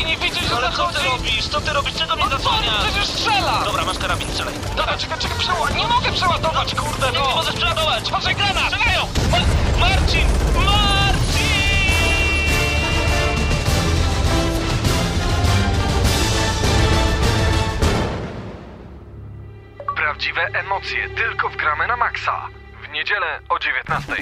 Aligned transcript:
Stary, 0.00 0.10
nie 0.10 0.16
widzisz, 0.16 0.48
że 0.48 0.56
Ale 0.56 0.72
co 0.72 0.86
ty 0.86 0.92
zachodzi? 0.94 1.08
robisz? 1.16 1.48
Co 1.48 1.60
ty 1.60 1.72
robisz? 1.72 1.94
Czego 1.94 2.14
mnie 2.16 2.24
On 2.24 2.30
zasłaniasz? 2.30 2.84
przecież 2.84 3.06
strzela! 3.06 3.62
Dobra, 3.64 3.84
masz 3.84 3.98
karabin, 3.98 4.28
strzelaj. 4.28 4.54
Dobra, 4.76 4.98
czekaj, 4.98 5.18
czekaj, 5.18 5.38
przeładować. 5.38 5.74
Nie 5.74 5.86
mogę 5.86 6.12
przeładować, 6.12 6.74
kurde, 6.74 7.06
Nie, 7.06 7.12
nie 7.12 7.18
no! 7.18 7.34
możesz 7.34 7.54
przeładować! 7.54 8.10
Patrzaj, 8.10 8.34
granat! 8.34 8.64
Strzelają! 8.72 9.06
Ma- 9.30 9.80
Marcin! 9.88 10.26
Marcin! 10.54 11.50
Prawdziwe 19.96 20.40
emocje 20.52 21.08
tylko 21.10 21.48
w 21.48 21.56
gramy 21.56 21.86
na 21.86 21.96
maksa. 21.96 22.48
W 22.84 22.92
niedzielę 22.92 23.40
o 23.48 23.58
19. 23.58 24.14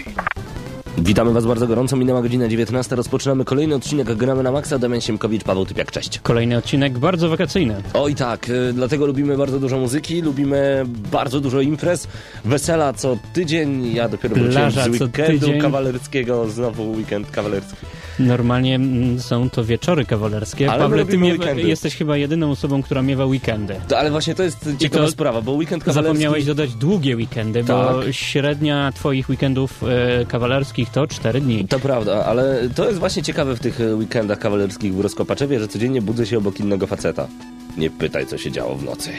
Witamy 1.09 1.33
Was 1.33 1.47
bardzo 1.47 1.67
gorąco, 1.67 1.97
minęła 1.97 2.23
godzina 2.23 2.49
19, 2.49 2.97
rozpoczynamy 2.97 3.45
kolejny 3.45 3.75
odcinek 3.75 4.15
Gramy 4.15 4.43
na 4.43 4.53
Maxa, 4.53 4.79
Damian 4.79 5.01
Siemkowicz, 5.01 5.45
Paweł 5.45 5.67
Typiak, 5.67 5.91
cześć. 5.91 6.19
Kolejny 6.19 6.57
odcinek 6.57 6.99
bardzo 6.99 7.29
wakacyjny. 7.29 7.83
Oj 7.95 8.15
tak, 8.15 8.49
y, 8.49 8.73
dlatego 8.73 9.07
lubimy 9.07 9.37
bardzo 9.37 9.61
dużo 9.61 9.79
muzyki, 9.79 10.23
lubimy 10.23 10.85
bardzo 11.13 11.41
dużo 11.41 11.61
imprez, 11.61 12.09
wesela 12.45 12.93
co 12.93 13.17
tydzień, 13.33 13.95
ja 13.95 14.09
dopiero 14.09 14.35
wróciłem 14.35 14.73
Plaża 14.73 14.93
z 14.93 14.99
co 14.99 15.05
weekendu 15.05 15.47
tydzień. 15.47 15.61
kawalerskiego, 15.61 16.49
znowu 16.49 16.93
weekend 16.93 17.31
kawalerski. 17.31 17.77
Normalnie 18.19 18.75
mm, 18.75 19.21
są 19.21 19.51
to 19.51 19.65
wieczory 19.65 20.05
kawalerskie. 20.05 20.71
Ale 20.71 20.83
Pawle, 20.83 21.07
ty 21.07 21.19
miewa, 21.19 21.51
jesteś 21.51 21.97
chyba 21.97 22.17
jedyną 22.17 22.51
osobą, 22.51 22.83
która 22.83 23.03
miewa 23.03 23.27
weekendy. 23.27 23.75
To, 23.89 23.99
ale 23.99 24.11
właśnie 24.11 24.35
to 24.35 24.43
jest 24.43 24.69
ciekawa 24.79 25.05
to 25.05 25.11
sprawa, 25.11 25.43
bo 25.43 25.53
weekend 25.53 25.85
kawalerski... 25.85 26.09
Zapomniałeś 26.09 26.45
dodać 26.45 26.75
długie 26.75 27.17
weekendy, 27.17 27.65
bo 27.65 28.03
Tak. 28.03 28.15
średnia 28.15 28.93
twoich 28.95 29.29
weekendów 29.29 29.83
e, 29.83 30.25
kawalerskich 30.27 30.91
to 30.91 31.07
4 31.07 31.41
dni. 31.41 31.69
To 31.69 31.81
prawda, 31.81 32.25
ale 32.25 32.69
to 32.75 32.85
jest 32.87 32.99
właśnie 32.99 33.23
ciekawe 33.23 33.57
w 33.57 33.61
tych 33.61 33.81
e, 33.81 33.95
weekendach 33.95 34.39
kawalerskich 34.39 34.95
w 34.95 35.01
Rozkopaczewie, 35.01 35.61
że 35.61 35.69
codziennie 35.69 36.03
budzę 36.03 36.27
się 36.27 36.39
obok 36.39 36.61
innego 36.61 36.87
faceta. 36.87 37.29
Nie 37.77 37.91
pytaj, 37.91 38.27
co 38.27 38.39
się 38.39 38.51
działo 38.51 38.75
w 38.75 38.85
nocy. 38.85 39.11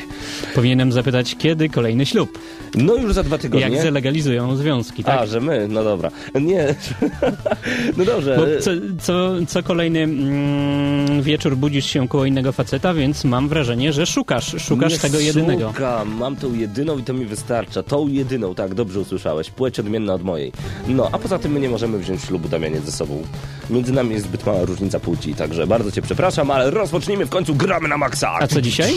Powinienem 0.55 0.91
zapytać, 0.91 1.35
kiedy 1.35 1.69
kolejny 1.69 2.05
ślub? 2.05 2.39
No 2.75 2.95
już 2.95 3.13
za 3.13 3.23
dwa 3.23 3.37
tygodnie. 3.37 3.69
Jak 3.69 3.83
zalegalizują 3.83 4.55
związki, 4.55 5.03
tak? 5.03 5.19
A, 5.21 5.25
że 5.25 5.41
my? 5.41 5.67
No 5.67 5.83
dobra. 5.83 6.11
Nie. 6.41 6.75
no 7.97 8.05
dobrze. 8.05 8.37
Bo 8.37 8.61
co, 8.63 8.71
co, 9.01 9.31
co 9.47 9.63
kolejny 9.63 9.99
mm, 9.99 11.21
wieczór 11.21 11.57
budzisz 11.57 11.85
się 11.85 12.07
koło 12.07 12.25
innego 12.25 12.51
faceta, 12.51 12.93
więc 12.93 13.23
mam 13.23 13.49
wrażenie, 13.49 13.93
że 13.93 14.05
szukasz, 14.05 14.55
szukasz 14.63 14.93
Nie 14.93 14.99
tego 14.99 15.19
jedynego. 15.19 15.67
Szukam, 15.67 16.15
mam 16.15 16.35
tą 16.35 16.53
jedyną 16.53 16.97
i 16.97 17.03
to 17.03 17.13
mi 17.13 17.25
wystarcza. 17.25 17.83
Tą 17.83 18.07
jedyną, 18.07 18.55
tak, 18.55 18.73
dobrze 18.73 18.99
usłyszałeś. 18.99 19.49
Płeć 19.49 19.79
odmienna 19.79 20.13
od 20.13 20.23
mojej. 20.23 20.51
No, 20.87 21.09
a 21.11 21.17
poza 21.17 21.39
tym 21.39 21.51
my 21.51 21.59
nie 21.59 21.69
możemy 21.69 21.99
wziąć 21.99 22.21
ślubu, 22.21 22.49
Damianie, 22.49 22.79
ze 22.79 22.91
sobą. 22.91 23.23
Między 23.69 23.93
nami 23.93 24.13
jest 24.13 24.25
zbyt 24.25 24.45
mała 24.45 24.65
różnica 24.65 24.99
płci, 24.99 25.33
także 25.35 25.67
bardzo 25.67 25.91
cię 25.91 26.01
przepraszam, 26.01 26.51
ale 26.51 26.71
rozpocznijmy 26.71 27.25
w 27.25 27.29
końcu 27.29 27.55
gramy 27.55 27.87
na 27.87 27.97
maksa. 27.97 28.31
A 28.39 28.47
co 28.47 28.61
dzisiaj? 28.61 28.93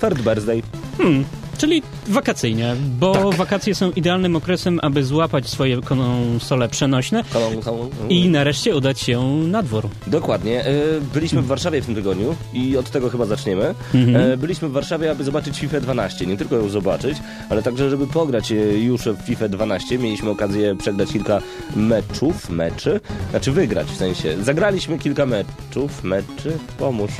Third 0.00 0.22
birthday. 0.22 0.62
Hmm, 0.98 1.24
czyli 1.58 1.82
wakacyjnie, 2.06 2.76
bo 2.98 3.12
Tak. 3.12 3.34
wakacje 3.34 3.74
są 3.74 3.90
idealnym 3.90 4.36
okresem, 4.36 4.78
aby 4.82 5.04
złapać 5.04 5.48
swoje 5.48 5.80
konsole 5.80 6.68
przenośne 6.68 7.24
Kolą, 7.32 7.60
kolą. 7.62 7.90
i 8.08 8.28
nareszcie 8.28 8.76
udać 8.76 8.99
się 9.00 9.24
na 9.46 9.62
dwór. 9.62 9.88
Dokładnie. 10.06 10.64
E, 10.64 10.72
Byliśmy 11.14 11.42
w 11.42 11.46
Warszawie 11.46 11.82
w 11.82 11.86
tym 11.86 11.94
tygodniu 11.94 12.34
i 12.52 12.76
od 12.76 12.90
tego 12.90 13.10
chyba 13.10 13.26
zaczniemy. 13.26 13.74
Mhm. 13.94 14.16
E, 14.32 14.36
Byliśmy 14.36 14.68
w 14.68 14.72
Warszawie, 14.72 15.10
aby 15.10 15.24
zobaczyć 15.24 15.58
FIFA 15.60 15.80
12. 15.80 16.26
Nie 16.26 16.36
tylko 16.36 16.56
ją 16.56 16.68
zobaczyć, 16.68 17.18
ale 17.48 17.62
także, 17.62 17.90
żeby 17.90 18.06
pograć 18.06 18.52
e, 18.52 18.54
już 18.78 19.02
w 19.02 19.16
FIFA 19.24 19.48
12. 19.48 19.98
Mieliśmy 19.98 20.30
okazję 20.30 20.76
przegrać 20.76 21.08
kilka 21.12 21.40
meczów, 21.76 22.50
meczy, 22.50 23.00
znaczy 23.30 23.52
wygrać 23.52 23.86
w 23.86 23.96
sensie. 23.96 24.36
Zagraliśmy 24.42 24.98
kilka 24.98 25.26
meczów, 25.26 26.04
meczy, 26.04 26.58
pomóż. 26.78 27.10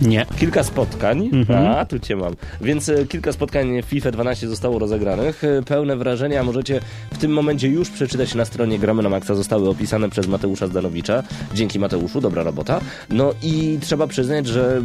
Nie. 0.00 0.26
Kilka 0.38 0.62
spotkań, 0.64 1.30
Mhm. 1.32 1.66
a 1.66 1.84
tu 1.84 1.98
cię 1.98 2.16
mam. 2.16 2.34
Więc 2.60 2.88
e, 2.88 3.06
kilka 3.06 3.32
spotkań 3.32 3.82
w 3.82 3.84
FIFA 3.86 4.10
12 4.10 4.48
zostało 4.48 4.78
rozegranych. 4.78 5.44
E, 5.44 5.62
Pełne 5.62 5.96
wrażenia 5.96 6.44
możecie 6.44 6.80
w 7.12 7.18
tym 7.18 7.32
momencie 7.32 7.68
już 7.68 7.90
przeczytać 7.90 8.34
na 8.34 8.44
stronie 8.44 8.78
Gramy 8.78 9.02
na 9.02 9.08
Maxa. 9.08 9.34
Zostały 9.34 9.68
opisane 9.68 10.08
przez 10.10 10.26
Mateusza 10.26 10.66
Zdanowicza. 10.66 11.22
Dzięki 11.54 11.78
Mateuszu, 11.78 12.20
dobra 12.20 12.42
robota. 12.42 12.80
No 13.10 13.32
i 13.42 13.78
trzeba 13.80 14.06
przyznać, 14.06 14.46
że 14.46 14.82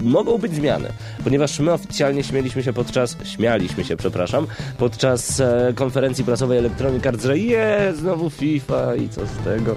mogą 0.00 0.38
być 0.38 0.54
zmiany, 0.54 0.88
ponieważ 1.24 1.58
my 1.60 1.72
oficjalnie 1.72 2.22
śmieliśmy 2.24 2.62
się 2.62 2.72
podczas, 2.72 3.16
śmialiśmy 3.24 3.84
się, 3.84 3.96
przepraszam, 3.96 4.46
podczas 4.78 5.40
e, 5.40 5.72
konferencji 5.74 6.24
prasowej 6.24 6.58
Electronic 6.58 7.06
Arts, 7.06 7.24
że 7.24 7.38
je, 7.38 7.92
znowu 7.96 8.30
FIFA 8.30 8.94
i 8.96 9.08
co 9.08 9.20
z 9.26 9.44
tego 9.44 9.76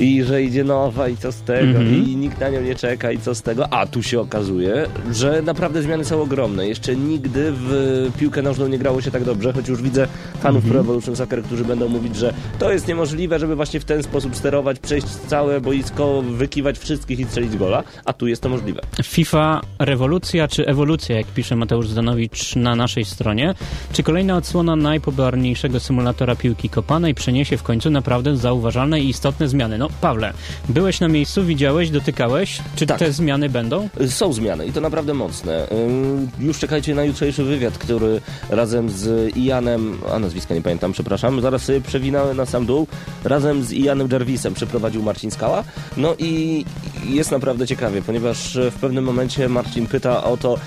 i 0.00 0.22
że 0.24 0.42
idzie 0.42 0.64
nowa 0.64 1.08
i 1.08 1.16
co 1.16 1.32
z 1.32 1.40
tego 1.42 1.68
Mhm. 1.78 2.04
i 2.08 2.16
nikt 2.16 2.40
na 2.40 2.48
nią 2.48 2.60
nie 2.60 2.74
czeka 2.74 3.12
i 3.12 3.18
co 3.18 3.34
z 3.34 3.42
tego, 3.42 3.72
a 3.72 3.86
tu 3.86 4.02
się 4.02 4.20
okazuje, 4.20 4.86
że 5.12 5.42
naprawdę 5.42 5.82
zmiany 5.82 6.04
są 6.04 6.22
ogromne. 6.22 6.68
Jeszcze 6.68 6.96
nigdy 6.96 7.52
w 7.52 8.10
piłkę 8.18 8.42
nożną 8.42 8.68
nie 8.68 8.78
grało 8.78 9.00
się 9.00 9.10
tak 9.10 9.24
dobrze, 9.24 9.52
choć 9.52 9.68
już 9.68 9.82
widzę 9.82 10.06
fanów 10.40 10.64
Pro 10.64 10.80
Evolution 10.80 11.16
Soccer, 11.16 11.42
którzy 11.42 11.64
będą 11.64 11.88
mówić, 11.88 12.16
że 12.16 12.34
to 12.58 12.72
jest 12.72 12.88
niemożliwe, 12.88 13.38
żeby 13.38 13.56
właśnie 13.56 13.80
w 13.80 13.84
ten 13.84 14.02
sposób 14.02 14.36
sterować, 14.36 14.78
przejść 14.80 15.06
całe 15.06 15.60
boisko, 15.60 16.22
wykiwać 16.22 16.78
wszystkich 16.78 17.20
i 17.20 17.24
strzelić 17.24 17.56
gola, 17.56 17.82
a 18.04 18.12
tu 18.12 18.26
jest 18.26 18.42
to 18.42 18.48
możliwe. 18.48 18.80
FIFA 19.04 19.60
rewolucja 19.78 20.48
czy 20.48 20.66
ewolucja, 20.66 21.16
jak 21.16 21.26
pisze 21.26 21.56
Mateusz 21.56 21.88
Zdanowicz 21.88 22.56
na 22.56 22.76
naszej 22.76 23.04
stronie? 23.04 23.54
Czy 23.92 24.02
kolejna 24.02 24.36
odsłona 24.36 24.76
najpopularniejszego 24.76 25.80
symulatora 25.80 26.36
piłki 26.36 26.68
kopanej 26.68 27.14
przyniesie 27.14 27.56
w 27.56 27.62
końcu 27.62 27.90
naprawdę 27.90 28.36
zauważalne 28.36 29.00
i 29.00 29.08
istotne 29.08 29.48
zmiany? 29.48 29.78
No, 29.78 29.87
Pawle, 30.00 30.32
byłeś 30.68 31.00
na 31.00 31.08
miejscu, 31.08 31.44
widziałeś, 31.44 31.90
dotykałeś. 31.90 32.58
Czy 32.76 32.86
Tak. 32.86 32.98
te 32.98 33.12
zmiany 33.12 33.48
będą? 33.48 33.88
Są 34.08 34.32
zmiany 34.32 34.66
i 34.66 34.72
to 34.72 34.80
naprawdę 34.80 35.14
mocne. 35.14 35.66
Już 36.40 36.58
czekajcie 36.58 36.94
na 36.94 37.04
jutrzejszy 37.04 37.44
wywiad, 37.44 37.78
który 37.78 38.20
razem 38.50 38.90
z 38.90 39.36
Ianem, 39.36 39.98
a 40.12 40.18
nazwiska 40.18 40.54
nie 40.54 40.62
pamiętam, 40.62 40.92
przepraszam, 40.92 41.40
zaraz 41.40 41.62
sobie 41.62 41.80
przewinąłem 41.80 42.36
na 42.36 42.46
sam 42.46 42.66
dół, 42.66 42.86
razem 43.24 43.64
z 43.64 43.72
Ianem 43.72 44.08
Jarvisem 44.12 44.54
przeprowadził 44.54 45.02
Marcin 45.02 45.30
Skała. 45.30 45.64
No 45.96 46.14
i 46.18 46.64
jest 47.04 47.30
naprawdę 47.30 47.66
ciekawie, 47.66 48.02
ponieważ 48.02 48.58
w 48.70 48.74
pewnym 48.74 49.04
momencie 49.04 49.48
Marcin 49.48 49.86
pyta 49.86 50.24
o 50.24 50.36
to, 50.36 50.58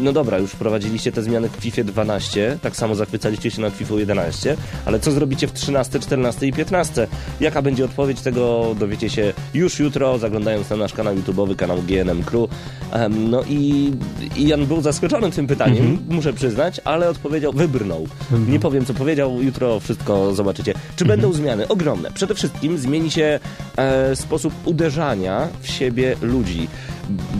no 0.00 0.12
dobra, 0.12 0.38
już 0.38 0.50
wprowadziliście 0.50 1.12
te 1.12 1.22
zmiany 1.22 1.48
w 1.48 1.52
FIFA 1.52 1.84
12, 1.84 2.58
tak 2.62 2.76
samo 2.76 2.94
zachwycaliście 2.94 3.50
się 3.50 3.62
nad 3.62 3.74
FIFA 3.74 3.94
11, 3.94 4.56
ale 4.84 5.00
co 5.00 5.12
zrobicie 5.12 5.46
w 5.46 5.52
13, 5.52 6.00
14 6.00 6.46
i 6.46 6.52
15? 6.52 7.06
Jaka 7.40 7.62
będzie 7.62 7.84
odpowiedź 7.84 8.20
tego 8.20 8.74
dowiecie 8.78 9.10
się 9.10 9.32
już 9.54 9.78
jutro, 9.78 10.18
zaglądając 10.18 10.70
na 10.70 10.76
nasz 10.76 10.92
kanał 10.92 11.14
YouTube'owy, 11.14 11.56
kanał 11.56 11.82
GNM 11.82 12.22
Crew. 12.22 12.50
Em, 12.92 13.30
no 13.30 13.42
i 13.48 13.92
i 14.36 14.48
Jan 14.48 14.66
był 14.66 14.80
zaskoczony 14.80 15.30
tym 15.30 15.46
pytaniem, 15.46 15.98
muszę 16.08 16.32
przyznać, 16.32 16.80
ale 16.84 17.08
odpowiedział, 17.08 17.52
wybrnął. 17.52 18.08
Nie 18.48 18.60
powiem, 18.60 18.84
co 18.84 18.94
powiedział, 18.94 19.42
jutro 19.42 19.80
wszystko 19.80 20.34
zobaczycie. 20.34 20.74
Czy 20.96 21.04
będą 21.04 21.32
zmiany? 21.32 21.68
Ogromne. 21.68 22.10
Przede 22.10 22.34
wszystkim 22.34 22.78
zmieni 22.78 23.10
się 23.10 23.40
e, 23.76 24.16
sposób 24.16 24.54
uderzania 24.64 25.48
w 25.60 25.68
siebie 25.68 26.16
ludzi. 26.22 26.68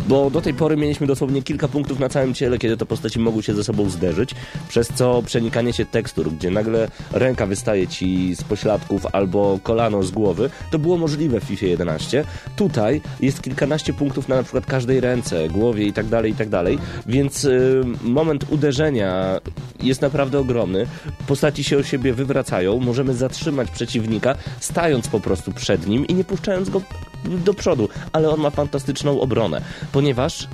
Bo 0.08 0.30
do 0.30 0.40
tej 0.40 0.54
pory 0.54 0.76
mieliśmy 0.76 1.06
dosłownie 1.06 1.42
kilka 1.42 1.68
punktów 1.68 1.98
na 1.98 2.08
całym 2.08 2.34
ciele, 2.34 2.58
kiedy 2.58 2.76
to 2.76 2.86
postaci 2.86 3.18
mogły 3.18 3.42
się 3.42 3.54
ze 3.54 3.64
sobą 3.64 3.90
zderzyć, 3.90 4.34
przez 4.68 4.88
co 4.88 5.22
przenikanie 5.22 5.72
się 5.72 5.86
tekstur, 5.86 6.32
gdzie 6.32 6.50
nagle 6.50 6.88
ręka 7.12 7.46
wystaje 7.46 7.88
ci 7.88 8.34
z 8.34 8.44
pośladków 8.44 9.06
albo 9.12 9.58
kolano 9.62 10.02
z 10.02 10.10
głowy, 10.10 10.50
to 10.70 10.78
było 10.78 10.96
możliwe 10.96 11.40
w 11.40 11.44
FIFA 11.44 11.66
11. 11.66 12.24
Tutaj 12.56 13.00
jest 13.20 13.42
kilkanaście 13.42 13.92
punktów 13.92 14.28
na 14.28 14.36
na 14.36 14.42
przykład 14.42 14.66
każdej 14.66 15.00
ręce, 15.00 15.48
głowie 15.48 15.86
i 15.86 15.92
tak 15.92 16.06
dalej, 16.06 16.32
i 16.32 16.34
tak 16.34 16.48
dalej, 16.48 16.78
więc 17.06 17.44
y, 17.44 17.82
moment 18.02 18.46
uderzenia 18.50 19.40
jest 19.82 20.02
naprawdę 20.02 20.38
ogromny. 20.38 20.86
Postaci 21.26 21.64
się 21.64 21.78
o 21.78 21.82
siebie 21.82 22.14
wywracają, 22.14 22.78
możemy 22.78 23.14
zatrzymać 23.14 23.70
przeciwnika, 23.70 24.34
stając 24.60 25.08
po 25.08 25.20
prostu 25.20 25.52
przed 25.52 25.86
nim 25.86 26.06
i 26.06 26.14
nie 26.14 26.24
puszczając 26.24 26.70
go 26.70 26.82
do 27.24 27.54
przodu, 27.54 27.88
ale 28.12 28.30
on 28.30 28.40
ma 28.40 28.50
fantastyczną 28.50 29.20
obronę, 29.20 29.55
ponieważ 29.92 30.48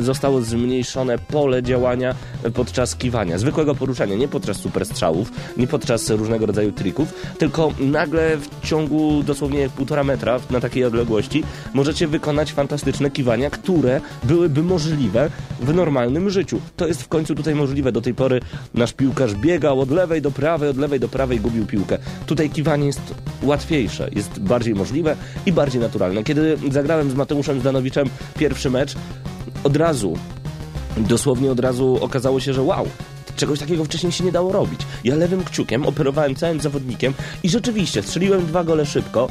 zostało 0.00 0.40
zmniejszone 0.40 1.18
pole 1.18 1.62
działania 1.62 2.14
podczas 2.54 2.96
kiwania, 2.96 3.38
zwykłego 3.38 3.74
poruszania, 3.74 4.16
nie 4.16 4.28
podczas 4.28 4.56
super 4.56 4.86
strzałów, 4.86 5.32
nie 5.56 5.66
podczas 5.66 6.10
różnego 6.10 6.46
rodzaju 6.46 6.72
trików, 6.72 7.14
tylko 7.38 7.72
nagle 7.80 8.36
w 8.36 8.66
ciągu 8.66 9.22
dosłownie 9.22 9.68
półtora 9.68 10.04
metra 10.04 10.40
na 10.50 10.60
takiej 10.60 10.84
odległości 10.84 11.44
możecie 11.74 12.06
wykonać 12.06 12.52
fantastyczne 12.52 13.10
kiwania, 13.10 13.50
które 13.50 14.00
byłyby 14.24 14.62
możliwe 14.62 15.30
w 15.60 15.74
normalnym 15.74 16.30
życiu. 16.30 16.60
To 16.76 16.86
jest 16.86 17.02
w 17.02 17.08
końcu 17.08 17.34
tutaj 17.34 17.54
możliwe. 17.54 17.92
Do 17.92 18.00
tej 18.00 18.14
pory 18.14 18.40
nasz 18.74 18.92
piłkarz 18.92 19.34
biegał 19.34 19.80
od 19.80 19.90
lewej 19.90 20.22
do 20.22 20.30
prawej, 20.30 20.68
od 20.68 20.76
lewej 20.76 21.00
do 21.00 21.08
prawej, 21.08 21.40
gubił 21.40 21.66
piłkę. 21.66 21.98
Tutaj 22.26 22.50
kiwanie 22.50 22.86
jest 22.86 23.14
łatwiejsze, 23.42 24.10
jest 24.12 24.40
bardziej 24.40 24.74
możliwe 24.74 25.16
i 25.46 25.52
bardziej 25.52 25.80
naturalne. 25.80 26.24
Kiedy 26.24 26.58
zagrałem 26.70 27.10
z 27.10 27.14
Mateuszem 27.14 27.60
Zdanowiczem 27.60 28.08
pierwszy 28.38 28.70
mecz, 28.70 28.94
od 29.64 29.76
razu, 29.76 30.18
dosłownie 30.96 31.50
od 31.52 31.60
razu 31.60 31.98
okazało 32.00 32.40
się, 32.40 32.54
że 32.54 32.62
wow, 32.62 32.88
Czegoś 33.36 33.58
takiego 33.58 33.84
wcześniej 33.84 34.12
się 34.12 34.24
nie 34.24 34.32
dało 34.32 34.52
robić. 34.52 34.80
Ja 35.04 35.14
lewym 35.16 35.44
kciukiem 35.44 35.86
operowałem 35.86 36.34
całym 36.34 36.60
zawodnikiem 36.60 37.14
i 37.42 37.48
rzeczywiście 37.48 38.02
strzeliłem 38.02 38.46
dwa 38.46 38.64
gole 38.64 38.86
szybko, 38.86 39.28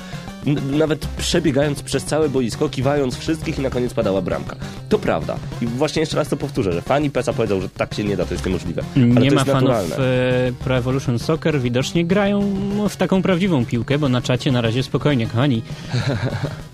nawet 0.72 1.06
przebiegając 1.18 1.82
przez 1.84 2.04
całe 2.06 2.30
boisko, 2.30 2.70
kiwając 2.70 3.18
wszystkich 3.18 3.60
i 3.60 3.62
na 3.62 3.70
koniec 3.70 3.94
padała 3.94 4.22
bramka. 4.22 4.56
To 4.90 5.00
prawda. 5.00 5.36
I 5.62 5.68
właśnie 5.68 6.00
jeszcze 6.00 6.18
raz 6.18 6.28
to 6.30 6.38
powtórzę, 6.38 6.74
że 6.74 6.82
fani 6.82 7.10
PESA 7.10 7.34
powiedzą, 7.34 7.62
że 7.62 7.70
tak 7.70 7.94
się 7.94 8.04
nie 8.04 8.18
da, 8.18 8.26
to 8.26 8.34
jest 8.34 8.46
niemożliwe. 8.46 8.84
Ale 8.96 9.06
Nie 9.06 9.32
ma 9.32 9.46
fanów 9.46 9.70
naturalne. 9.70 9.96
e, 9.98 10.52
Pro 10.64 10.78
Evolution 10.78 11.20
Soccer, 11.20 11.62
widocznie 11.62 12.06
grają 12.06 12.42
w 12.90 12.96
taką 12.96 13.22
prawdziwą 13.22 13.66
piłkę, 13.66 14.00
bo 14.00 14.10
na 14.10 14.22
czacie 14.22 14.52
na 14.52 14.62
razie 14.62 14.84
spokojnie, 14.84 15.28
kochani. 15.28 15.62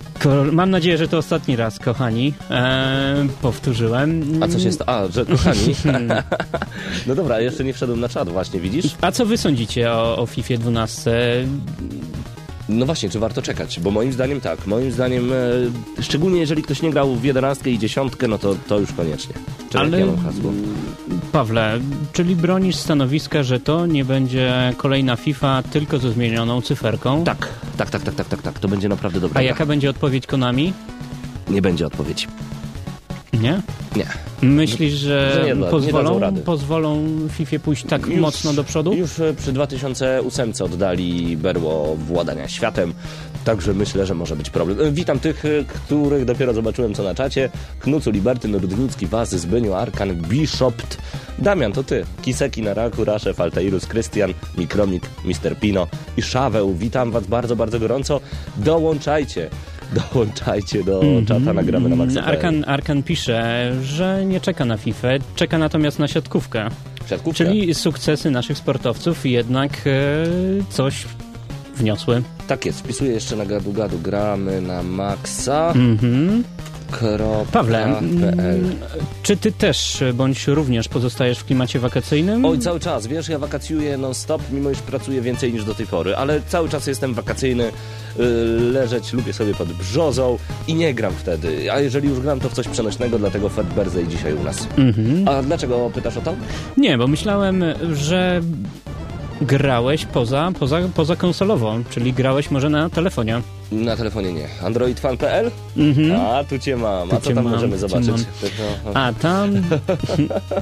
Mam 0.52 0.70
nadzieję, 0.70 0.98
że 0.98 1.08
to 1.08 1.18
ostatni 1.18 1.56
raz, 1.56 1.80
kochani. 1.80 2.34
E, 2.52 3.28
powtórzyłem. 3.42 4.24
A 4.44 4.48
co 4.48 4.60
się 4.60 4.72
stało? 4.72 4.92
A, 4.92 5.08
że 5.08 5.26
kochani. 5.26 5.76
no 7.08 7.16
dobra, 7.16 7.42
jeszcze 7.42 7.64
nie 7.64 7.74
wszedłem 7.74 8.00
na 8.00 8.10
czat 8.10 8.30
właśnie, 8.30 8.60
widzisz? 8.60 8.86
A 9.02 9.12
co 9.12 9.26
wy 9.26 9.38
sądzicie 9.38 9.92
o, 9.92 10.18
o 10.18 10.26
FIFA 10.26 10.54
12? 10.58 11.12
No 12.70 12.86
właśnie, 12.86 13.10
czy 13.10 13.20
warto 13.20 13.42
czekać? 13.42 13.80
Bo 13.80 13.92
moim 13.92 14.14
zdaniem 14.14 14.42
tak, 14.42 14.68
moim 14.68 14.92
zdaniem, 14.92 15.32
e, 15.34 16.02
szczególnie 16.04 16.40
jeżeli 16.40 16.64
ktoś 16.64 16.82
nie 16.82 16.92
grał 16.92 17.16
w 17.16 17.24
11 17.24 17.72
i 17.72 17.80
10, 17.80 18.14
no 18.30 18.38
to, 18.38 18.56
to 18.68 18.80
już 18.80 18.94
koniecznie. 18.94 19.34
Czekaj, 19.70 19.88
Ale- 19.88 20.00
ja 20.00 20.06
mam 20.06 20.18
hasło. 20.18 20.52
Pawle, 21.32 21.80
czyli 22.14 22.36
bronisz 22.36 22.76
stanowiska, 22.76 23.44
że 23.44 23.60
to 23.60 23.86
nie 23.86 24.06
będzie 24.06 24.74
kolejna 24.78 25.16
FIFA 25.16 25.64
tylko 25.72 25.98
ze 26.00 26.12
zmienioną 26.12 26.62
cyferką? 26.62 27.24
Tak, 27.24 27.48
tak, 27.78 27.90
tak, 27.90 28.02
tak, 28.04 28.16
tak, 28.16 28.28
tak, 28.28 28.42
tak, 28.42 28.60
to 28.60 28.68
będzie 28.68 28.90
naprawdę 28.90 29.20
dobra. 29.20 29.40
A 29.40 29.44
jaka 29.44 29.66
będzie 29.66 29.90
odpowiedź 29.90 30.28
Konami? 30.28 30.74
Nie 31.50 31.62
będzie 31.62 31.88
odpowiedzi. 31.88 32.28
Nie? 33.34 33.62
Nie. 33.96 34.06
Myślisz, 34.42 34.94
że, 34.94 35.32
Że 35.36 35.46
nie 35.46 35.56
da- 35.56 35.66
nie 35.66 35.72
pozwolą, 35.72 36.20
rady. 36.20 36.42
pozwolą 36.42 37.08
FIFA 37.32 37.60
pójść 37.60 37.86
tak 37.86 38.08
Już- 38.08 38.20
mocno 38.20 38.54
do 38.54 38.64
przodu? 38.64 38.94
Już 38.94 39.20
e, 39.20 39.34
przy 39.34 39.52
2008 39.54 40.54
oddali 40.66 41.38
berło 41.38 41.96
władania 41.96 42.48
światem, 42.48 42.94
także 43.46 43.74
myślę, 43.74 44.06
że 44.06 44.16
może 44.16 44.36
być 44.36 44.50
problem. 44.50 44.82
E, 44.82 44.92
Witam 44.92 45.20
tych, 45.20 45.46
e, 45.46 45.50
których 45.64 46.26
dopiero 46.26 46.54
zobaczyłem 46.54 46.94
co 46.94 47.04
na 47.04 47.16
czacie. 47.16 47.50
Knucu, 47.80 48.12
Libertyn, 48.12 48.56
Rudnicki, 48.56 49.08
Wazy, 49.08 49.40
Zbyniu, 49.40 49.74
Arkan, 49.74 50.16
Bishopt. 50.16 50.98
Damian, 51.40 51.72
to 51.72 51.84
ty. 51.84 52.06
Kiseki 52.22 52.62
na 52.62 52.74
raku, 52.74 53.06
Raszew, 53.06 53.42
Altairus, 53.42 53.86
Krystian, 53.86 54.34
Mikromik, 54.58 55.04
Mr. 55.26 55.60
Pino 55.60 55.88
i 56.18 56.22
Szaweł. 56.22 56.74
Witam 56.74 57.12
was 57.12 57.28
bardzo, 57.28 57.56
bardzo 57.56 57.80
gorąco. 57.80 58.22
Dołączajcie. 58.58 59.50
Dołączajcie 60.14 60.84
do 60.84 61.02
czata, 61.28 61.54
nagramy 61.54 61.90
na 61.90 61.96
maksa. 61.96 62.24
Arkan, 62.24 62.64
Arkan 62.68 63.04
pisze, 63.04 63.72
że 63.84 64.26
nie 64.26 64.42
czeka 64.42 64.66
na 64.66 64.78
FIFA, 64.78 65.08
czeka 65.36 65.58
natomiast 65.58 66.00
na 66.00 66.08
siatkówkę. 66.08 66.70
Siatkówka. 67.10 67.38
Czyli 67.38 67.76
sukcesy 67.76 68.32
naszych 68.32 68.58
sportowców 68.58 69.26
jednak 69.26 69.72
e, 69.72 69.94
coś 70.70 71.06
wniosły. 71.80 72.22
Tak 72.48 72.66
jest, 72.66 72.80
wpisuję 72.80 73.12
jeszcze 73.12 73.36
na 73.36 73.46
gadu 73.46 73.74
gadu. 73.74 74.00
Gramy 74.00 74.62
na 74.62 74.84
maksa. 74.84 75.72
Mhm. 75.76 76.44
Pawle, 77.52 77.84
mm, 77.86 78.76
czy 79.24 79.38
ty 79.38 79.52
też 79.52 80.04
bądź 80.14 80.48
również 80.48 80.88
pozostajesz 80.88 81.40
w 81.40 81.46
klimacie 81.46 81.80
wakacyjnym? 81.80 82.46
Oj, 82.46 82.60
cały 82.60 82.80
czas, 82.80 83.08
wiesz, 83.08 83.30
ja 83.30 83.40
wakacjuję 83.40 83.98
non-stop, 83.98 84.42
mimo 84.52 84.70
iż 84.70 84.80
pracuję 84.80 85.22
więcej 85.22 85.54
niż 85.54 85.66
do 85.66 85.76
tej 85.76 85.88
pory, 85.88 86.16
ale 86.16 86.42
cały 86.48 86.70
czas 86.70 86.88
jestem 86.88 87.14
wakacyjny, 87.14 87.72
yy, 88.18 88.26
leżeć 88.74 89.14
lubię 89.14 89.34
sobie 89.34 89.54
pod 89.54 89.74
brzozą 89.74 90.38
i 90.68 90.74
nie 90.74 90.94
gram 90.94 91.14
wtedy, 91.14 91.72
a 91.72 91.80
jeżeli 91.80 92.10
już 92.10 92.20
gram, 92.20 92.40
to 92.40 92.50
w 92.50 92.54
coś 92.54 92.68
przenośnego, 92.68 93.20
dlatego 93.20 93.50
Fat 93.50 93.74
Birthday 93.74 94.08
dzisiaj 94.08 94.34
u 94.34 94.44
nas. 94.44 94.68
Mhm. 94.78 95.28
A 95.28 95.44
dlaczego 95.44 95.92
pytasz 95.94 96.18
o 96.18 96.22
to? 96.22 96.36
Nie, 96.78 96.98
bo 96.98 97.08
myślałem, 97.08 97.64
że 97.94 98.42
grałeś 99.42 100.06
poza, 100.06 100.52
poza, 100.60 100.80
poza 100.96 101.16
konsolową, 101.16 101.84
czyli 101.90 102.14
grałeś 102.14 102.52
może 102.52 102.70
na 102.70 102.90
telefonie. 102.90 103.42
Na 103.72 103.98
telefonie 103.98 104.34
nie. 104.34 104.48
AndroidFan.pl? 104.64 105.52
Mhm. 105.78 106.22
A, 106.22 106.44
tu 106.44 106.60
cię 106.60 106.76
mam, 106.78 107.12
a 107.12 107.16
Tu 107.16 107.22
co 107.22 107.30
cię 107.30 107.36
tam 107.36 107.44
mam, 107.44 107.54
możemy 107.54 107.78
zobaczyć? 107.78 108.16
A 108.94 109.14
tam, 109.14 109.52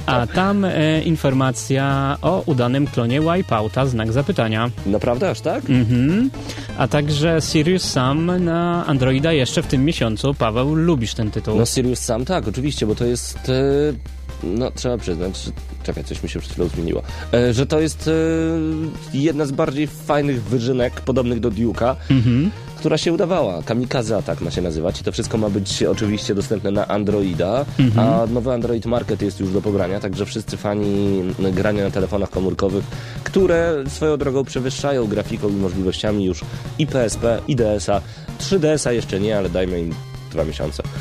a 0.06 0.26
tam 0.26 0.64
e, 0.64 1.02
informacja 1.02 2.16
o 2.22 2.42
udanym 2.46 2.86
klonie 2.86 3.20
Wipeouta, 3.20 3.86
znak 3.86 4.12
zapytania. 4.12 4.70
Naprawdę, 4.86 5.30
aż 5.30 5.40
tak? 5.40 5.70
Mhm. 5.70 6.30
A 6.78 6.88
także 6.88 7.38
Sirius 7.40 7.82
Sam 7.82 8.44
na 8.44 8.86
Androida 8.86 9.32
jeszcze 9.32 9.62
w 9.62 9.66
tym 9.66 9.84
miesiącu. 9.84 10.34
Paweł, 10.34 10.74
lubisz 10.74 11.14
ten 11.14 11.30
tytuł. 11.30 11.58
No 11.58 11.66
Sirius 11.66 11.98
sam 11.98 12.24
tak, 12.24 12.48
oczywiście, 12.48 12.86
bo 12.86 12.94
to 12.94 13.04
jest... 13.04 13.48
E, 13.48 14.17
no, 14.42 14.70
trzeba 14.70 14.98
przyznać, 14.98 15.36
że... 15.44 15.50
Czekaj, 15.82 16.04
coś 16.04 16.22
mi 16.22 16.28
się 16.28 16.40
przed 16.40 16.52
chwilą 16.52 16.68
zmieniło. 16.68 17.02
E, 17.34 17.52
że 17.54 17.66
to 17.66 17.80
jest 17.80 18.08
e, 18.08 19.18
jedna 19.18 19.46
z 19.46 19.50
bardziej 19.52 19.86
fajnych 19.86 20.42
wyżynek, 20.42 21.00
podobnych 21.00 21.40
do 21.40 21.50
Duke'a, 21.50 21.94
Mhm. 22.10 22.50
która 22.78 22.98
się 22.98 23.12
udawała. 23.12 23.62
Kamikaze 23.62 24.16
Attack 24.16 24.40
ma 24.40 24.50
się 24.50 24.62
nazywać 24.62 25.00
i 25.00 25.04
to 25.04 25.12
wszystko 25.12 25.38
ma 25.38 25.50
być 25.50 25.82
oczywiście 25.82 26.34
dostępne 26.34 26.70
na 26.70 26.88
Androida, 26.88 27.64
a 27.96 28.26
nowy 28.30 28.52
Android 28.52 28.86
Market 28.86 29.22
jest 29.22 29.40
już 29.40 29.52
do 29.52 29.62
pobrania, 29.62 30.00
także 30.00 30.26
wszyscy 30.26 30.56
fani 30.56 31.22
grania 31.52 31.84
na 31.84 31.90
telefonach 31.90 32.30
komórkowych, 32.30 32.84
które 33.24 33.84
swoją 33.88 34.16
drogą 34.16 34.44
przewyższają 34.44 35.06
grafiką 35.06 35.48
i 35.48 35.52
możliwościami 35.52 36.24
już 36.24 36.40
i 36.78 36.86
PSP, 36.86 37.40
i 37.48 37.56
DS-a. 37.56 38.00
3DS-a 38.40 38.92
jeszcze 38.92 39.20
nie, 39.20 39.38
ale 39.38 39.48
dajmy 39.50 39.80
im 39.80 39.94
dwa 40.32 40.44
miesiące. 40.44 40.82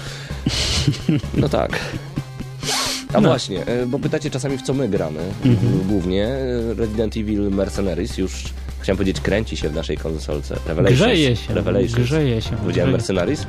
No 1.34 1.50
tak. 1.50 1.80
A 3.14 3.22
No. 3.22 3.30
właśnie, 3.30 3.66
e, 3.66 3.86
bo 3.86 4.00
pytacie 4.00 4.30
czasami 4.30 4.58
w 4.58 4.62
co 4.62 4.74
my 4.74 4.90
gramy. 4.90 5.20
Głównie 5.88 6.26
e, 6.28 6.74
Resident 6.74 7.18
Evil 7.18 7.42
Mercenaries 7.52 8.18
już, 8.18 8.44
chciałem 8.80 8.98
powiedzieć, 8.98 9.22
kręci 9.22 9.58
się 9.58 9.70
w 9.70 9.74
naszej 9.76 9.98
konsolce. 9.98 10.56
Revelations. 10.68 11.00
Grzeje 11.02 11.36
się. 11.36 11.54
Revelations. 11.54 11.96
Grzeje 11.96 12.42
się. 12.42 12.56
Powiedziałem. 12.58 12.92
Mercenaries? 12.92 13.48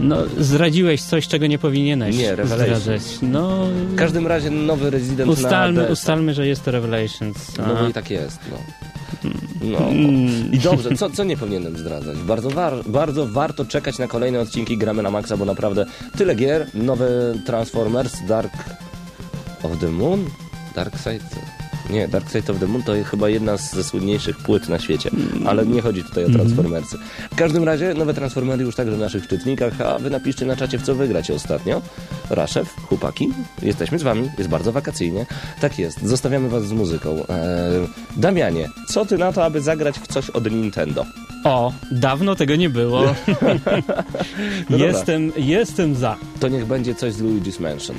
No, 0.00 0.16
zdradziłeś 0.38 1.02
coś, 1.02 1.28
czego 1.28 1.46
nie 1.46 1.58
powinieneś 1.58 2.16
Nie, 2.16 2.36
Revelations. 2.36 2.82
zdradzać. 2.82 3.02
No, 3.22 3.66
W 3.92 3.96
każdym 3.96 4.26
razie 4.26 4.50
nowy 4.50 4.90
Resident 4.90 5.30
ustalmy, 5.30 5.86
ustalmy, 5.92 6.34
że 6.34 6.46
jest 6.46 6.64
to 6.64 6.70
Revelations. 6.70 7.56
No 7.58 7.64
A. 7.64 7.82
bo 7.82 7.88
i 7.88 7.92
tak 7.92 8.10
jest, 8.10 8.38
no. 8.50 8.56
No. 9.62 9.78
Mm. 9.88 10.52
I 10.52 10.58
dobrze, 10.58 10.96
co, 10.96 11.10
co 11.10 11.24
nie 11.24 11.36
powinienem 11.36 11.78
zdradzać? 11.78 12.18
Bardzo, 12.18 12.50
war, 12.50 12.72
bardzo 12.86 13.26
warto 13.26 13.64
czekać 13.64 13.98
na 13.98 14.06
kolejne 14.08 14.40
odcinki 14.40 14.78
Gramy 14.78 15.02
na 15.02 15.10
Maxa, 15.10 15.36
bo 15.36 15.44
naprawdę 15.44 15.86
tyle 16.18 16.34
gier, 16.34 16.66
nowe 16.74 17.08
Transformers, 17.46 18.12
Dark 18.28 18.52
of 19.62 19.78
the 19.80 19.88
Moon? 19.88 20.24
Dark 20.74 20.98
Side? 20.98 21.20
Nie, 21.90 22.08
Dark 22.08 22.30
Side 22.30 22.52
of 22.52 22.58
the 22.58 22.66
Moon 22.66 22.82
to 22.82 22.92
chyba 23.04 23.28
jedna 23.28 23.56
z 23.56 23.72
ze 23.74 23.84
słynniejszych 23.84 24.38
płyt 24.38 24.68
na 24.68 24.78
świecie, 24.78 25.10
ale 25.46 25.66
nie 25.66 25.82
chodzi 25.82 26.04
tutaj 26.04 26.24
o 26.24 26.30
Transformersy. 26.30 26.98
W 27.32 27.36
każdym 27.36 27.64
razie 27.64 27.94
nowe 27.94 28.14
Transformery 28.14 28.64
już 28.64 28.76
także 28.76 28.96
w 28.96 28.98
naszych 28.98 29.28
czytnikach, 29.28 29.80
a 29.80 29.98
wy 29.98 30.10
napiszcie 30.10 30.46
na 30.46 30.56
czacie 30.56 30.78
w 30.78 30.82
co 30.82 30.94
wygracie 30.94 31.34
ostatnio. 31.34 31.82
Raszew, 32.30 32.74
chłopaki, 32.88 33.28
jesteśmy 33.62 33.98
z 33.98 34.02
wami, 34.02 34.30
jest 34.38 34.50
bardzo 34.50 34.72
wakacyjnie. 34.72 35.26
Tak 35.60 35.78
jest, 35.78 36.02
zostawiamy 36.02 36.48
was 36.48 36.64
z 36.64 36.72
muzyką. 36.72 37.10
Eee, 37.10 37.26
Damianie, 38.16 38.68
co 38.88 39.06
ty 39.06 39.18
na 39.18 39.32
to, 39.32 39.44
aby 39.44 39.60
zagrać 39.60 39.98
w 39.98 40.06
coś 40.06 40.30
od 40.30 40.50
Nintendo? 40.50 41.06
O, 41.44 41.72
dawno 41.90 42.34
tego 42.36 42.56
nie 42.56 42.70
było. 42.70 43.02
No 44.70 44.76
jestem, 44.76 45.32
jestem 45.36 45.94
za. 45.94 46.16
To 46.40 46.48
niech 46.48 46.66
będzie 46.66 46.94
coś 46.94 47.12
z 47.12 47.22
Luigi's 47.22 47.60
Mansion. 47.60 47.96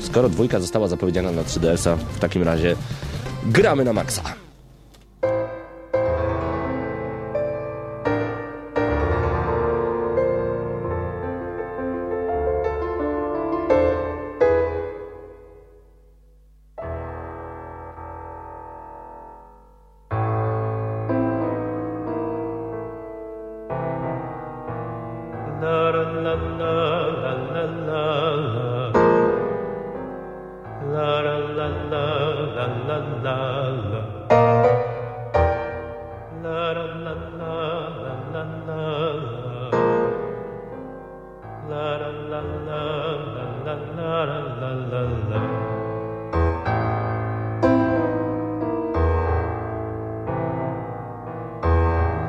Skoro 0.00 0.28
dwójka 0.28 0.60
została 0.60 0.88
zapowiedziana 0.88 1.32
na 1.32 1.42
3DS-a, 1.42 1.96
w 1.96 2.18
takim 2.18 2.42
razie 2.42 2.76
gramy 3.46 3.84
na 3.84 3.92
maksa. 3.92 4.43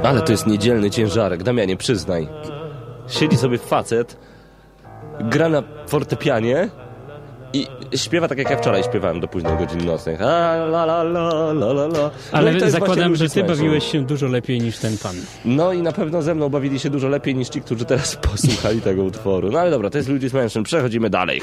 Ale 0.08 0.22
to 0.22 0.32
jest 0.32 0.48
niedzielny 0.48 0.92
ciężarek, 0.92 1.44
Damianie, 1.44 1.78
przyznaj. 1.78 2.28
Siedzi 3.08 3.38
sobie 3.38 3.58
facet, 3.58 4.18
gra 5.20 5.50
na 5.50 5.64
fortepianie 5.88 6.70
I 7.54 7.68
śpiewa 7.98 8.28
tak 8.28 8.38
jak 8.38 8.50
ja 8.50 8.58
wczoraj 8.58 8.84
śpiewałem 8.84 9.20
do 9.20 9.28
późnych 9.28 9.58
godzin 9.58 9.86
nocnych. 9.86 10.22
A, 10.22 10.54
la, 10.56 10.84
la, 10.84 11.02
la, 11.02 11.52
la, 11.52 11.72
la, 11.72 11.86
la. 11.86 12.12
Ale 12.32 12.52
no 12.52 12.58
jest 12.58 12.72
zakładam, 12.72 13.16
że 13.16 13.30
ty 13.30 13.44
bawiłeś 13.44 13.92
się 13.92 14.06
dużo 14.06 14.28
lepiej 14.28 14.62
niż 14.62 14.78
ten 14.78 14.98
pan. 14.98 15.16
No 15.46 15.74
i 15.74 15.82
na 15.82 15.92
pewno 15.92 16.22
ze 16.22 16.36
mną 16.36 16.50
bawili 16.50 16.80
się 16.80 16.90
dużo 16.90 17.08
lepiej 17.08 17.36
niż 17.36 17.50
ci, 17.50 17.62
którzy 17.62 17.86
teraz 17.86 18.16
posłuchali 18.32 18.82
tego 18.82 19.04
utworu. 19.04 19.52
No 19.52 19.60
ale 19.60 19.72
dobra, 19.72 19.90
to 19.90 19.98
jest 19.98 20.10
Luigi's 20.10 20.34
Mansion, 20.34 20.64
przechodzimy 20.64 21.10
dalej. 21.10 21.42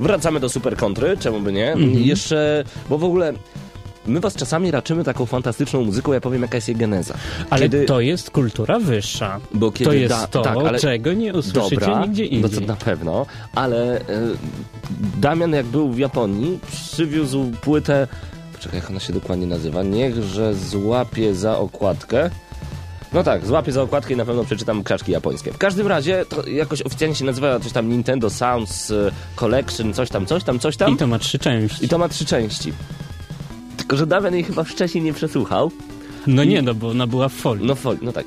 Wracamy 0.00 0.40
do 0.40 0.48
Super 0.48 0.76
Kontry, 0.76 1.16
czemu 1.16 1.40
by 1.40 1.52
nie? 1.52 1.72
Mhm. 1.72 1.92
Jeszcze, 1.92 2.64
bo 2.88 2.98
w 2.98 3.04
ogóle... 3.04 3.32
My 4.08 4.20
was 4.20 4.34
czasami 4.34 4.70
raczymy 4.70 5.04
taką 5.04 5.26
fantastyczną 5.26 5.84
muzyką, 5.84 6.12
ja 6.12 6.20
powiem 6.20 6.42
jaka 6.42 6.56
jest 6.56 6.68
jej 6.68 6.76
geneza. 6.76 7.14
Ale 7.50 7.62
Kiedy- 7.62 7.84
to 7.84 8.00
jest 8.00 8.30
kultura 8.30 8.78
wyższa. 8.78 9.40
Bo 9.54 9.72
kiedy 9.72 9.84
to 9.90 9.92
jest 9.92 10.14
da- 10.14 10.26
to, 10.26 10.42
tak, 10.42 10.56
ale- 10.56 10.78
czego 10.78 11.12
nie 11.12 11.34
usłyszycie 11.34 11.76
Dobra, 11.76 12.06
nigdzie 12.06 12.22
no 12.24 12.28
indziej. 12.30 12.60
to 12.60 12.66
na 12.66 12.76
pewno, 12.76 13.26
ale 13.54 14.00
e, 14.00 14.02
Damian 15.20 15.52
jak 15.52 15.66
był 15.66 15.92
w 15.92 15.98
Japonii, 15.98 16.58
przywiózł 16.72 17.44
płytę, 17.60 18.06
poczekaj 18.52 18.80
jak 18.80 18.90
ona 18.90 19.00
się 19.00 19.12
dokładnie 19.12 19.46
nazywa, 19.46 19.82
niechże 19.82 20.54
złapie 20.54 21.34
za 21.34 21.58
okładkę. 21.58 22.30
No 23.12 23.22
tak, 23.22 23.46
złapie 23.46 23.72
za 23.72 23.82
okładkę 23.82 24.14
i 24.14 24.16
na 24.16 24.24
pewno 24.24 24.44
przeczytam 24.44 24.84
krzaczki 24.84 25.12
japońskie. 25.12 25.52
W 25.52 25.58
każdym 25.58 25.86
razie 25.86 26.24
to 26.28 26.46
jakoś 26.46 26.82
oficjalnie 26.82 27.16
się 27.16 27.24
nazywa 27.24 27.60
coś 27.60 27.72
tam 27.72 27.88
Nintendo 27.88 28.30
Sounds 28.30 28.90
e, 28.90 29.10
Collection, 29.36 29.94
coś 29.94 30.08
tam, 30.10 30.26
coś 30.26 30.44
tam, 30.44 30.58
coś 30.58 30.76
tam. 30.76 30.94
I 30.94 30.96
to 30.96 31.06
ma 31.06 31.18
trzy 31.18 31.38
części. 31.38 31.84
I 31.84 31.88
to 31.88 31.98
ma 31.98 32.08
trzy 32.08 32.24
części. 32.24 32.72
Tylko, 33.88 33.96
że 33.96 34.06
Damian 34.06 34.34
jej 34.34 34.44
chyba 34.44 34.64
wcześniej 34.64 35.04
nie 35.04 35.12
przesłuchał. 35.12 35.70
No 36.26 36.44
nie, 36.44 36.62
no 36.62 36.74
bo 36.74 36.88
ona 36.88 37.06
była 37.06 37.28
w 37.28 37.32
folii. 37.32 37.66
No, 37.66 37.74
fol- 37.74 37.98
no 38.02 38.12
tak. 38.12 38.26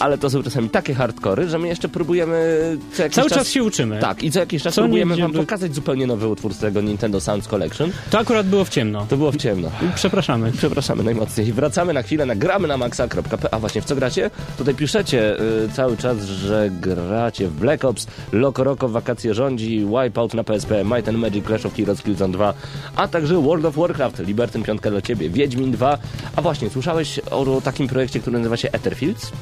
Ale 0.00 0.18
to 0.18 0.30
są 0.30 0.42
czasami 0.42 0.70
takie 0.70 0.94
hardkory, 0.94 1.48
że 1.48 1.58
my 1.58 1.68
jeszcze 1.68 1.88
próbujemy 1.88 2.60
Cały 2.96 3.10
czas... 3.10 3.38
czas 3.38 3.48
się 3.48 3.64
uczymy. 3.64 3.98
Tak, 3.98 4.22
i 4.22 4.30
co 4.30 4.40
jakiś 4.40 4.62
czas 4.62 4.74
Co 4.74 4.82
próbujemy 4.82 5.16
wam 5.16 5.32
pokazać 5.32 5.74
zupełnie 5.74 6.06
nowy 6.06 6.28
utwór 6.28 6.54
z 6.54 6.58
tego 6.58 6.80
Nintendo 6.80 7.20
Sounds 7.20 7.48
Collection. 7.48 7.90
To 8.10 8.18
akurat 8.18 8.46
było 8.46 8.64
w 8.64 8.68
ciemno. 8.68 9.06
To 9.08 9.16
było 9.16 9.32
w 9.32 9.36
ciemno. 9.36 9.70
Przepraszamy. 9.94 10.52
Przepraszamy 10.52 11.02
najmocniej. 11.02 11.48
I 11.48 11.52
wracamy 11.52 11.92
na 11.92 12.02
chwilę 12.02 12.26
na 12.26 12.34
gramy 12.34 12.68
na 12.68 12.76
maxa.p. 12.76 13.54
A 13.54 13.58
właśnie, 13.58 13.82
w 13.82 13.84
co 13.84 13.96
gracie? 13.96 14.30
Tutaj 14.58 14.74
piszecie 14.74 15.40
y, 15.40 15.68
cały 15.72 15.96
czas, 15.96 16.24
że 16.24 16.70
gracie 16.80 17.48
w 17.48 17.52
Black 17.52 17.84
Ops, 17.84 18.06
Loco 18.32 18.64
Roco, 18.64 18.88
Wakacje 18.88 19.34
rządzi, 19.34 19.86
Wipeout 19.86 20.34
na 20.34 20.44
PSP, 20.44 20.84
Might 20.84 21.08
and 21.08 21.18
Magic, 21.18 21.46
Clash 21.46 21.66
of 21.66 21.74
Heroes, 21.74 22.02
Killzone 22.02 22.32
2, 22.32 22.54
a 22.96 23.08
także 23.08 23.42
World 23.42 23.64
of 23.64 23.76
Warcraft, 23.76 24.18
Libertyn 24.18 24.62
5 24.62 24.80
dla 24.80 25.02
Ciebie, 25.02 25.30
Wiedźmin 25.30 25.72
2. 25.72 25.98
A 26.36 26.42
właśnie, 26.42 26.70
słyszałeś 26.70 27.18
o 27.30 27.60
takim 27.64 27.88
projekcie, 27.88 28.20
który 28.20 28.38
nazywa 28.38 28.56
się 28.56 28.72
Etherfields? 28.72 29.32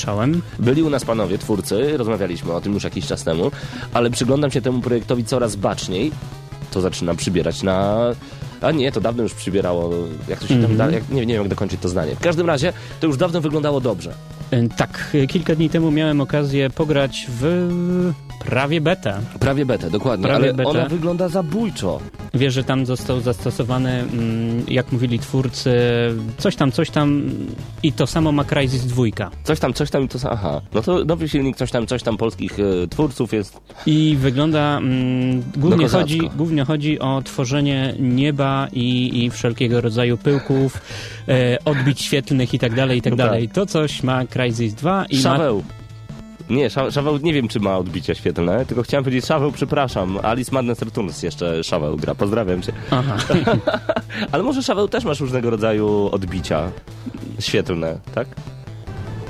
Słyszałem. 0.00 0.42
Byli 0.58 0.82
u 0.82 0.90
nas 0.90 1.04
panowie, 1.04 1.38
twórcy, 1.38 1.96
rozmawialiśmy 1.96 2.52
o 2.52 2.60
tym 2.60 2.74
już 2.74 2.84
jakiś 2.84 3.06
czas 3.06 3.24
temu, 3.24 3.50
ale 3.92 4.10
przyglądam 4.10 4.50
się 4.50 4.60
temu 4.60 4.80
projektowi 4.80 5.24
coraz 5.24 5.56
baczniej. 5.56 6.12
To 6.70 6.80
zaczyna 6.80 7.14
przybierać 7.14 7.62
na... 7.62 7.98
A 8.60 8.70
nie, 8.70 8.92
to 8.92 9.00
dawno 9.00 9.22
już 9.22 9.34
przybierało, 9.34 9.90
jak 10.28 10.38
to 10.38 10.46
się 10.46 10.62
tam 10.62 10.76
da, 10.76 10.90
jak, 10.90 11.08
nie, 11.08 11.26
nie 11.26 11.34
wiem 11.34 11.42
jak 11.42 11.48
dokończyć 11.48 11.80
to 11.80 11.88
zdanie. 11.88 12.16
W 12.16 12.20
każdym 12.20 12.46
razie, 12.46 12.72
to 13.00 13.06
już 13.06 13.16
dawno 13.16 13.40
wyglądało 13.40 13.80
dobrze. 13.80 14.14
E, 14.50 14.68
Tak, 14.68 15.16
kilka 15.28 15.54
dni 15.54 15.70
temu 15.70 15.90
miałem 15.90 16.20
okazję 16.20 16.70
pograć 16.70 17.26
w 17.28 17.68
prawie 18.44 18.80
betę. 18.80 19.20
Prawie 19.40 19.66
betę, 19.66 19.90
dokładnie, 19.90 20.26
Prawie 20.26 20.44
ale 20.44 20.54
betę. 20.54 20.70
ona 20.70 20.88
wygląda 20.88 21.28
zabójczo. 21.28 22.00
Wiesz, 22.34 22.54
że 22.54 22.64
tam 22.64 22.86
został 22.86 23.20
zastosowany, 23.20 23.90
mm, 23.90 24.62
jak 24.68 24.92
mówili 24.92 25.18
twórcy, 25.18 25.72
coś 26.38 26.56
tam, 26.56 26.72
coś 26.72 26.90
tam 26.90 27.22
i 27.82 27.92
to 27.92 28.06
samo 28.06 28.32
ma 28.32 28.44
Crysis 28.44 28.84
2. 28.86 29.04
Coś 29.44 29.60
tam, 29.60 29.72
coś 29.74 29.90
tam 29.90 30.04
i 30.04 30.08
to... 30.08 30.18
sa- 30.18 30.30
Aha, 30.32 30.60
no 30.74 30.82
to 30.82 31.04
nowy 31.04 31.28
silnik, 31.28 31.56
coś 31.56 31.70
tam, 31.70 31.86
coś 31.86 32.02
tam 32.02 32.16
polskich 32.16 32.58
e, 32.60 32.88
twórców 32.88 33.32
jest... 33.32 33.60
I 33.86 34.16
wygląda, 34.20 34.76
mm, 34.78 35.42
głównie, 35.56 35.84
kozacko. 35.84 36.00
chodzi, 36.00 36.20
głównie 36.36 36.64
chodzi 36.64 36.98
o 37.00 37.22
tworzenie 37.24 37.94
nieba 38.00 38.68
i, 38.72 39.10
i 39.24 39.30
wszelkiego 39.30 39.80
rodzaju 39.80 40.16
pyłków, 40.16 40.80
e, 41.28 41.58
odbić 41.64 42.00
świetlnych 42.00 42.54
i 42.54 42.58
tak 42.58 42.74
dalej, 42.74 42.98
i 42.98 43.02
tak 43.02 43.10
No 43.10 43.16
dalej. 43.16 43.48
To 43.48 43.66
coś 43.66 44.02
ma 44.02 44.26
Crysis 44.26 44.39
2 44.48 45.04
i 45.06 45.16
ma... 45.16 45.22
Szaweł. 45.22 45.64
Nie, 46.50 46.70
Sza- 46.70 46.90
Szaweł 46.90 47.18
nie 47.18 47.32
wiem, 47.32 47.48
czy 47.48 47.60
ma 47.60 47.78
odbicia 47.78 48.14
świetlne, 48.14 48.66
tylko 48.66 48.82
chciałem 48.82 49.04
powiedzieć 49.04 49.26
Szaweł, 49.26 49.52
przepraszam. 49.52 50.18
Alice 50.22 50.52
Madness 50.52 50.82
Returns 50.82 51.22
jeszcze 51.22 51.64
Szaweł 51.64 51.96
gra, 51.96 52.14
pozdrawiam 52.14 52.62
cię. 52.62 52.72
Aha. 52.90 53.16
Ale 54.32 54.42
może 54.42 54.62
Szaweł 54.62 54.88
też 54.88 55.04
masz 55.04 55.20
różnego 55.20 55.50
rodzaju 55.50 56.08
odbicia 56.12 56.70
świetlne, 57.40 57.98
tak? 58.14 58.28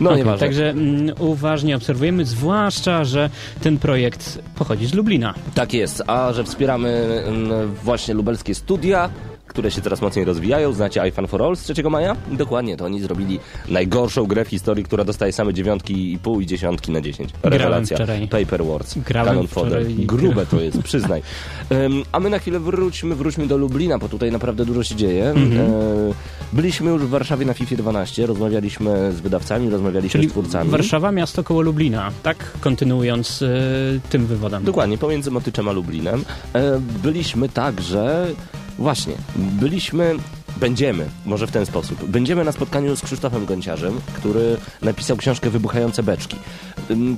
No 0.01 0.11
Okej, 0.11 0.19
nieważne. 0.19 0.47
Także 0.47 0.71
mm, 0.71 1.15
uważnie 1.19 1.77
obserwujemy, 1.77 2.25
zwłaszcza, 2.25 3.05
że 3.05 3.31
ten 3.63 3.79
projekt 3.79 4.39
pochodzi 4.55 4.87
z 4.87 4.95
Lublina. 4.95 5.35
Tak 5.55 5.75
jest, 5.75 6.03
a 6.07 6.33
że 6.33 6.45
wspieramy 6.45 7.23
mm, 7.27 7.75
właśnie 7.75 8.15
lubelskie 8.15 8.55
studia, 8.55 9.11
które 9.51 9.71
się 9.71 9.83
coraz 9.83 10.03
mocniej 10.03 10.25
rozwijają. 10.25 10.73
Znacie 10.73 11.09
iFan 11.09 11.27
for 11.27 11.43
All 11.43 11.57
z 11.57 11.63
3 11.63 11.83
maja? 11.83 12.17
Dokładnie, 12.33 12.77
to 12.77 12.85
oni 12.85 13.01
zrobili 13.01 13.41
najgorszą 13.69 14.27
grę 14.27 14.45
w 14.45 14.49
historii, 14.49 14.85
która 14.85 15.05
dostaje 15.05 15.33
same 15.33 15.55
dziewiątki 15.55 16.13
i 16.13 16.19
pół 16.19 16.41
i 16.41 16.47
dziesiątki 16.47 16.93
na 16.93 17.01
10. 17.01 17.31
Rewelacja. 17.43 17.99
Paper 18.31 18.65
Wars. 18.65 18.95
Grałem 18.99 19.29
Cannon 19.29 19.47
Fodder. 19.47 19.87
Grube 19.87 20.47
to 20.47 20.61
jest, 20.61 20.83
przyznaj. 20.83 21.23
Em, 21.71 22.03
a 22.13 22.21
my 22.21 22.31
na 22.31 22.39
chwilę 22.39 22.61
wróćmy, 22.61 23.15
wróćmy 23.15 23.47
do 23.47 23.57
Lublina, 23.57 23.99
bo 23.99 24.09
tutaj 24.09 24.33
naprawdę 24.33 24.65
dużo 24.65 24.85
się 24.85 24.95
dzieje. 24.95 25.31
Mhm. 25.31 25.61
E, 25.61 26.15
byliśmy 26.53 26.91
już 26.91 27.03
w 27.03 27.09
Warszawie 27.09 27.47
na 27.47 27.55
FIFA 27.55 27.77
12, 27.77 28.27
rozmawialiśmy 28.27 29.13
z 29.13 29.21
wydawcami, 29.21 29.71
rozmawialiśmy 29.71 30.21
Czyli 30.21 30.29
z 30.29 30.33
twórcami. 30.33 30.71
Warszawa, 30.71 31.13
miasto 31.13 31.45
koło 31.45 31.61
Lublina, 31.61 32.11
tak? 32.23 32.37
Kontynuując 32.61 33.43
e, 33.43 33.49
tym 34.11 34.27
wywodem. 34.27 34.65
Dokładnie, 34.65 34.99
pomiędzy 34.99 35.31
Motyczem 35.31 35.69
a 35.69 35.73
Lublinem. 35.73 36.25
E, 36.55 36.81
byliśmy 37.03 37.49
także, 37.49 38.27
właśnie, 38.81 39.15
byliśmy, 39.37 40.15
będziemy, 40.57 41.07
może 41.27 41.47
w 41.47 41.51
ten 41.51 41.67
sposób, 41.67 42.05
będziemy 42.05 42.45
na 42.45 42.53
spotkaniu 42.53 42.97
z 42.97 43.03
Krzysztofem 43.03 43.47
Gąciarzem, 43.47 44.01
który 44.13 44.57
napisał 44.83 45.17
książkę 45.17 45.51
Wybuchające 45.51 46.03
Beczki. 46.03 46.37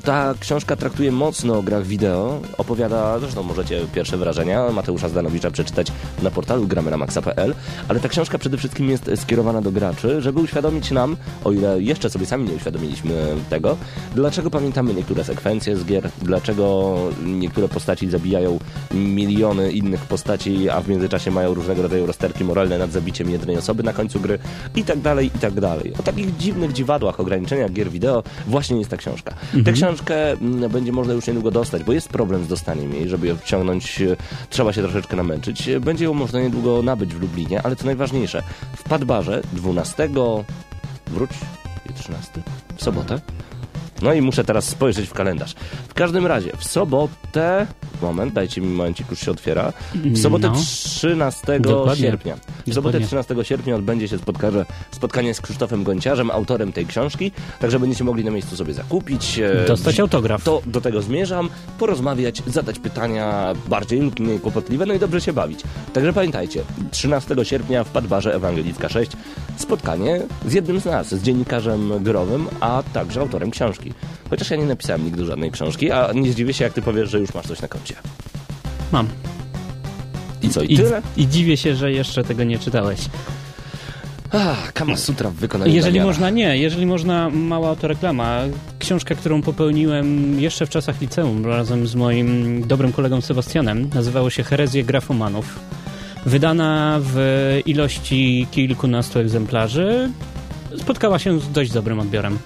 Ta 0.04 0.34
książka 0.40 0.76
traktuje 0.76 1.12
mocno 1.12 1.58
o 1.58 1.62
grach 1.62 1.86
wideo, 1.86 2.40
opowiada, 2.58 3.18
zresztą 3.18 3.42
możecie 3.42 3.80
pierwsze 3.94 4.16
wrażenia 4.16 4.70
Mateusza 4.70 5.08
Zdanowicza 5.08 5.50
przeczytać 5.50 5.92
na 6.22 6.30
portalu 6.30 6.66
gramy 6.66 6.90
na 6.90 6.96
maxa.pl, 6.96 7.54
ale 7.88 8.00
ta 8.00 8.08
książka 8.08 8.38
przede 8.38 8.56
wszystkim 8.56 8.90
jest 8.90 9.10
skierowana 9.16 9.60
do 9.60 9.72
graczy, 9.72 10.20
żeby 10.20 10.40
uświadomić 10.40 10.90
nam, 10.90 11.16
o 11.44 11.52
ile 11.52 11.82
jeszcze 11.82 12.10
sobie 12.10 12.26
sami 12.26 12.48
nie 12.48 12.54
uświadomiliśmy 12.54 13.34
tego, 13.50 13.76
dlaczego 14.14 14.50
pamiętamy 14.50 14.94
niektóre 14.94 15.24
sekwencje 15.24 15.76
z 15.76 15.84
gier, 15.84 16.10
dlaczego 16.22 16.96
niektóre 17.24 17.68
postaci 17.68 18.10
zabijają 18.10 18.58
miliony 18.94 19.72
innych 19.72 20.00
postaci, 20.00 20.70
a 20.70 20.80
w 20.80 20.88
międzyczasie 20.88 21.30
mają 21.30 21.54
różnego 21.54 21.82
rodzaju 21.82 22.06
rozterki 22.06 22.44
moralne 22.44 22.78
nad 22.78 22.92
zabiciem 22.92 23.22
jednej 23.31 23.57
osoby 23.57 23.83
na 23.83 23.93
końcu 23.93 24.21
gry 24.21 24.38
i 24.76 24.85
tak 24.85 25.00
dalej, 25.00 25.26
i 25.26 25.38
tak 25.38 25.61
dalej. 25.61 25.93
O 26.00 26.02
takich 26.02 26.37
dziwnych 26.37 26.73
dziwadłach, 26.73 27.21
ograniczeniach 27.21 27.73
gier 27.73 27.91
wideo 27.91 28.23
właśnie 28.47 28.79
jest 28.79 28.91
ta 28.91 28.97
książka. 28.97 29.35
Tę 29.64 29.73
książkę 29.73 30.33
mm, 30.33 30.71
będzie 30.71 30.93
można 30.93 31.12
już 31.12 31.26
niedługo 31.26 31.50
dostać, 31.50 31.85
bo 31.85 31.93
jest 31.93 32.09
problem 32.09 32.45
z 32.45 32.49
dostaniem 32.49 32.95
jej, 32.95 33.09
żeby 33.09 33.26
ją 33.26 33.37
wciągnąć, 33.37 34.00
e, 34.02 34.17
trzeba 34.50 34.73
się 34.73 34.83
troszeczkę 34.83 35.17
namęczyć. 35.17 35.69
E, 35.69 35.81
Będzie 35.81 36.05
ją 36.05 36.14
można 36.14 36.41
niedługo 36.41 36.83
nabyć 36.83 37.14
w 37.14 37.21
Lublinie, 37.21 37.62
ale 37.62 37.76
co 37.76 37.87
najważniejsze, 37.87 38.43
w 38.76 38.83
Padbarze 38.83 39.43
12 39.52 40.09
wróć, 41.07 41.31
i 41.91 41.93
13 41.93 42.43
w 42.76 42.85
sobotę. 42.85 43.21
No 44.02 44.12
i 44.12 44.23
muszę 44.23 44.44
teraz 44.44 44.64
spojrzeć 44.68 45.09
w 45.09 45.12
kalendarz. 45.12 45.54
W 45.88 45.94
każdym 45.94 46.26
razie, 46.26 46.52
w 46.56 46.64
sobotę. 46.64 47.66
Moment, 48.02 48.32
dajcie 48.32 48.61
mi 48.61 48.66
momencik, 48.68 49.11
już 49.11 49.21
się 49.21 49.30
otwiera. 49.30 49.73
W 49.94 50.18
sobotę 50.18 50.49
No. 50.49 50.54
13 50.54 51.61
Dokładnie. 51.61 52.04
sierpnia. 52.04 52.35
W 52.35 52.38
sobotę 52.75 52.75
Dokładnie. 52.75 53.06
13 53.06 53.35
sierpnia 53.42 53.75
odbędzie 53.76 54.09
się 54.09 54.18
spotkanie, 54.18 54.64
spotkanie 54.90 55.35
z 55.35 55.40
Krzysztofem 55.40 55.85
Gonciarzem, 55.85 56.30
autorem 56.30 56.73
tej 56.73 56.87
książki. 56.87 57.32
Także 57.61 57.78
będziecie 57.80 58.04
mogli 58.04 58.25
na 58.25 58.30
miejscu 58.30 58.56
sobie 58.56 58.75
zakupić. 58.75 59.38
e, 59.38 59.64
Dostać 59.66 60.00
autograf. 60.00 60.44
To 60.44 60.62
do 60.66 60.80
tego 60.80 61.02
zmierzam, 61.02 61.50
porozmawiać, 61.78 62.42
zadać 62.47 62.78
pytania 62.78 63.52
bardziej 63.68 64.00
lub 64.00 64.21
mniej 64.21 64.40
kłopotliwe, 64.40 64.87
no 64.87 64.94
i 64.94 64.99
dobrze 64.99 65.21
się 65.21 65.32
bawić. 65.32 65.61
Także 65.92 66.12
pamiętajcie, 66.12 66.62
13 66.90 67.35
sierpnia 67.44 67.85
w 67.85 67.88
Padbarze 67.88 68.35
Ewangelicka 68.35 68.88
6 68.88 69.11
spotkanie 69.56 70.21
z 70.47 70.52
jednym 70.52 70.80
z 70.80 70.85
nas, 70.85 71.09
z 71.14 71.23
dziennikarzem 71.23 71.92
growym, 72.04 72.47
a 72.61 72.82
także 72.92 73.21
autorem 73.21 73.50
książki. 73.50 73.91
Chociaż 74.30 74.50
ja 74.50 74.56
nie 74.56 74.64
napisałem 74.66 75.04
nigdy 75.04 75.25
żadnej 75.25 75.50
książki, 75.50 75.90
a 75.90 76.12
nie 76.12 76.32
zdziwię 76.32 76.54
się, 76.54 76.64
jak 76.64 76.72
ty 76.72 76.82
powiesz, 76.82 77.11
że 77.11 77.20
już 77.20 77.34
masz 77.34 77.46
coś 77.46 77.62
na 77.62 77.68
koncie. 77.68 77.94
Mam. 78.92 79.08
I 80.42 80.49
co, 80.49 80.62
i 80.62 80.72
I, 80.75 80.76
tyle? 80.76 81.02
I 81.16 81.28
dziwię 81.28 81.56
się, 81.56 81.76
że 81.76 81.92
jeszcze 81.92 82.25
tego 82.25 82.44
nie 82.44 82.58
czytałeś. 82.58 83.00
Ah, 84.32 84.72
Kama 84.75 84.96
Sutra 84.96 85.30
w 85.30 85.34
wykonaniu 85.34 85.72
Jeżeli 85.75 85.92
Damiana. 85.94 86.06
można, 86.06 86.30
nie. 86.30 86.58
Jeżeli 86.58 86.87
można, 86.87 87.30
mała 87.30 87.68
autoreklama. 87.68 88.40
Książka, 88.78 89.14
którą 89.14 89.42
popełniłem 89.42 90.40
jeszcze 90.40 90.66
w 90.66 90.70
czasach 90.70 91.00
liceum 91.00 91.46
razem 91.46 91.87
z 91.87 91.94
moim 91.94 92.62
dobrym 92.66 92.92
kolegą 92.92 93.20
Sebastianem. 93.20 93.90
Nazywało 93.94 94.30
się 94.30 94.42
Herezje 94.42 94.84
Grafomanów. 94.84 95.61
Wydana 96.26 96.99
w 97.02 97.61
ilości 97.66 98.46
kilkunastu 98.50 99.18
egzemplarzy. 99.18 100.11
Spotkała 100.78 101.18
się 101.18 101.40
z 101.40 101.50
dość 101.52 101.72
dobrym 101.72 102.00
odbiorem. 102.00 102.38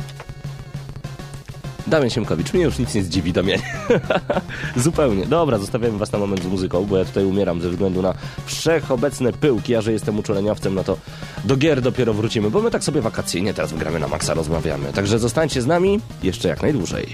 Damian 1.86 2.10
Siemkowicz, 2.10 2.52
mnie 2.52 2.64
już 2.64 2.78
nic 2.78 2.94
nie 2.94 3.02
zdziwi, 3.02 3.32
Damianie. 3.32 3.62
Zupełnie. 4.76 5.26
Dobra, 5.26 5.58
zostawiamy 5.58 5.98
was 5.98 6.12
na 6.12 6.18
moment 6.18 6.42
z 6.42 6.46
muzyką, 6.46 6.84
bo 6.84 6.96
ja 6.96 7.04
tutaj 7.04 7.24
umieram 7.24 7.60
ze 7.60 7.70
względu 7.70 8.02
na 8.02 8.14
wszechobecne 8.46 9.32
pyłki. 9.32 9.72
Ja, 9.72 9.80
że 9.80 9.92
jestem 9.92 10.18
uczeleniowcem, 10.18 10.74
no 10.74 10.84
to 10.84 10.98
do 11.44 11.56
gier 11.56 11.80
dopiero 11.80 12.14
wrócimy, 12.14 12.50
bo 12.50 12.62
my 12.62 12.70
tak 12.70 12.84
sobie 12.84 13.00
wakacyjnie 13.00 13.54
teraz 13.54 13.72
gramy 13.72 13.98
na 13.98 14.08
maksa, 14.08 14.34
rozmawiamy. 14.34 14.92
Także 14.92 15.18
zostańcie 15.18 15.62
z 15.62 15.66
nami 15.66 16.00
jeszcze 16.22 16.48
jak 16.48 16.62
najdłużej. 16.62 17.06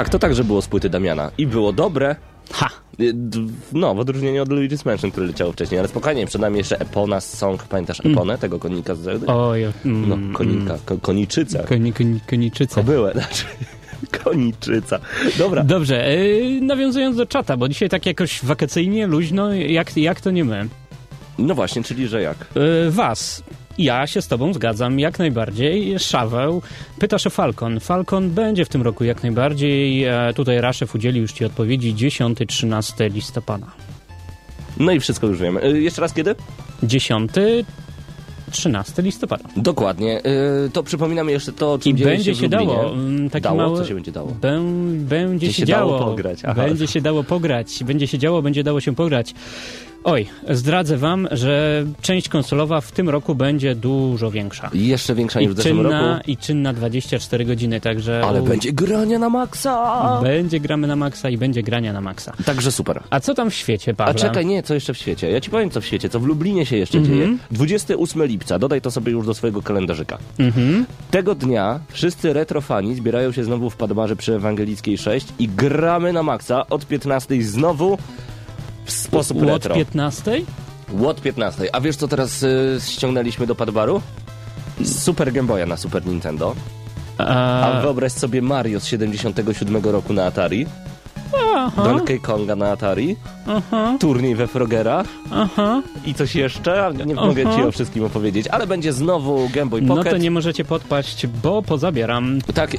Tak, 0.00 0.08
to 0.08 0.18
także 0.18 0.44
było 0.44 0.62
z 0.62 0.68
płyty 0.68 0.90
Damiana. 0.90 1.30
I 1.38 1.46
było 1.46 1.72
dobre. 1.72 2.16
Ha! 2.52 2.70
Y, 3.00 3.14
No, 3.72 3.94
w 3.94 3.98
odróżnieniu 3.98 4.42
od 4.42 4.48
Luigi's 4.48 4.86
Mansion, 4.86 5.10
które 5.10 5.26
leciało 5.26 5.52
wcześniej, 5.52 5.78
ale 5.78 5.88
spokojnie, 5.88 6.26
przed 6.26 6.40
nami 6.40 6.58
jeszcze 6.58 6.80
Epona 6.80 7.20
song, 7.20 7.62
pamiętasz 7.62 8.00
Eponę, 8.06 8.38
tego 8.38 8.58
konika 8.58 8.94
z 8.94 8.98
Zeldy? 8.98 9.26
Oj, 9.26 9.64
mm, 9.64 10.08
No, 10.08 10.38
konika, 10.38 10.74
ko, 10.84 10.98
koniczyca. 10.98 11.62
Koni, 11.62 11.92
koni, 11.92 12.20
koniczyca. 12.30 12.74
Kobyłę, 12.74 13.12
znaczy. 13.12 13.44
Koniczyca. 14.24 14.98
Dobra. 15.38 15.64
Dobrze, 15.64 16.16
yy, 16.16 16.60
nawiązując 16.60 17.16
do 17.16 17.26
czata, 17.26 17.56
bo 17.56 17.68
dzisiaj 17.68 17.88
tak 17.88 18.06
jakoś 18.06 18.44
wakacyjnie, 18.44 19.06
luźno, 19.06 19.54
jak, 19.54 19.96
jak 19.96 20.20
to 20.20 20.30
nie 20.30 20.44
my. 20.44 20.68
No 21.38 21.54
właśnie, 21.54 21.82
czyli 21.82 22.08
że 22.08 22.22
jak? 22.22 22.36
Yy, 22.54 22.90
was. 22.90 23.42
Ja 23.80 24.06
się 24.06 24.22
z 24.22 24.28
tobą 24.28 24.54
zgadzam 24.54 24.98
jak 24.98 25.18
najbardziej. 25.18 25.98
Szaweł, 25.98 26.62
pytasz 26.98 27.26
o 27.26 27.30
Falcon. 27.30 27.80
Falcon 27.80 28.30
będzie 28.30 28.64
w 28.64 28.68
tym 28.68 28.82
roku 28.82 29.04
jak 29.04 29.22
najbardziej. 29.22 30.04
E, 30.04 30.32
tutaj 30.34 30.60
Raszew 30.60 30.94
udzielił 30.94 31.22
już 31.22 31.32
ci 31.32 31.44
odpowiedzi 31.44 31.94
10-13 31.94 33.12
listopada. 33.12 33.66
No 34.78 34.92
i 34.92 35.00
wszystko 35.00 35.26
już 35.26 35.38
wiemy. 35.38 35.64
Y, 35.64 35.80
Jeszcze 35.82 36.00
raz 36.02 36.14
kiedy? 36.14 36.34
10 36.82 37.30
13 38.50 39.02
listopada. 39.02 39.44
Dokładnie. 39.56 40.20
Y, 40.66 40.70
To 40.70 40.82
przypominamy 40.82 41.32
jeszcze 41.32 41.52
to, 41.52 41.72
o 41.72 41.78
czym 41.78 41.92
I 41.98 42.04
będzie 42.04 42.34
się, 42.34 42.40
się 42.40 42.46
w 42.46 42.50
dało. 42.50 42.92
mm, 42.92 43.30
Taki 43.30 43.42
Dało? 43.42 43.56
mały, 43.56 43.78
Co 43.78 43.84
się 43.84 43.94
będzie 43.94 44.12
dało? 44.12 44.36
Bę, 44.40 44.60
będzie 44.94 45.46
się, 45.46 45.52
się 45.52 45.66
dało 45.66 45.98
pograć, 45.98 46.38
aha. 46.44 46.62
Będzie 46.64 46.86
się 46.86 47.00
dało 47.00 47.24
pograć. 47.24 47.84
Będzie 47.84 48.06
się 48.06 48.18
działo, 48.18 48.42
będzie 48.42 48.64
dało 48.64 48.80
się 48.80 48.94
pograć. 48.94 49.34
Oj, 50.04 50.26
zdradzę 50.50 50.96
wam, 50.96 51.28
że 51.30 51.84
część 52.02 52.28
konsolowa 52.28 52.80
w 52.80 52.92
tym 52.92 53.08
roku 53.08 53.34
będzie 53.34 53.74
dużo 53.74 54.30
większa. 54.30 54.70
I 54.72 54.86
Jeszcze 54.86 55.14
większa 55.14 55.40
niż 55.40 55.50
I 55.50 55.54
w 55.54 55.56
zeszłym 55.56 55.76
czynna, 55.76 56.10
roku. 56.14 56.30
I 56.30 56.36
czynna 56.36 56.72
24 56.72 57.44
godziny, 57.44 57.80
także... 57.80 58.22
Ale 58.24 58.42
u- 58.42 58.46
będzie 58.46 58.72
grania 58.72 59.18
na 59.18 59.28
maksa! 59.30 60.20
Będzie 60.22 60.60
gramy 60.60 60.86
na 60.86 60.96
maksa 60.96 61.30
i 61.30 61.38
będzie 61.38 61.62
grania 61.62 61.92
na 61.92 62.00
maksa. 62.00 62.32
Także 62.44 62.72
super. 62.72 63.02
A 63.10 63.20
co 63.20 63.34
tam 63.34 63.50
w 63.50 63.54
świecie, 63.54 63.90
A 63.92 63.94
Pawle? 63.94 64.14
czekaj, 64.14 64.46
nie, 64.46 64.62
co 64.62 64.74
jeszcze 64.74 64.94
w 64.94 64.98
świecie? 64.98 65.30
Ja 65.30 65.40
ci 65.40 65.50
powiem, 65.50 65.70
co 65.70 65.80
w 65.80 65.84
świecie, 65.86 66.08
co 66.08 66.20
w 66.20 66.26
Lublinie 66.26 66.66
się 66.66 66.76
jeszcze 66.76 66.98
Mhm. 66.98 67.16
dzieje. 67.18 67.36
28 67.50 68.24
lipca, 68.26 68.58
dodaj 68.58 68.80
to 68.80 68.90
sobie 68.90 69.12
już 69.12 69.26
do 69.26 69.34
swojego 69.34 69.62
kalendarzyka. 69.62 70.18
Mhm. 70.38 70.86
Tego 71.10 71.34
dnia 71.34 71.80
wszyscy 71.88 72.32
retrofani 72.32 72.94
zbierają 72.94 73.32
się 73.32 73.44
znowu 73.44 73.70
w 73.70 73.76
Padmarze 73.76 74.16
przy 74.16 74.34
Ewangelickiej 74.34 74.98
6 74.98 75.26
i 75.38 75.48
gramy 75.48 76.12
na 76.12 76.22
maksa 76.22 76.66
od 76.66 76.86
15 76.86 77.42
znowu 77.42 77.98
w 78.94 78.98
sposób 78.98 79.36
Łot 79.36 79.46
retro. 79.48 79.74
15? 79.74 80.40
Łot 80.92 81.20
15. 81.20 81.74
A 81.74 81.80
wiesz, 81.80 81.96
co 81.96 82.08
teraz 82.08 82.42
y, 82.42 82.78
ściągnęliśmy 82.88 83.46
do 83.46 83.54
Padbaru? 83.54 84.02
Super 84.84 85.32
Game 85.32 85.48
Boya 85.48 85.66
na 85.66 85.76
Super 85.76 86.06
Nintendo. 86.06 86.54
A 87.18 87.60
A, 87.78 87.80
wyobraź 87.80 88.12
sobie 88.12 88.42
Mario 88.42 88.80
z 88.80 88.86
77 88.86 89.84
roku 89.84 90.12
na 90.12 90.24
Atari. 90.24 90.66
Aha. 91.56 91.84
Donkey 91.84 92.18
Konga 92.20 92.56
na 92.56 92.70
Atari, 92.72 93.16
Aha, 93.46 93.96
turniej 94.00 94.34
we 94.34 94.46
Frogerach 94.46 95.06
aha. 95.32 95.82
i 96.06 96.14
coś 96.14 96.34
jeszcze. 96.34 96.92
Nie 97.06 97.14
mogę 97.14 97.42
Aha. 97.46 97.56
ci 97.56 97.62
o 97.62 97.72
wszystkim 97.72 98.04
opowiedzieć, 98.04 98.48
ale 98.48 98.66
będzie 98.66 98.92
znowu 98.92 99.48
Game 99.54 99.70
Boy 99.70 99.82
No 99.82 99.96
Pocket. 99.96 100.12
to 100.12 100.18
nie 100.18 100.30
możecie 100.30 100.64
podpaść, 100.64 101.26
bo 101.26 101.62
pozabieram. 101.62 102.38
Tak, 102.54 102.76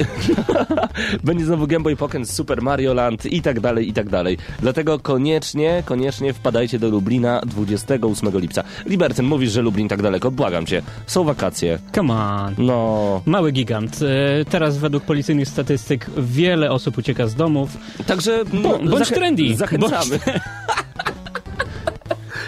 będzie 1.23 1.45
znowu 1.45 1.67
Game 1.67 1.83
Boy 1.83 1.95
Pocket, 1.95 2.29
Super 2.29 2.61
Mario 2.61 2.93
Land 2.93 3.25
i 3.25 3.41
tak 3.41 3.59
dalej, 3.59 3.89
i 3.89 3.93
tak 3.93 4.09
dalej. 4.09 4.37
Dlatego 4.59 4.99
koniecznie, 4.99 5.83
koniecznie 5.85 6.33
wpadajcie 6.33 6.79
do 6.79 6.89
Lublina 6.89 7.41
28 7.45 8.39
lipca. 8.39 8.63
Libercyn, 8.85 9.25
mówisz, 9.25 9.51
że 9.51 9.61
Lublin 9.61 9.87
tak 9.87 10.01
daleko, 10.01 10.31
błagam 10.31 10.65
cię. 10.65 10.81
Są 11.07 11.23
wakacje. 11.23 11.79
Come 11.95 12.13
on. 12.13 12.55
No, 12.57 13.21
Mały 13.25 13.51
gigant. 13.51 13.99
E, 14.01 14.45
Teraz 14.45 14.77
według 14.77 15.03
policyjnych 15.03 15.47
statystyk 15.47 16.05
wiele 16.17 16.71
osób 16.71 16.97
ucieka 16.97 17.27
z 17.27 17.35
domów. 17.35 17.69
także... 18.07 18.40
No, 18.53 18.79
bądź 18.79 19.09
trendy. 19.09 19.55
Zachęcamy. 19.55 20.19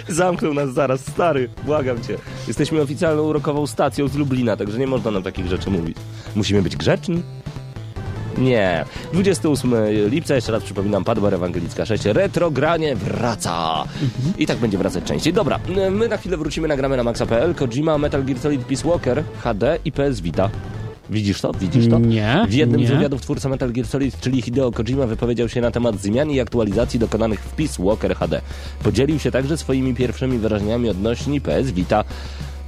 Zamknął 0.07 0.53
nas 0.53 0.73
zaraz, 0.73 1.01
stary, 1.01 1.49
błagam 1.65 2.03
cię. 2.03 2.17
Jesteśmy 2.47 2.81
oficjalną 2.81 3.23
urokową 3.23 3.67
stacją 3.67 4.07
z 4.07 4.15
Lublina, 4.15 4.57
także 4.57 4.79
nie 4.79 4.87
można 4.87 5.11
nam 5.11 5.23
takich 5.23 5.47
rzeczy 5.47 5.69
mówić. 5.69 5.97
Musimy 6.35 6.61
być 6.61 6.75
grzeczni? 6.75 7.23
Nie. 8.37 8.85
28 9.13 9.73
lipca, 10.09 10.35
jeszcze 10.35 10.51
raz 10.51 10.63
przypominam, 10.63 11.03
Padbar 11.03 11.33
Ewangelicka 11.33 11.85
6, 11.85 12.05
retrogranie 12.05 12.95
wraca. 12.95 13.83
I 14.37 14.47
tak 14.47 14.57
będzie 14.57 14.77
wracać 14.77 15.03
częściej. 15.03 15.33
Dobra, 15.33 15.59
my 15.91 16.07
na 16.07 16.17
chwilę 16.17 16.37
wrócimy, 16.37 16.67
nagramy 16.67 16.97
na 16.97 17.03
maxa.pl, 17.03 17.55
Kojima, 17.55 17.97
Metal 17.97 18.23
Gear 18.23 18.39
Solid 18.39 18.65
Peace 18.65 18.87
Walker, 18.87 19.23
HD 19.43 19.79
i 19.85 19.91
PS 19.91 20.21
Vita. 20.21 20.49
Widzisz 21.13 21.41
to? 21.41 21.51
Widzisz 21.53 21.87
to? 21.89 21.99
Nie, 21.99 22.45
W 22.49 22.53
jednym 22.53 22.81
nie. 22.81 22.87
z 22.87 22.89
wywiadów 22.91 23.21
twórca 23.21 23.49
Metal 23.49 23.71
Gear 23.71 23.87
Solid, 23.87 24.19
czyli 24.19 24.41
Hideo 24.41 24.71
Kojima, 24.71 25.07
wypowiedział 25.07 25.49
się 25.49 25.61
na 25.61 25.71
temat 25.71 25.99
zmian 26.01 26.31
i 26.31 26.39
aktualizacji 26.39 26.99
dokonanych 26.99 27.39
w 27.39 27.49
Peace 27.51 27.83
Walker 27.83 28.15
HD. 28.15 28.41
Podzielił 28.83 29.19
się 29.19 29.31
także 29.31 29.57
swoimi 29.57 29.95
pierwszymi 29.95 30.37
wrażeniami 30.37 30.89
odnośnie 30.89 31.41
PS 31.41 31.71
Vita. 31.71 32.03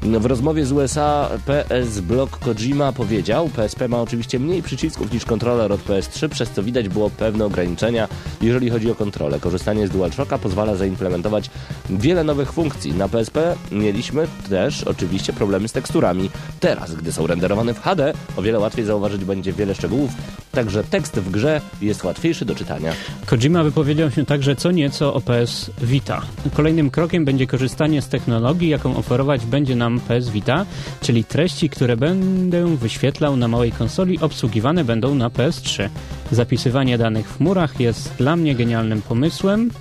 No, 0.03 0.19
W 0.19 0.25
rozmowie 0.25 0.65
z 0.65 0.71
USA 0.71 1.29
PS 1.45 1.99
Blog 1.99 2.39
Kojima 2.39 2.91
powiedział, 2.91 3.49
PSP 3.49 3.87
ma 3.87 4.01
oczywiście 4.01 4.39
mniej 4.39 4.63
przycisków 4.63 5.13
niż 5.13 5.25
kontroler 5.25 5.71
od 5.71 5.85
PS3, 5.85 6.29
przez 6.29 6.49
co 6.49 6.63
widać 6.63 6.89
było 6.89 7.09
pewne 7.09 7.45
ograniczenia, 7.45 8.07
jeżeli 8.41 8.69
chodzi 8.69 8.91
o 8.91 8.95
kontrolę. 8.95 9.39
Korzystanie 9.39 9.87
z 9.87 9.89
DualShocka 9.89 10.37
pozwala 10.37 10.75
zaimplementować 10.75 11.49
wiele 11.89 12.23
nowych 12.23 12.51
funkcji. 12.51 12.93
Na 12.93 13.09
PSP 13.09 13.55
mieliśmy 13.71 14.27
też 14.49 14.83
oczywiście 14.83 15.33
problemy 15.33 15.67
z 15.67 15.71
teksturami. 15.71 16.29
Teraz, 16.59 16.95
gdy 16.95 17.11
są 17.11 17.27
renderowane 17.27 17.73
w 17.73 17.81
HD, 17.81 18.13
o 18.37 18.41
wiele 18.41 18.59
łatwiej 18.59 18.85
zauważyć 18.85 19.25
będzie 19.25 19.53
wiele 19.53 19.75
szczegółów, 19.75 20.11
także 20.51 20.83
tekst 20.83 21.19
w 21.19 21.31
grze 21.31 21.61
jest 21.81 22.03
łatwiejszy 22.03 22.45
do 22.45 22.55
czytania. 22.55 22.93
Kojima 23.25 23.63
wypowiedział 23.63 24.11
się 24.11 24.25
także 24.25 24.55
co 24.55 24.71
nieco 24.71 25.13
o 25.13 25.21
PS 25.21 25.71
Vita. 25.81 26.21
Kolejnym 26.53 26.91
krokiem 26.91 27.25
będzie 27.25 27.47
korzystanie 27.47 28.01
z 28.01 28.07
technologii, 28.07 28.69
jaką 28.69 28.97
oferować 28.97 29.45
będzie 29.45 29.75
nam 29.85 29.99
PS 29.99 30.29
Vita, 30.29 30.65
czyli 31.01 31.23
treści, 31.23 31.69
które 31.69 31.97
będę 31.97 32.77
wyświetlał 32.77 33.37
na 33.37 33.47
małej 33.47 33.71
konsoli, 33.71 34.19
obsługiwane 34.19 34.83
będą 34.83 35.15
na 35.15 35.29
PS3. 35.29 35.89
Zapisywanie 36.31 36.97
danych 36.97 37.29
w 37.29 37.37
chmurach 37.37 37.79
jest 37.79 38.13
dla 38.17 38.35
mnie 38.35 38.55
genialnym 38.55 39.01
pomysłem. 39.01 39.71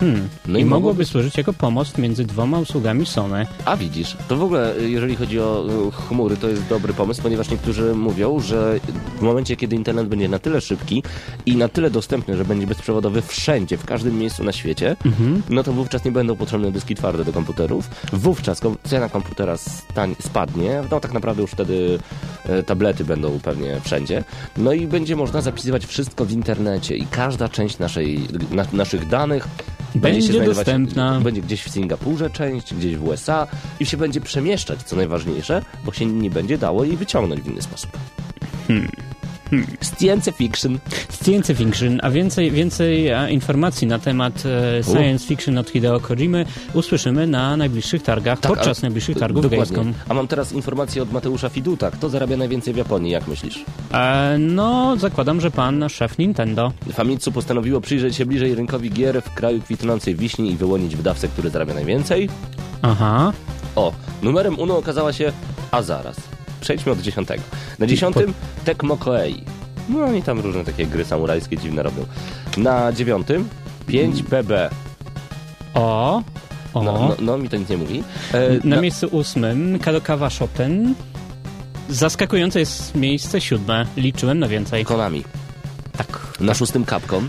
Hmm. 0.00 0.28
No 0.46 0.58
I 0.58 0.62
i 0.62 0.64
mogłoby 0.64 0.80
mogłoby- 0.86 1.04
służyć 1.04 1.36
jako 1.38 1.52
pomost 1.52 1.98
między 1.98 2.24
dwoma 2.24 2.58
usługami 2.58 3.06
Sony. 3.06 3.46
A 3.64 3.76
widzisz, 3.76 4.16
to 4.28 4.36
w 4.36 4.42
ogóle 4.42 4.74
jeżeli 4.80 5.16
chodzi 5.16 5.40
o 5.40 5.66
y, 5.88 5.92
chmury, 5.92 6.36
to 6.36 6.48
jest 6.48 6.66
dobry 6.66 6.92
pomysł, 6.92 7.22
ponieważ 7.22 7.50
niektórzy 7.50 7.94
mówią, 7.94 8.40
że 8.40 8.80
w 9.18 9.20
momencie, 9.22 9.56
kiedy 9.56 9.76
internet 9.76 10.08
będzie 10.08 10.28
na 10.28 10.38
tyle 10.38 10.60
szybki 10.60 11.02
i 11.46 11.56
na 11.56 11.68
tyle 11.68 11.90
dostępny, 11.90 12.36
że 12.36 12.44
będzie 12.44 12.66
bezprzewodowy 12.66 13.22
wszędzie, 13.22 13.76
w 13.76 13.84
każdym 13.84 14.18
miejscu 14.18 14.44
na 14.44 14.52
świecie, 14.52 14.96
no 15.50 15.62
to 15.62 15.72
wówczas 15.72 16.04
nie 16.04 16.12
będą 16.12 16.36
potrzebne 16.36 16.72
dyski 16.72 16.94
twarde 16.94 17.24
do 17.24 17.32
komputerów. 17.32 17.90
Wówczas 18.12 18.60
cena 18.84 19.08
komputera 19.08 19.56
stań, 19.56 20.16
spadnie, 20.20 20.82
no 20.90 21.00
tak 21.00 21.12
naprawdę 21.12 21.42
już 21.42 21.50
wtedy 21.50 21.98
e, 22.48 22.62
tablety 22.62 23.04
będą 23.04 23.40
pewnie 23.40 23.80
wszędzie. 23.84 24.24
No 24.56 24.72
i 24.72 24.86
będzie 24.86 25.16
można 25.16 25.40
zapisywać 25.40 25.86
wszystko 25.86 26.24
w 26.24 26.32
internecie 26.32 26.96
i 26.96 27.06
każda 27.06 27.48
część 27.48 27.78
naszej, 27.78 28.20
na, 28.50 28.64
naszych 28.72 29.08
danych 29.08 29.48
Będzie 29.94 30.22
się 30.22 30.32
znajdować- 30.32 30.56
dostępna. 30.56 31.20
Będzie 31.20 31.40
gdzieś 31.42 31.62
w 31.62 31.70
Singapurze 31.70 32.30
część, 32.30 32.74
gdzieś 32.74 32.96
w 32.96 33.04
USA 33.04 33.46
i 33.80 33.86
się 33.86 33.96
będzie 33.96 34.20
przemieszczać, 34.20 34.82
co 34.82 34.96
najważniejsze, 34.96 35.62
bo 35.84 35.92
się 35.92 36.06
nie 36.06 36.30
będzie 36.30 36.58
dało 36.58 36.84
jej 36.84 36.96
wyciągnąć 36.96 37.40
w 37.40 37.46
inny 37.46 37.62
sposób. 37.62 37.90
Science 39.98 40.32
fiction. 40.32 40.78
Science 41.24 41.54
fiction, 41.54 42.00
a 42.02 42.10
więcej, 42.10 42.50
więcej 42.50 43.08
e, 43.08 43.30
informacji 43.30 43.86
na 43.86 43.98
temat 43.98 44.42
e, 44.46 44.82
science 44.84 45.26
fiction 45.26 45.58
od 45.58 45.70
Hideo 45.70 46.00
Kojimy 46.00 46.44
usłyszymy 46.74 47.26
na 47.26 47.56
najbliższych 47.56 48.02
targach, 48.02 48.38
podczas 48.40 48.66
Tak, 48.66 48.76
ale- 48.76 48.82
najbliższych 48.82 49.18
targów 49.18 49.42
Dokładnie. 49.42 49.76
Gamescom. 49.76 50.02
A 50.08 50.14
mam 50.14 50.28
teraz 50.28 50.52
informację 50.52 51.02
od 51.02 51.12
Mateusza 51.12 51.48
Fiduta. 51.48 51.90
Kto 51.90 52.08
zarabia 52.08 52.36
najwięcej 52.36 52.74
w 52.74 52.76
Japonii, 52.76 53.12
jak 53.12 53.28
myślisz? 53.28 53.64
E, 53.92 54.36
no, 54.38 54.96
zakładam, 54.96 55.40
że 55.40 55.50
pan 55.50 55.88
szef 55.88 56.18
Nintendo. 56.18 56.72
Famitsu 56.92 57.32
postanowiło 57.32 57.80
przyjrzeć 57.80 58.16
się 58.16 58.26
bliżej 58.26 58.54
rynkowi 58.54 58.90
gier 58.90 59.22
w 59.22 59.34
kraju 59.34 59.60
kwitnącej 59.60 60.14
wiśni 60.14 60.50
i 60.52 60.56
wyłonić 60.56 60.96
wydawcę, 60.96 61.28
który 61.28 61.50
zarabia 61.50 61.74
najwięcej. 61.74 62.28
Aha. 62.82 63.32
O, 63.76 63.92
numerem 64.22 64.58
uno 64.58 64.78
okazała 64.78 65.12
się... 65.12 65.32
A 65.70 65.82
zaraz. 65.82 66.16
Przejdźmy 66.60 66.92
od 66.92 67.00
dziesiątego. 67.00 67.42
Na 67.78 67.86
dziesiątym 67.86 68.34
Tecmo 68.64 68.96
Koei. 68.96 69.44
No 69.88 70.04
oni 70.04 70.22
tam 70.22 70.40
różne 70.40 70.64
takie 70.64 70.86
gry 70.86 71.04
samurajskie 71.04 71.56
dziwne 71.56 71.82
robią. 71.82 72.06
Na 72.56 72.92
dziewiątym 72.92 73.48
5BB. 73.88 74.70
O. 75.74 76.22
O. 76.74 76.82
No, 76.82 76.92
no, 76.92 77.16
no 77.20 77.38
mi 77.38 77.48
to 77.48 77.56
nic 77.56 77.68
nie 77.68 77.76
mówi. 77.76 78.02
E, 78.32 78.68
na 78.68 78.80
miejscu 78.80 79.06
ósmym 79.06 79.78
Kadokawa 79.78 80.28
Chopin. 80.38 80.94
Zaskakujące 81.88 82.60
jest 82.60 82.94
miejsce 82.94 83.40
siódme. 83.40 83.86
Liczyłem 83.96 84.38
na 84.38 84.48
więcej. 84.48 84.84
Konami. 84.84 85.24
Tak. 85.96 86.32
Na 86.40 86.54
szóstym 86.54 86.84
Capcom. 86.86 87.28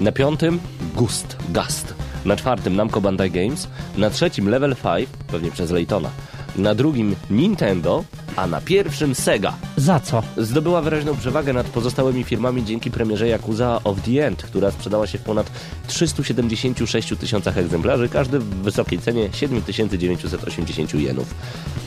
Na 0.00 0.12
piątym 0.12 0.60
Gust. 0.94 1.36
Gust. 1.48 1.94
Na 2.24 2.36
czwartym 2.36 2.76
Namco 2.76 3.00
Bandai 3.00 3.30
Games. 3.30 3.68
Na 3.96 4.10
trzecim 4.10 4.48
Level 4.48 4.76
5, 4.76 5.08
pewnie 5.26 5.50
przez 5.50 5.70
Laytona. 5.70 6.10
Na 6.58 6.74
drugim 6.74 7.16
Nintendo, 7.30 8.04
a 8.36 8.46
na 8.46 8.60
pierwszym 8.60 9.14
Sega. 9.14 9.54
Za 9.76 10.00
co? 10.00 10.22
Zdobyła 10.36 10.82
wyraźną 10.82 11.16
przewagę 11.16 11.52
nad 11.52 11.66
pozostałymi 11.66 12.24
firmami 12.24 12.64
dzięki 12.64 12.90
premierze 12.90 13.28
Yakuza 13.28 13.80
of 13.84 14.00
the 14.02 14.26
End, 14.26 14.42
która 14.42 14.70
sprzedała 14.70 15.06
się 15.06 15.18
w 15.18 15.22
ponad 15.22 15.50
376 15.86 17.12
tysiącach 17.20 17.58
egzemplarzy, 17.58 18.08
każdy 18.08 18.38
w 18.38 18.44
wysokiej 18.44 18.98
cenie 18.98 19.28
7980 19.32 20.94
jenów. 20.94 21.34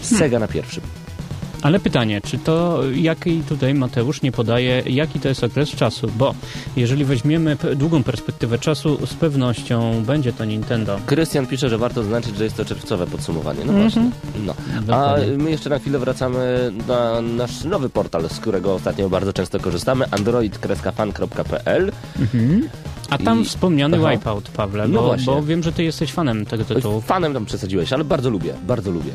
Sega 0.01 0.39
na 0.39 0.47
pierwszym. 0.47 0.83
Ale 1.61 1.79
pytanie, 1.79 2.21
czy 2.21 2.37
to 2.37 2.81
jaki 2.95 3.41
tutaj 3.49 3.73
Mateusz 3.73 4.21
nie 4.21 4.31
podaje, 4.31 4.83
jaki 4.85 5.19
to 5.19 5.27
jest 5.27 5.43
okres 5.43 5.69
czasu? 5.69 6.11
Bo 6.17 6.35
jeżeli 6.75 7.05
weźmiemy 7.05 7.57
długą 7.75 8.03
perspektywę 8.03 8.59
czasu, 8.59 9.07
z 9.07 9.13
pewnością 9.13 10.03
będzie 10.05 10.33
to 10.33 10.45
Nintendo. 10.45 10.99
Krystian 11.05 11.47
pisze, 11.47 11.69
że 11.69 11.77
warto 11.77 12.03
zaznaczyć, 12.03 12.37
że 12.37 12.43
jest 12.43 12.57
to 12.57 12.65
czerwcowe 12.65 13.07
podsumowanie. 13.07 13.65
No 13.65 13.73
właśnie. 13.73 14.11
No. 14.45 14.53
A 14.95 15.15
my 15.37 15.51
jeszcze 15.51 15.69
na 15.69 15.79
chwilę 15.79 15.99
wracamy 15.99 16.71
na 16.87 17.21
nasz 17.21 17.63
nowy 17.63 17.89
portal, 17.89 18.29
z 18.29 18.39
którego 18.39 18.73
ostatnio 18.73 19.09
bardzo 19.09 19.33
często 19.33 19.59
korzystamy, 19.59 20.05
android-fan.pl. 20.11 21.91
A 23.09 23.17
tam 23.17 23.41
I- 23.41 23.45
wspomniany 23.45 23.97
Aha. 23.97 24.11
Wipeout, 24.11 24.49
Pawle, 24.49 24.87
No 24.87 24.99
bo, 24.99 25.05
właśnie. 25.07 25.25
bo 25.33 25.43
wiem, 25.43 25.63
że 25.63 25.71
ty 25.71 25.83
jesteś 25.83 26.13
fanem 26.13 26.45
tego 26.45 26.65
tytułu. 26.65 27.01
Fanem 27.01 27.33
tam 27.33 27.45
przesadziłeś, 27.45 27.93
ale 27.93 28.03
bardzo 28.03 28.29
lubię, 28.29 28.53
bardzo 28.67 28.91
lubię. 28.91 29.11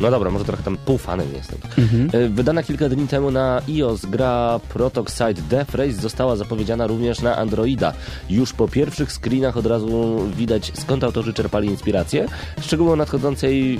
No 0.00 0.10
dobra, 0.10 0.30
może 0.30 0.44
trochę 0.44 0.62
tam 0.62 0.76
półfanem 0.76 1.26
jestem. 1.36 1.58
Mhm. 1.78 2.10
E, 2.24 2.28
Wydana 2.28 2.62
kilka 2.62 2.88
dni 2.88 3.08
temu 3.08 3.30
na 3.30 3.60
iOS 3.68 4.06
gra 4.06 4.60
Protoxide 4.68 5.42
Death 5.50 5.74
Race 5.74 5.92
została 5.92 6.36
zapowiedziana 6.36 6.86
również 6.86 7.20
na 7.22 7.36
Androida. 7.36 7.92
Już 8.30 8.52
po 8.52 8.68
pierwszych 8.68 9.12
screenach 9.12 9.56
od 9.56 9.66
razu 9.66 10.18
widać 10.36 10.72
skąd 10.74 11.04
autorzy 11.04 11.32
czerpali 11.32 11.68
inspirację. 11.68 12.28
Szczegóły 12.60 12.92
o 12.92 12.96
nadchodzącej 12.96 13.74
y, 13.74 13.78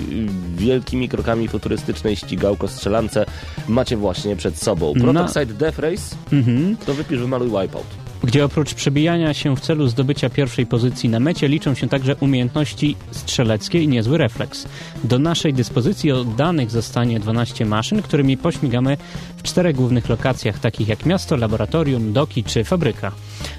wielkimi 0.57 1.09
krokami 1.09 1.47
futurystycznej 1.47 2.15
ścigałko 2.15 2.67
strzelance 2.67 3.25
macie 3.67 3.97
właśnie 3.97 4.35
przed 4.35 4.57
sobą. 4.57 4.93
Na- 4.95 5.01
Protoxide 5.01 5.53
Death 5.53 5.79
Race 5.79 6.15
Mhm. 6.33 6.77
to 6.85 6.93
wypisz 6.93 7.19
wymaluj 7.19 7.47
Wipeout. 7.47 7.85
Gdzie 8.23 8.45
oprócz 8.45 8.73
przebijania 8.73 9.33
się 9.33 9.55
w 9.55 9.59
celu 9.59 9.87
zdobycia 9.87 10.29
pierwszej 10.29 10.65
pozycji 10.65 11.09
na 11.09 11.19
mecie 11.19 11.47
liczą 11.47 11.75
się 11.75 11.87
także 11.87 12.15
umiejętności 12.15 12.95
strzeleckie 13.11 13.83
i 13.83 13.87
niezły 13.87 14.17
refleks. 14.17 14.67
Do 15.03 15.19
naszej 15.19 15.53
dyspozycji 15.53 16.11
oddanych 16.11 16.71
zostanie 16.71 17.19
12 17.19 17.65
maszyn, 17.65 18.01
którymi 18.01 18.37
pośmigamy 18.37 18.97
w 19.37 19.43
czterech 19.43 19.75
głównych 19.75 20.09
lokacjach, 20.09 20.59
takich 20.59 20.87
jak 20.87 21.05
miasto, 21.05 21.37
laboratorium, 21.37 22.13
doki 22.13 22.43
czy 22.43 22.63
fabryka. 22.63 23.11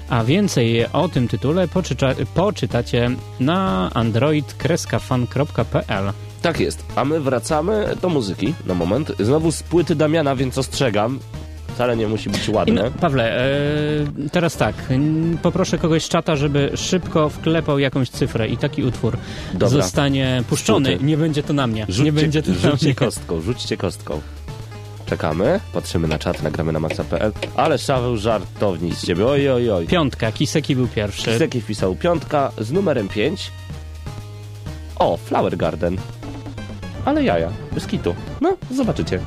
A 0.09 0.23
więcej 0.23 0.85
o 0.93 1.09
tym 1.09 1.27
tytule 1.27 1.67
poczyta, 1.67 2.15
poczytacie 2.33 3.09
na 3.39 3.89
android-fan.pl. 3.93 6.13
Tak 6.41 6.59
jest, 6.59 6.85
a 6.95 7.05
my 7.05 7.19
wracamy 7.19 7.95
do 8.01 8.09
muzyki 8.09 8.53
na 8.65 8.73
moment. 8.73 9.11
Znowu 9.19 9.51
z 9.51 9.63
płyty 9.63 9.95
Damiana, 9.95 10.35
więc 10.35 10.57
ostrzegam. 10.57 11.19
Wcale 11.73 11.97
nie 11.97 12.07
musi 12.07 12.29
być 12.29 12.49
ładne. 12.49 12.83
no, 12.83 12.91
Pawle, 12.91 13.37
e, 13.41 14.29
teraz 14.31 14.57
tak, 14.57 14.75
poproszę 15.41 15.77
kogoś 15.77 16.03
z 16.05 16.09
czata, 16.09 16.35
żeby 16.35 16.71
szybko 16.75 17.29
wklepał 17.29 17.79
jakąś 17.79 18.09
cyfrę 18.09 18.47
i 18.47 18.57
taki 18.57 18.83
utwór 18.83 19.17
Dobra. 19.53 19.69
zostanie 19.69 20.43
puszczony. 20.49 20.97
Nie 21.01 21.17
będzie 21.17 21.43
to 21.43 21.53
na 21.53 21.67
mnie. 21.67 21.85
Rzućcie, 21.89 22.03
nie 22.03 22.11
będzie 22.11 22.43
to 22.43 22.53
rzućcie 22.53 22.85
mnie. 22.85 22.95
kostką, 22.95 23.41
rzućcie 23.41 23.77
kostką. 23.77 24.21
Czekamy, 25.05 25.59
patrzymy 25.73 26.07
na 26.07 26.19
czat, 26.19 26.43
nagramy 26.43 26.71
na 26.71 26.79
maxa.pl. 26.79 27.31
Ale 27.55 27.77
Szaweł 27.77 28.17
żartownik 28.17 28.95
z 28.95 29.05
ciebie, 29.05 29.27
oj, 29.27 29.49
oj, 29.49 29.71
oj. 29.71 29.87
Piątka, 29.87 30.31
Kiseki 30.31 30.75
był 30.75 30.87
pierwszy. 30.87 31.31
Kiseki 31.31 31.61
wpisał 31.61 31.95
piątka 31.95 32.51
z 32.57 32.71
numerem 32.71 33.07
5. 33.07 33.51
O, 34.99 35.17
Flower 35.17 35.57
Garden. 35.57 35.97
Ale 37.05 37.23
jaja, 37.23 37.49
bez 37.71 37.87
kitu. 37.87 38.15
No, 38.41 38.57
zobaczycie. 38.75 39.19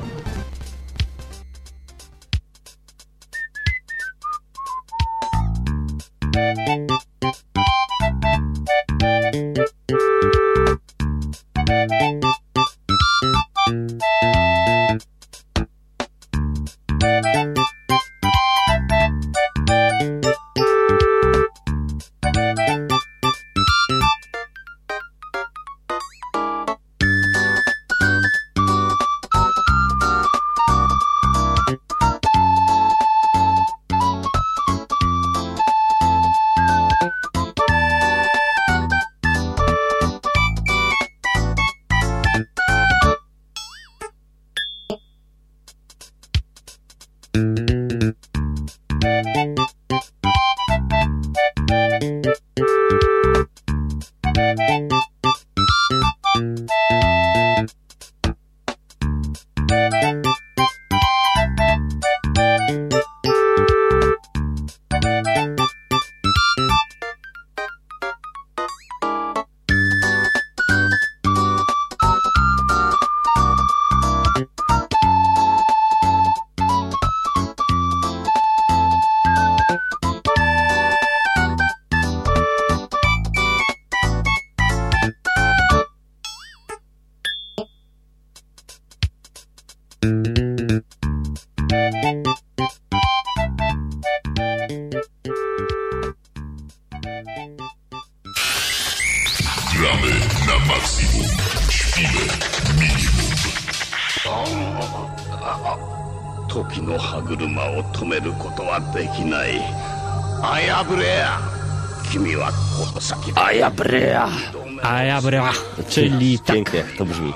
Czyli 115.89 116.39
tak. 116.39 116.55
Pięknie 116.55 116.83
to 116.97 117.05
brzmi. 117.05 117.33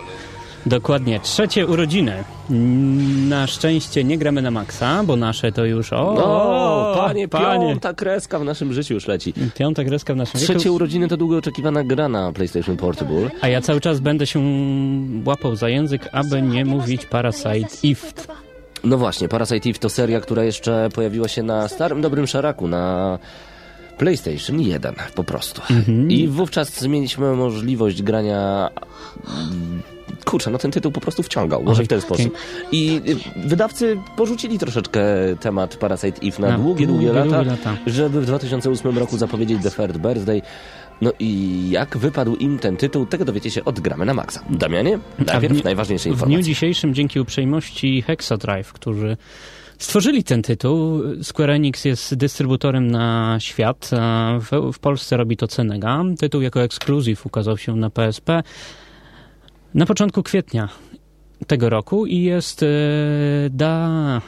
Dokładnie, 0.65 1.19
trzecie 1.19 1.67
urodziny. 1.67 2.23
Na 3.30 3.47
szczęście 3.47 4.04
nie 4.04 4.17
gramy 4.17 4.41
na 4.41 4.52
maksa, 4.52 5.04
bo 5.04 5.15
nasze 5.15 5.52
to 5.52 5.65
już 5.65 5.93
o, 5.93 5.99
O, 6.15 6.93
panie, 6.97 7.28
panie. 7.28 7.67
piąta 7.69 7.93
kreska 7.93 8.39
w 8.39 8.43
naszym 8.43 8.73
życiu 8.73 8.93
już 8.93 9.08
leci. 9.08 9.34
Piąta 9.56 9.84
kreska 9.84 10.13
w 10.13 10.17
naszym 10.17 10.39
Trzecie 10.39 10.60
wieku. 10.60 10.75
urodziny 10.75 11.08
to 11.08 11.17
długo 11.17 11.38
oczekiwana 11.38 11.84
gra 11.84 12.08
na 12.08 12.32
PlayStation 12.34 12.78
Portable. 12.78 13.30
A 13.41 13.47
ja 13.47 13.62
cały 13.62 13.82
czas 13.82 13.99
będę 13.99 14.28
się 14.28 14.39
łapał 15.25 15.56
za 15.56 15.69
język, 15.69 16.10
aby 16.12 16.41
nie 16.41 16.65
mówić 16.65 17.06
Parasite 17.06 17.67
Eve. 17.86 18.13
No 18.84 18.97
właśnie, 18.97 19.28
Parasite 19.28 19.69
Eve 19.69 19.80
to 19.80 19.89
seria, 19.89 20.19
która 20.21 20.43
jeszcze 20.43 20.89
pojawiła 20.93 21.28
się 21.28 21.43
na 21.43 21.67
starym, 21.67 22.02
dobrym 22.02 22.28
szaraku, 22.28 22.67
na 22.67 23.19
PlayStation 23.99 24.62
1 24.62 24.95
po 25.15 25.23
prostu. 25.23 25.62
I 26.09 26.27
wówczas 26.27 26.81
mieliśmy 26.88 27.33
możliwość 27.35 28.03
grania... 28.03 28.69
mm, 29.27 29.81
Kurczę, 30.25 30.51
no 30.51 30.57
ten 30.57 30.71
tytuł 30.71 30.91
po 30.91 31.01
prostu 31.01 31.23
wciągał, 31.23 31.63
może 31.63 31.83
w 31.83 31.88
ten 31.88 32.01
sposób. 32.01 32.33
I 32.71 33.01
y, 33.45 33.47
wydawcy 33.49 33.97
porzucili 34.17 34.59
troszeczkę 34.59 35.01
temat 35.39 35.75
Parasite 35.75 36.21
Eve 36.27 36.39
na 36.39 36.47
Na 36.49 36.57
długie, 36.57 36.88
długie, 36.88 37.05
długie, 37.07 37.19
lata, 37.19 37.35
długie 37.35 37.51
lata. 37.51 37.77
żeby 37.88 38.21
w 38.21 38.25
2008 38.25 38.97
roku 38.97 39.17
zapowiedzieć 39.17 39.63
The 39.63 39.71
Third 39.71 39.97
Birthday. 39.97 40.41
No 41.01 41.12
i 41.19 41.59
jak 41.69 41.97
wypadł 41.97 42.35
im 42.35 42.59
ten 42.59 42.77
tytuł, 42.77 43.05
tego 43.05 43.25
dowiecie 43.25 43.51
się 43.51 43.65
od 43.65 43.79
Gramy 43.79 44.05
na 44.05 44.13
Maxa. 44.13 44.43
Damianie, 44.49 44.99
najpierw 45.27 45.53
dniu- 45.53 45.63
najważniejsze 45.63 46.03
W 46.03 46.05
dniu 46.12 46.13
informacje. 46.15 46.43
dzisiejszym, 46.43 46.93
dzięki 46.93 47.19
uprzejmości 47.19 48.01
Hexadrive, 48.01 48.73
którzy 48.73 49.17
stworzyli 49.79 50.23
ten 50.23 50.41
tytuł, 50.41 51.01
Square 51.23 51.49
Enix 51.49 51.85
jest 51.85 52.15
dystrybutorem 52.15 52.91
na 52.91 53.37
świat. 53.39 53.89
W, 54.39 54.71
w 54.73 54.79
Polsce 54.79 55.17
robi 55.17 55.37
to 55.37 55.47
Cenega. 55.47 56.03
Tytuł 56.19 56.41
jako 56.41 56.61
ekskluzyw 56.61 57.25
ukazał 57.25 57.57
się 57.57 57.75
na 57.75 57.89
PSP 57.89 58.43
na 59.73 59.85
początku 59.85 60.23
kwietnia 60.23 60.69
tego 61.47 61.69
roku 61.69 62.05
i 62.05 62.21
jest 62.21 62.63
e, 62.63 62.67
da, 63.49 64.21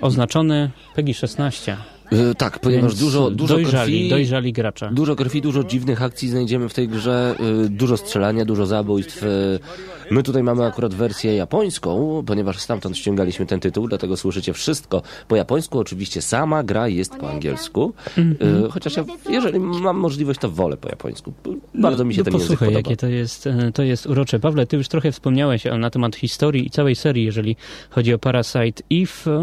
oznaczony 0.00 0.70
PEGI 0.94 1.14
16. 1.14 1.76
Y, 2.12 2.34
tak, 2.34 2.58
ponieważ 2.58 2.90
Więc 2.90 3.00
dużo, 3.00 3.30
dużo 3.30 3.54
dojrzali, 3.54 3.92
krwi, 3.92 4.08
dojrzali 4.08 4.52
gracze. 4.52 4.90
Dużo 4.92 5.16
krwi, 5.16 5.42
dużo 5.42 5.64
dziwnych 5.64 6.02
akcji 6.02 6.28
znajdziemy 6.28 6.68
w 6.68 6.74
tej 6.74 6.88
grze, 6.88 7.34
y, 7.64 7.68
dużo 7.68 7.96
strzelania, 7.96 8.44
dużo 8.44 8.66
zabójstw. 8.66 9.22
y. 9.22 9.58
My 10.10 10.22
tutaj 10.22 10.42
mamy 10.42 10.64
akurat 10.64 10.94
wersję 10.94 11.34
japońską, 11.36 12.22
ponieważ 12.26 12.58
stamtąd 12.58 12.98
ściągaliśmy 12.98 13.46
ten 13.46 13.60
tytuł, 13.60 13.88
dlatego 13.88 14.16
słyszycie 14.16 14.52
wszystko 14.52 15.02
po 15.28 15.36
japońsku. 15.36 15.78
Oczywiście 15.78 16.22
sama 16.22 16.62
gra 16.62 16.88
jest 16.88 17.16
po 17.16 17.30
angielsku, 17.30 17.92
Mhm. 18.18 18.64
y, 18.64 18.70
chociaż 18.70 18.96
ja, 18.96 19.04
jeżeli 19.30 19.60
mam 19.60 19.96
możliwość, 19.96 20.40
to 20.40 20.50
wolę 20.50 20.76
po 20.76 20.88
japońsku. 20.88 21.32
Bardzo 21.74 22.04
mi 22.04 22.14
się 22.14 22.20
no, 22.20 22.24
ten 22.24 22.32
język 22.34 22.48
posłuchaj, 22.48 22.68
podoba. 22.68 22.78
jakie 22.90 22.96
to 22.96 23.06
jest, 23.06 23.46
e, 23.46 23.72
to 23.74 23.82
jest 23.82 24.06
urocze. 24.06 24.40
Pawle, 24.40 24.66
ty 24.66 24.76
już 24.76 24.88
trochę 24.88 25.12
wspomniałeś 25.12 25.66
e, 25.66 25.78
na 25.78 25.90
temat 25.90 26.16
historii 26.16 26.66
i 26.66 26.70
całej 26.70 26.94
serii, 26.94 27.24
jeżeli 27.24 27.56
chodzi 27.90 28.14
o 28.14 28.18
Parasite 28.18 28.82
Eve, 28.92 29.42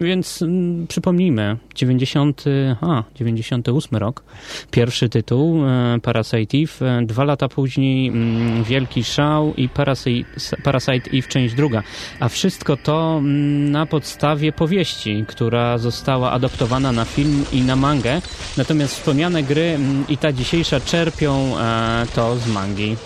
więc 0.00 0.42
mm, 0.42 0.86
przypomnijmy, 0.86 1.56
90, 1.74 2.44
a, 2.80 3.02
98 3.14 3.98
rok, 3.98 4.22
pierwszy 4.70 5.08
tytuł 5.08 5.66
e, 5.66 5.98
Parasite 6.02 6.58
Eve, 6.58 7.06
dwa 7.06 7.24
lata 7.24 7.48
później 7.48 8.08
mm, 8.08 8.64
Wielki 8.64 9.04
Szał 9.04 9.54
i 9.56 9.68
Parasite, 9.68 10.30
Parasite 10.64 11.10
Eve 11.12 11.28
część 11.28 11.54
druga, 11.54 11.82
a 12.20 12.28
wszystko 12.28 12.76
to 12.76 13.16
mm, 13.18 13.70
na 13.70 13.86
podstawie 13.86 14.52
powieści, 14.52 15.24
która 15.28 15.78
została 15.78 16.30
adoptowana 16.30 16.92
na 16.92 17.04
film 17.04 17.44
i 17.52 17.62
na 17.62 17.76
mangę, 17.76 18.22
natomiast 18.56 18.94
wspomniane 18.94 19.42
gry 19.42 19.78
i 20.08 20.16
ta 20.16 20.32
dzisiejsza 20.32 20.80
czerpią 20.80 21.58
e, 21.58 22.06
to 22.14 22.36
z 22.36 22.46
mangi. 22.46 22.96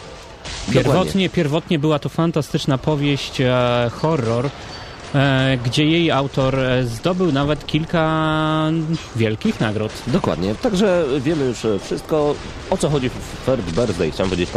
Pierwotnie, 0.72 1.28
pierwotnie 1.28 1.78
była 1.78 1.98
to 1.98 2.08
fantastyczna 2.08 2.78
powieść, 2.78 3.40
e, 3.40 3.90
horror, 3.92 4.50
gdzie 5.64 5.84
jej 5.84 6.10
autor 6.10 6.58
e, 6.58 6.84
zdobył 6.84 7.32
nawet 7.32 7.66
kilka 7.66 8.70
wielkich 9.16 9.60
nagród. 9.60 9.92
Dokładnie, 10.06 10.54
także 10.54 11.04
wiemy 11.20 11.44
już 11.44 11.64
e, 11.64 11.78
wszystko, 11.78 12.34
o 12.70 12.76
co 12.76 12.90
chodzi 12.90 13.08
w 13.08 13.46
Third 13.46 13.70
Birthday, 13.72 14.10
chciałem 14.10 14.30
powiedzieć. 14.30 14.50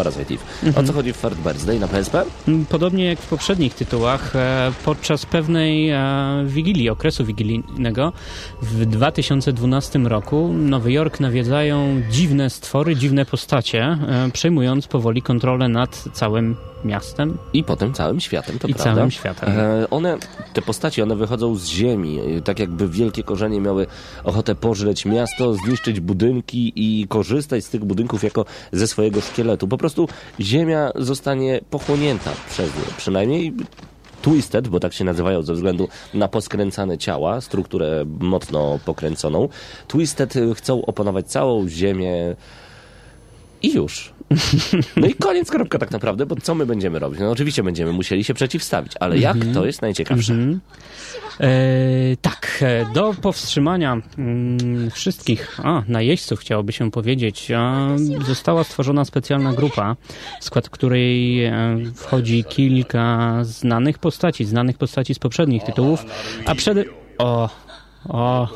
Mhm. 0.63 0.85
O 0.85 0.87
co 0.87 0.93
chodzi 0.93 1.13
w 1.13 1.21
Third 1.21 1.35
Birthday 1.39 1.79
na 1.79 1.87
PSP? 1.87 2.23
Mm, 2.47 2.65
Podobnie 2.65 3.05
jak 3.05 3.19
w 3.19 3.27
poprzednich 3.27 3.73
tytułach, 3.73 4.35
e, 4.35 4.71
podczas 4.85 5.25
pewnej 5.25 5.89
e, 5.89 5.99
wigilii, 6.45 6.89
okresu 6.89 7.25
wigilijnego 7.25 8.13
w 8.61 8.85
2012 8.85 9.99
roku 9.99 10.53
Nowy 10.53 10.91
Jork 10.91 11.19
nawiedzają 11.19 12.01
dziwne 12.11 12.49
stwory, 12.49 12.95
dziwne 12.95 13.25
postacie, 13.25 13.83
e, 13.83 14.29
przejmując 14.33 14.87
powoli 14.87 15.21
kontrolę 15.21 15.67
nad 15.69 16.03
całym 16.13 16.55
miastem. 16.87 17.37
I 17.53 17.63
potem 17.63 17.93
całym 17.93 18.19
światem, 18.19 18.59
to 18.59 18.67
I 18.67 18.73
prawda. 18.73 18.95
całym 18.95 19.11
światem. 19.11 19.49
E, 19.49 19.89
one, 19.89 20.17
te 20.53 20.61
postaci, 20.61 21.01
one 21.01 21.15
wychodzą 21.15 21.55
z 21.55 21.65
ziemi, 21.65 22.19
e, 22.37 22.41
tak 22.41 22.59
jakby 22.59 22.89
wielkie 22.89 23.23
korzenie 23.23 23.61
miały 23.61 23.87
ochotę 24.23 24.55
pożreć 24.55 25.05
miasto, 25.05 25.53
zniszczyć 25.53 25.99
budynki 25.99 26.73
i 26.75 27.07
korzystać 27.07 27.65
z 27.65 27.69
tych 27.69 27.85
budynków 27.85 28.23
jako 28.23 28.45
ze 28.71 28.87
swojego 28.87 29.21
szkieletu. 29.21 29.67
Po 29.67 29.77
prostu 29.77 30.07
ziemia 30.39 30.91
zostanie 30.95 31.61
pochłonięta 31.69 32.31
przez 32.49 32.75
nie, 32.75 32.93
przynajmniej 32.97 33.53
Twisted, 34.21 34.67
bo 34.67 34.79
tak 34.79 34.93
się 34.93 35.03
nazywają 35.03 35.41
ze 35.41 35.53
względu 35.53 35.87
na 36.13 36.27
poskręcane 36.27 36.97
ciała, 36.97 37.41
strukturę 37.41 38.05
mocno 38.19 38.79
pokręconą. 38.85 39.49
Twisted 39.87 40.35
y, 40.35 40.55
chcą 40.55 40.85
opanować 40.85 41.27
całą 41.27 41.69
ziemię 41.69 42.35
i 43.61 43.73
już. 43.73 44.13
No 44.97 45.07
i 45.07 45.13
koniec, 45.13 45.51
kropka 45.51 45.79
tak 45.79 45.91
naprawdę, 45.91 46.25
bo 46.25 46.35
co 46.35 46.55
my 46.55 46.65
będziemy 46.65 46.99
robić? 46.99 47.19
No 47.19 47.31
oczywiście 47.31 47.63
będziemy 47.63 47.93
musieli 47.93 48.23
się 48.23 48.33
przeciwstawić, 48.33 48.93
ale 48.99 49.17
jak, 49.17 49.37
to 49.53 49.65
jest 49.65 49.81
najciekawsze. 49.81 50.33
E, 51.39 52.17
tak, 52.21 52.59
e, 52.61 52.93
do 52.93 53.13
powstrzymania 53.21 54.01
mm, 54.17 54.91
wszystkich 54.91 55.59
a, 55.63 55.83
najeźdźców, 55.87 56.39
chciałoby 56.39 56.73
się 56.73 56.91
powiedzieć, 56.91 57.51
a, 57.51 57.87
została 58.27 58.63
stworzona 58.63 59.05
specjalna 59.05 59.53
grupa, 59.53 59.95
w 60.41 60.45
skład 60.45 60.69
której 60.69 61.43
e, 61.43 61.53
wchodzi 61.95 62.43
kilka 62.43 63.37
znanych 63.41 63.99
postaci, 63.99 64.45
znanych 64.45 64.77
postaci 64.77 65.13
z 65.13 65.19
poprzednich 65.19 65.63
tytułów, 65.63 66.05
a 66.45 66.55
przede... 66.55 66.85
O, 67.17 67.49
o, 68.09 68.47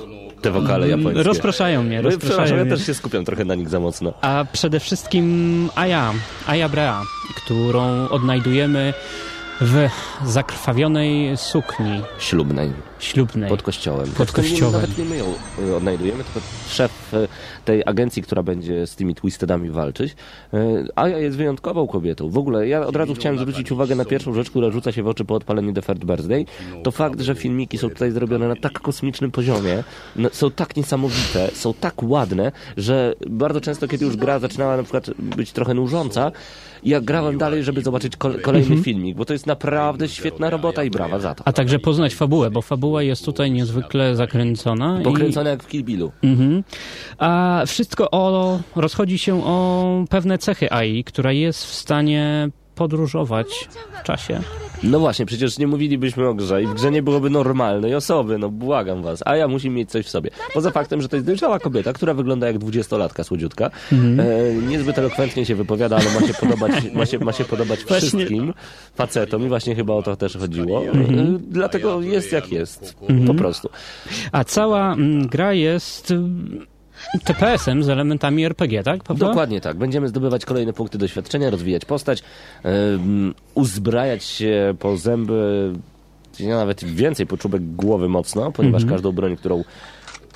Te 0.42 0.52
wokale 0.52 0.90
japońskie. 0.90 1.24
rozpraszają 1.24 1.84
mnie, 1.84 2.00
przepraszam, 2.00 2.22
rozpraszają 2.30 2.58
ja 2.58 2.66
mnie. 2.66 2.76
też 2.78 2.86
się 2.86 2.94
skupiam 2.94 3.26
trochę 3.26 3.46
na 3.46 3.56
nich 3.56 3.70
za 3.70 3.80
mocno. 3.80 4.14
A 4.22 4.46
przede 4.52 4.80
wszystkim 4.80 5.70
Aya, 5.76 6.14
Aya 6.48 6.70
Brea, 6.70 7.02
którą 7.36 8.08
odnajdujemy 8.10 8.94
w 9.62 9.88
zakrwawionej 10.26 11.38
sukni 11.38 12.02
Ślubnej, 12.20 12.72
ślubnej. 13.04 13.50
pod 13.50 13.62
kościołem. 13.64 14.08
Pod 14.18 14.32
kościołem. 14.32 14.74
Nawet 14.74 14.98
nie 14.98 15.06
my 15.06 15.18
ją 15.18 15.26
y, 15.70 15.76
odnajdujemy, 15.76 16.24
tylko 16.24 16.40
szef 16.70 17.14
y, 17.14 17.28
tej 17.66 17.84
agencji, 17.86 18.22
która 18.24 18.44
będzie 18.44 18.88
z 18.88 18.96
tymi 18.96 19.16
Twistedami 19.16 19.70
walczyć. 19.70 20.16
Y, 20.54 20.58
A 20.96 21.08
ja 21.10 21.18
jest 21.18 21.38
wyjątkową 21.38 21.88
kobietą. 21.88 22.30
W 22.30 22.38
ogóle 22.38 22.68
ja 22.68 22.86
od 22.88 22.96
razu 22.96 23.16
chciałem 23.16 23.40
zwrócić 23.40 23.72
uwagę 23.72 23.96
na 23.96 24.06
pierwszą 24.06 24.34
rzecz, 24.34 24.50
która 24.50 24.72
rzuca 24.72 24.92
się 24.92 25.04
w 25.04 25.08
oczy 25.08 25.26
po 25.26 25.36
odpaleniu 25.36 25.74
The 25.74 25.82
Third 25.82 26.06
Birthday. 26.06 26.46
To 26.84 26.92
fakt, 26.92 27.22
że 27.22 27.36
filmiki 27.36 27.78
są 27.78 27.90
tutaj 27.90 28.12
zrobione 28.12 28.48
na 28.48 28.56
tak 28.56 28.80
kosmicznym 28.80 29.32
poziomie, 29.32 29.84
no, 30.16 30.30
są 30.32 30.52
tak 30.52 30.76
niesamowite, 30.78 31.50
są 31.54 31.74
tak 31.74 32.04
ładne, 32.04 32.52
że 32.78 33.16
bardzo 33.30 33.62
często, 33.62 33.88
kiedy 33.88 34.06
już 34.06 34.16
gra 34.18 34.40
zaczynała 34.40 34.78
na 34.78 34.84
przykład 34.84 35.10
być 35.20 35.52
trochę 35.52 35.74
nużąca, 35.74 36.32
ja 36.84 37.02
grałem 37.02 37.38
dalej, 37.38 37.64
żeby 37.64 37.82
zobaczyć 37.82 38.16
kol- 38.16 38.42
kolejny 38.42 38.78
filmik, 38.78 39.18
bo 39.18 39.26
to 39.26 39.34
jest 39.34 39.48
naprawdę 39.48 40.08
świetna 40.10 40.50
robota 40.50 40.84
i 40.84 40.90
brawa 40.90 41.20
za 41.20 41.36
to. 41.36 41.44
A 41.48 41.54
także 41.54 41.80
poznać 41.80 42.16
fabułę, 42.16 42.52
bo 42.52 42.62
fabuła 42.62 42.91
jest 43.00 43.26
tutaj 43.26 43.52
niezwykle 43.52 44.16
zakręcona. 44.16 45.02
i- 45.02 45.04
Pokręcone 45.04 45.50
jak 45.50 45.64
w 45.64 45.68
Kill 45.68 45.84
Billu. 45.84 46.12
Mhm. 46.24 46.64
A 47.18 47.64
wszystko 47.68 48.12
o, 48.12 48.60
rozchodzi 48.76 49.18
się 49.18 49.44
o 49.46 49.86
pewne 50.10 50.38
cechy 50.38 50.72
AI, 50.74 51.04
która 51.04 51.32
jest 51.32 51.66
w 51.66 51.74
stanie 51.74 52.50
podróżować 52.82 53.70
w 54.02 54.04
czasie. 54.04 54.40
No 54.84 55.00
właśnie, 55.00 55.26
przecież 55.26 55.58
nie 55.58 55.68
mówilibyśmy 55.68 56.28
o 56.28 56.34
grze 56.34 56.64
i 56.64 56.68
w 56.68 56.74
grze 56.74 56.92
nie 56.92 57.04
byłoby 57.04 57.30
normalnej 57.30 57.96
osoby, 57.96 58.38
no 58.38 58.50
błagam 58.50 59.02
was. 59.02 59.24
A 59.26 59.36
ja 59.36 59.48
musi 59.48 59.70
mieć 59.70 59.90
coś 59.90 60.06
w 60.06 60.10
sobie. 60.10 60.30
Poza 60.54 60.72
faktem, 60.72 61.02
że 61.02 61.10
to 61.10 61.16
jest 61.16 61.26
dojrzała 61.26 61.60
kobieta, 61.60 61.94
która 61.94 62.14
wygląda 62.14 62.48
jak 62.48 62.58
dwudziestolatka 62.58 63.24
słodziutka. 63.24 63.72
E, 63.92 64.54
niezbyt 64.54 64.98
elokwentnie 64.98 65.46
się 65.46 65.56
wypowiada, 65.56 65.96
ale 65.96 66.22
ma 66.22 66.28
się 66.28 66.34
podobać, 66.34 66.72
ma 66.94 67.06
się, 67.06 67.20
ma 67.20 67.32
się 67.32 67.46
podobać 67.46 67.80
wszystkim 67.80 68.54
facetom 68.96 69.46
i 69.46 69.48
właśnie 69.48 69.76
chyba 69.76 69.94
o 69.94 70.04
to 70.04 70.16
też 70.16 70.38
chodziło. 70.38 70.86
E, 70.86 70.92
dlatego 71.40 72.02
jest 72.02 72.32
jak 72.32 72.52
jest. 72.52 72.96
Po 73.28 73.34
prostu. 73.34 73.70
A 74.32 74.44
cała 74.44 74.94
mm, 74.94 75.28
gra 75.28 75.54
jest 75.54 76.14
TPS-em 77.24 77.84
z 77.84 77.90
elementami 77.90 78.46
RPG, 78.46 78.84
tak? 78.84 79.04
Prawda? 79.04 79.28
Dokładnie 79.28 79.62
tak. 79.62 79.78
Będziemy 79.78 80.08
zdobywać 80.08 80.46
kolejne 80.46 80.74
punkty 80.74 80.98
doświadczenia, 80.98 81.50
rozwijać 81.50 81.86
postać, 81.86 82.24
uzbrajać 83.56 84.24
się 84.24 84.74
po 84.80 84.98
zęby, 84.98 85.74
nawet 86.40 86.84
więcej 86.84 87.28
po 87.28 87.38
czubek 87.38 87.76
głowy 87.76 88.10
mocno, 88.10 88.52
ponieważ 88.52 88.86
każdą 88.86 89.12
broń, 89.12 89.36
którą 89.38 89.64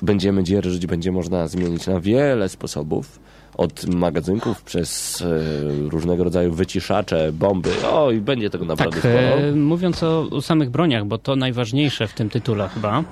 będziemy 0.02 0.44
dzierżyć, 0.44 0.86
będzie 0.86 1.12
można 1.12 1.48
zmienić 1.48 1.86
na 1.86 2.00
wiele 2.00 2.48
sposobów. 2.48 3.18
Od 3.56 3.86
magazynków 3.86 4.62
przez 4.62 5.22
e, 5.22 5.88
różnego 5.90 6.24
rodzaju 6.24 6.52
wyciszacze, 6.52 7.32
bomby. 7.32 7.70
O, 7.92 8.10
i 8.10 8.20
będzie 8.20 8.50
tego 8.50 8.64
naprawdę 8.64 9.00
Tak, 9.00 9.00
sporo. 9.00 9.18
e, 9.48 9.52
mówiąc 9.52 10.02
o, 10.02 10.28
o 10.30 10.42
samych 10.42 10.70
broniach, 10.70 11.04
bo 11.04 11.18
to 11.18 11.36
najważniejsze 11.36 12.08
w 12.08 12.12
tym 12.12 12.30
tytule 12.30 12.68
chyba. 12.68 13.04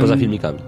Poza 0.00 0.16
filmikami. 0.16 0.58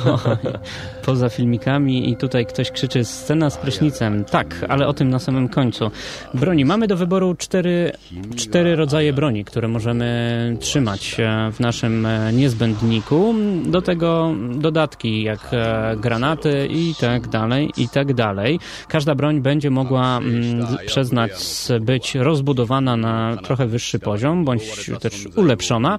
poza 1.04 1.28
filmikami 1.28 2.10
i 2.10 2.16
tutaj 2.16 2.46
ktoś 2.46 2.70
krzyczy 2.70 3.04
scena 3.04 3.50
z 3.50 3.56
prysznicem. 3.56 4.24
Tak, 4.24 4.64
ale 4.68 4.86
o 4.86 4.92
tym 4.92 5.10
na 5.10 5.18
samym 5.18 5.48
końcu. 5.48 5.90
Broni. 6.34 6.64
Mamy 6.64 6.86
do 6.86 6.96
wyboru 6.96 7.34
cztery, 7.34 7.92
cztery 8.36 8.76
rodzaje 8.76 9.12
broni, 9.12 9.44
które 9.44 9.68
możemy 9.68 10.56
trzymać 10.60 11.20
e, 11.20 11.50
w 11.52 11.60
naszym 11.60 12.06
e, 12.06 12.32
niezbędniku. 12.32 13.34
Do 13.66 13.82
tego 13.82 14.34
dodatki 14.54 15.22
jak 15.22 15.48
e, 15.52 15.96
granaty 15.96 16.68
i 16.70 16.94
tak 17.00 17.28
dalej, 17.28 17.70
i 17.76 17.88
tak 17.88 18.14
dalej. 18.14 18.58
Każda 18.88 19.14
broń 19.14 19.40
będzie 19.40 19.70
mogła 19.70 20.18
mm, 20.18 20.66
przez 20.86 21.12
nas 21.12 21.72
być 21.80 22.14
rozbudowana 22.14 22.96
na 22.96 23.36
trochę 23.36 23.66
wyższy 23.66 23.98
poziom, 23.98 24.44
bądź 24.44 24.90
też 25.00 25.28
ulepszona. 25.36 25.98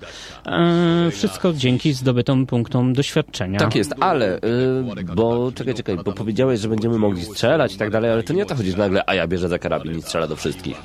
Wszystko 1.12 1.54
dzięki 1.54 1.94
zdobytym 1.94 2.46
punktom 2.46 2.94
doświadczenia. 2.94 3.60
Tak 3.60 3.76
jest, 3.76 3.94
ale, 4.00 4.38
y, 4.38 4.39
bo 5.16 5.52
czekaj, 5.52 5.74
czekaj, 5.74 5.98
bo 6.06 6.12
powiedziałeś, 6.14 6.60
że 6.60 6.70
będziemy 6.70 6.98
mogli 6.98 7.26
strzelać 7.26 7.76
i 7.76 7.78
tak 7.78 7.90
dalej, 7.90 8.12
ale 8.12 8.24
to 8.24 8.34
nie 8.34 8.44
o 8.44 8.46
to 8.46 8.56
chodzi, 8.56 8.72
że 8.72 8.78
nagle 8.78 9.04
a 9.06 9.16
ja 9.16 9.28
bierze 9.28 9.50
za 9.50 9.60
karabin 9.60 9.98
i 9.98 10.02
strzela 10.02 10.28
do 10.28 10.36
wszystkich. 10.36 10.78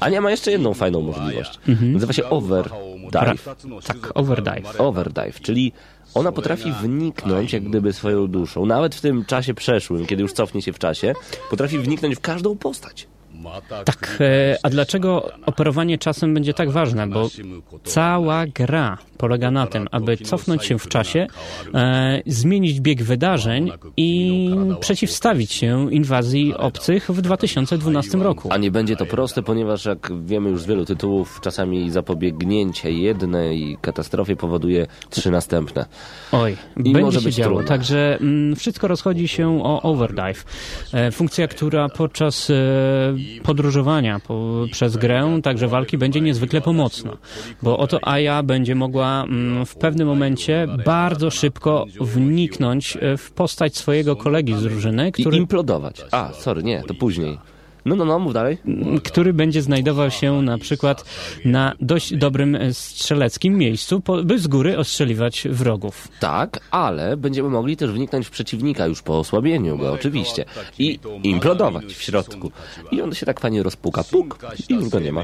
Ania 0.00 0.20
ma 0.20 0.30
jeszcze 0.30 0.50
jedną 0.50 0.74
fajną 0.74 1.00
możliwość. 1.00 1.58
Nazywa 1.82 2.12
się 2.12 2.30
Overdive. 2.30 3.44
Tak, 3.86 4.10
overdrive. 4.14 4.80
Overdive, 4.80 5.40
czyli 5.40 5.72
ona 6.14 6.32
potrafi 6.32 6.72
wniknąć 6.72 7.52
jak 7.52 7.64
gdyby 7.64 7.92
swoją 7.92 8.26
duszą, 8.26 8.66
nawet 8.66 8.94
w 8.94 9.00
tym 9.00 9.24
czasie 9.24 9.54
przeszłym, 9.54 10.06
kiedy 10.06 10.22
już 10.22 10.32
cofnie 10.32 10.62
się 10.62 10.72
w 10.72 10.78
czasie, 10.78 11.14
potrafi 11.50 11.78
wniknąć 11.78 12.16
w 12.16 12.20
każdą 12.20 12.56
postać. 12.56 13.08
Tak, 13.84 14.18
e, 14.20 14.56
a 14.62 14.70
dlaczego 14.70 15.32
operowanie 15.46 15.98
czasem 15.98 16.34
będzie 16.34 16.54
tak 16.54 16.70
ważne? 16.70 17.06
Bo 17.06 17.28
cała 17.84 18.46
gra 18.46 18.98
polega 19.18 19.50
na 19.50 19.66
tym, 19.66 19.88
aby 19.90 20.16
cofnąć 20.16 20.64
się 20.64 20.78
w 20.78 20.88
czasie, 20.88 21.26
e, 21.74 22.22
zmienić 22.26 22.80
bieg 22.80 23.02
wydarzeń 23.02 23.72
i 23.96 24.50
przeciwstawić 24.80 25.52
się 25.52 25.92
inwazji 25.92 26.54
obcych 26.54 27.10
w 27.10 27.20
2012 27.20 28.22
roku. 28.22 28.48
A 28.52 28.56
nie 28.56 28.70
będzie 28.70 28.96
to 28.96 29.06
proste, 29.06 29.42
ponieważ 29.42 29.84
jak 29.84 30.12
wiemy 30.24 30.50
już 30.50 30.62
z 30.62 30.66
wielu 30.66 30.84
tytułów, 30.84 31.40
czasami 31.42 31.90
zapobiegnięcie 31.90 32.92
jednej 32.92 33.76
katastrofie 33.80 34.36
powoduje 34.36 34.86
trzy 35.10 35.30
następne. 35.30 35.86
Oj, 36.32 36.56
I 36.84 36.92
będzie 36.92 37.20
się 37.20 37.30
działo. 37.30 37.54
trudno. 37.54 37.68
Także 37.68 38.18
mm, 38.20 38.56
wszystko 38.56 38.88
rozchodzi 38.88 39.28
się 39.28 39.64
o 39.64 39.82
overdrive. 39.82 40.44
E, 40.92 41.10
funkcja, 41.10 41.48
która 41.48 41.88
podczas 41.88 42.50
e, 42.50 42.54
podróżowania 43.42 44.20
po, 44.20 44.66
przez 44.72 44.96
grę, 44.96 45.40
także 45.42 45.68
walki, 45.68 45.98
będzie 45.98 46.20
niezwykle 46.20 46.60
pomocna. 46.60 47.16
Bo 47.62 47.78
oto 47.78 48.08
Aya 48.08 48.42
będzie 48.44 48.74
mogła 48.74 49.24
mm, 49.24 49.66
w 49.66 49.76
pewnym 49.76 50.08
momencie 50.08 50.66
bardzo 50.84 51.30
szybko 51.30 51.86
wniknąć 52.00 52.98
e, 53.00 53.16
w 53.16 53.32
postać 53.32 53.76
swojego 53.76 54.16
kolegi 54.16 54.54
z 54.54 54.62
drużyny, 54.62 55.08
I 55.08 55.12
który, 55.12 55.36
implodować. 55.36 56.04
A, 56.10 56.32
sorry, 56.32 56.62
nie, 56.62 56.82
to 56.82 56.94
później. 56.94 57.38
No, 57.84 57.96
no, 57.96 58.04
no, 58.04 58.18
mów 58.18 58.32
dalej. 58.32 58.58
który 59.04 59.32
będzie 59.32 59.62
znajdował 59.62 60.10
się 60.10 60.42
na 60.42 60.58
przykład 60.58 61.04
na 61.44 61.74
dość 61.80 62.16
dobrym 62.16 62.54
e, 62.54 62.74
strzeleckim 62.74 63.58
miejscu, 63.58 64.00
po, 64.00 64.22
by 64.22 64.38
z 64.38 64.46
góry 64.46 64.78
ostrzeliwać 64.78 65.48
wrogów. 65.50 66.08
Tak, 66.20 66.60
ale 66.70 67.16
będziemy 67.16 67.48
mogli 67.48 67.76
też 67.76 67.90
wniknąć 67.90 68.26
w 68.26 68.30
przeciwnika 68.30 68.86
już 68.86 69.02
po 69.02 69.18
osłabieniu 69.18 69.78
go, 69.78 69.92
oczywiście. 69.92 70.44
I 70.78 70.98
implodować 71.22 71.84
w 71.84 72.02
środku. 72.02 72.50
I 72.90 73.02
on 73.02 73.14
się 73.14 73.26
tak 73.26 73.40
fajnie 73.40 73.62
rozpuka, 73.62 74.04
puk, 74.04 74.38
i 74.68 74.74
już 74.74 74.88
go 74.88 75.00
nie 75.00 75.12
ma. 75.12 75.22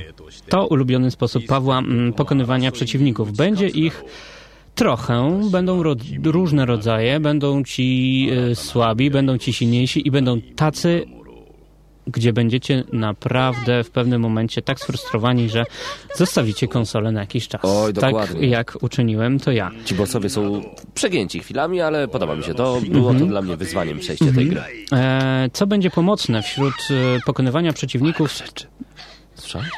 To 0.48 0.66
ulubiony 0.66 1.10
sposób 1.10 1.46
Pawła 1.46 1.82
pokonywania 2.16 2.72
przeciwników. 2.72 3.32
Będzie 3.32 3.68
ich 3.68 4.04
trochę, 4.74 5.40
będą 5.50 5.82
ro 5.82 5.96
różne 6.24 6.66
rodzaje, 6.66 7.20
będą 7.20 7.64
ci 7.64 8.28
y, 8.50 8.54
słabi, 8.54 9.10
będą 9.10 9.38
ci 9.38 9.52
silniejsi 9.52 10.08
i 10.08 10.10
będą 10.10 10.40
tacy, 10.56 11.04
gdzie 12.06 12.32
będziecie 12.32 12.84
naprawdę 12.92 13.84
w 13.84 13.90
pewnym 13.90 14.20
momencie 14.20 14.62
tak 14.62 14.80
sfrustrowani, 14.80 15.48
że 15.48 15.64
zostawicie 16.16 16.68
konsolę 16.68 17.12
na 17.12 17.20
jakiś 17.20 17.48
czas. 17.48 17.60
Oj, 17.64 17.92
tak 17.94 18.02
dokładnie. 18.04 18.48
jak 18.48 18.76
uczyniłem 18.80 19.40
to 19.40 19.52
ja. 19.52 19.70
Ci 19.84 19.94
bossowie 19.94 20.28
są 20.28 20.62
przegięci 20.94 21.40
chwilami, 21.40 21.80
ale 21.80 22.08
podoba 22.08 22.36
mi 22.36 22.44
się 22.44 22.54
to. 22.54 22.80
Było 22.88 23.14
to 23.14 23.26
dla 23.26 23.42
mnie 23.42 23.56
wyzwaniem 23.56 23.98
przejście 23.98 24.32
tej 24.32 24.46
gry. 24.46 24.62
E, 24.92 25.50
co 25.52 25.66
będzie 25.66 25.90
pomocne 25.90 26.42
wśród 26.42 26.74
e, 26.90 27.20
pokonywania 27.26 27.72
przeciwników? 27.72 28.30
Słyszałeś? 29.34 29.68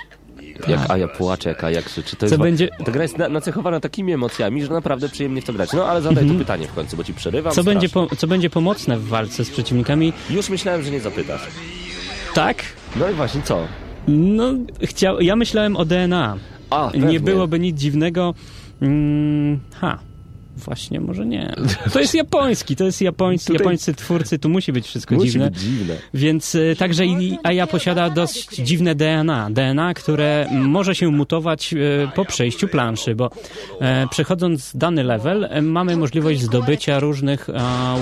Jak 0.69 0.91
Aja 0.91 1.09
płacze, 1.09 1.49
jak 1.49 1.65
Aja 1.65 1.83
krzyczy. 1.83 2.17
To 2.17 2.21
Co 2.21 2.27
jest 2.27 2.43
będzie- 2.43 2.69
Ta 2.85 2.93
gra 2.93 3.03
jest 3.03 3.19
na, 3.19 3.29
nacechowana 3.29 3.81
takimi 3.81 4.13
emocjami, 4.13 4.65
że 4.65 4.73
naprawdę 4.73 5.09
przyjemnie 5.09 5.43
w 5.43 5.45
to 5.45 5.53
grać. 5.53 5.73
No 5.73 5.87
ale 5.87 6.03
zadaj 6.03 6.27
to 6.27 6.35
pytanie 6.35 6.69
w 6.69 6.75
końcu, 6.75 6.97
bo 6.97 7.05
ci 7.05 7.15
przerywam. 7.15 7.51
Mhm. 7.51 7.65
Co 7.65 7.71
będzie, 7.71 7.89
po, 7.89 8.17
co 8.17 8.27
będzie 8.27 8.51
pomocne 8.51 8.99
w 8.99 9.09
walce 9.09 9.45
z 9.45 9.51
przeciwnikami? 9.51 10.13
Już 10.31 10.49
myślałem, 10.49 10.83
że 10.83 10.91
nie 10.91 11.01
zapytasz. 11.01 11.43
Tak. 12.35 12.63
No 12.97 13.11
i 13.11 13.15
właśnie 13.15 13.43
co? 13.43 13.67
No, 14.09 14.45
chciał, 14.83 15.21
ja 15.21 15.37
myślałem 15.37 15.77
o 15.77 15.85
DNA. 15.85 16.37
A, 16.71 16.91
Nie 16.95 17.21
byłoby 17.21 17.59
nic 17.59 17.79
dziwnego. 17.79 18.35
Mm, 18.83 19.61
ha. 19.81 19.99
Właśnie, 20.57 21.01
może 21.01 21.27
nie. 21.27 21.55
To 21.93 22.01
jest 22.01 22.15
japoński, 22.15 22.77
to 22.77 22.85
jest 22.85 23.01
japoński, 23.03 23.47
Tutaj- 23.47 23.65
japońscy 23.65 23.95
twórcy, 23.95 24.39
tu 24.39 24.49
musi 24.49 24.73
być 24.73 24.87
wszystko 24.87 25.15
Musi 25.15 25.31
dziwne. 25.31 25.51
być 25.51 25.61
dziwne. 25.61 25.97
Więc 26.15 26.55
y, 26.55 26.77
także 26.79 27.07
i 27.07 27.39
Aja 27.43 27.67
posiada 27.67 28.11
dość 28.11 28.49
dziwne 28.57 28.95
DNA. 28.95 29.51
DNA, 29.51 29.95
które 29.95 30.47
może 30.53 30.95
się 30.95 31.09
mutować 31.11 31.73
y, 31.73 32.09
po 32.15 32.25
przejściu 32.25 32.69
planszy, 32.69 33.15
bo 33.15 33.31
e, 33.81 34.07
przechodząc 34.11 34.77
dany 34.77 35.05
level 35.05 35.45
e, 35.45 35.63
mamy 35.63 35.97
możliwość 35.97 36.41
zdobycia 36.41 36.99
różnych 37.01 37.49
e, 37.49 37.53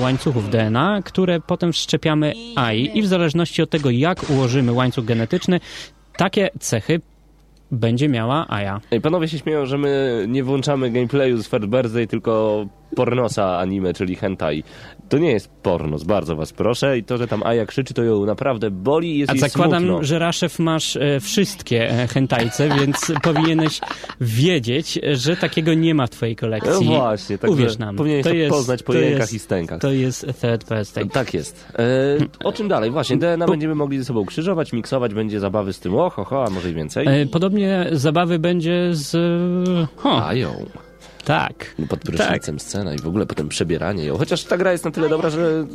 łańcuchów 0.02 0.50
DNA, 0.50 1.00
które 1.04 1.40
potem 1.40 1.72
wszczepiamy 1.72 2.32
AI 2.56 2.98
i 2.98 3.02
w 3.02 3.06
zależności 3.06 3.62
od 3.62 3.70
tego, 3.70 3.90
jak 3.90 4.30
ułożymy 4.30 4.72
łańcuch 4.72 5.04
genetyczny, 5.04 5.60
takie 6.16 6.50
cechy 6.60 7.00
będzie 7.70 8.08
miała 8.08 8.48
Aja. 8.48 8.80
Ej, 8.90 9.00
panowie 9.00 9.28
się 9.28 9.38
śmieją, 9.38 9.66
że 9.66 9.78
my 9.78 10.24
nie 10.28 10.44
włączamy 10.44 10.90
gameplayu 10.90 11.42
z 11.42 11.48
First 11.48 11.66
Birthday, 11.66 12.06
tylko 12.06 12.66
pornosa 12.96 13.58
anime, 13.58 13.94
czyli 13.94 14.16
hentai. 14.16 14.64
To 15.10 15.18
nie 15.18 15.30
jest 15.32 15.50
pornos, 15.62 16.04
bardzo 16.04 16.36
was 16.36 16.52
proszę. 16.52 16.98
I 16.98 17.04
to, 17.04 17.18
że 17.18 17.26
tam 17.28 17.42
Aja 17.42 17.66
krzyczy, 17.66 17.94
to 17.94 18.02
ją 18.02 18.26
naprawdę 18.26 18.70
boli 18.70 19.14
i 19.14 19.18
jest 19.18 19.32
A 19.32 19.36
zakładam, 19.36 19.82
smutno. 19.82 20.04
że 20.04 20.18
Raszew 20.18 20.58
masz 20.58 20.96
e, 20.96 21.20
wszystkie 21.20 21.90
e, 21.90 22.06
hentajce, 22.06 22.68
więc 22.68 23.12
powinieneś 23.22 23.80
wiedzieć, 24.20 24.98
że 25.12 25.36
takiego 25.36 25.74
nie 25.74 25.94
ma 25.94 26.06
w 26.06 26.10
twojej 26.10 26.36
kolekcji. 26.36 26.88
No 26.90 26.96
właśnie, 26.96 27.38
także 27.38 27.52
Uwierz 27.54 27.78
nam. 27.78 27.96
powinieneś 27.96 28.24
to 28.48 28.54
poznać 28.56 28.82
po 28.82 28.92
to 28.92 28.98
jękach 28.98 29.20
jest- 29.20 29.32
i 29.34 29.38
stękach. 29.38 29.80
To 29.80 29.92
jest 29.92 30.26
third 30.40 30.64
person. 30.64 31.08
Tak 31.08 31.34
jest. 31.34 31.66
E, 31.78 31.84
o 32.44 32.52
czym 32.52 32.68
dalej? 32.68 32.90
Właśnie, 32.90 33.16
DNA 33.16 33.46
będziemy 33.46 33.74
mogli 33.74 33.98
ze 33.98 34.04
sobą 34.04 34.24
krzyżować, 34.24 34.72
miksować, 34.72 35.14
będzie 35.14 35.40
zabawy 35.40 35.72
z 35.72 35.80
tym, 35.80 35.94
o, 35.94 36.10
ho, 36.10 36.24
ho, 36.24 36.44
a 36.46 36.50
może 36.50 36.70
i 36.70 36.74
więcej. 36.74 37.06
E, 37.22 37.26
Podobnie 37.26 37.86
zabawy 37.92 38.38
będzie 38.38 38.88
z... 38.92 39.16
Ho, 39.96 40.26
A 40.26 40.34
ją. 40.34 40.66
Tak. 41.24 41.74
Pod 41.88 42.00
prysznicem 42.00 42.60
scena 42.60 42.94
i 42.94 42.98
w 42.98 43.06
ogóle 43.06 43.26
potem 43.26 43.48
przebieranie 43.48 44.04
ją. 44.04 44.18
Chociaż 44.18 44.44
ta 44.44 44.56
gra 44.56 44.72
jest 44.72 44.84
na 44.84 44.90
tyle 44.90 45.08
dobra, 45.08 45.30
że 45.30 45.66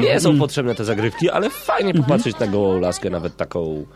nie 0.00 0.20
są 0.20 0.38
potrzebne 0.38 0.74
te 0.74 0.84
zagrywki, 0.84 1.30
ale 1.30 1.50
fajnie 1.50 1.94
popatrzeć 1.94 2.38
na 2.38 2.46
gołą 2.46 2.80
laskę, 2.80 3.10
nawet 3.10 3.36
taką 3.36 3.86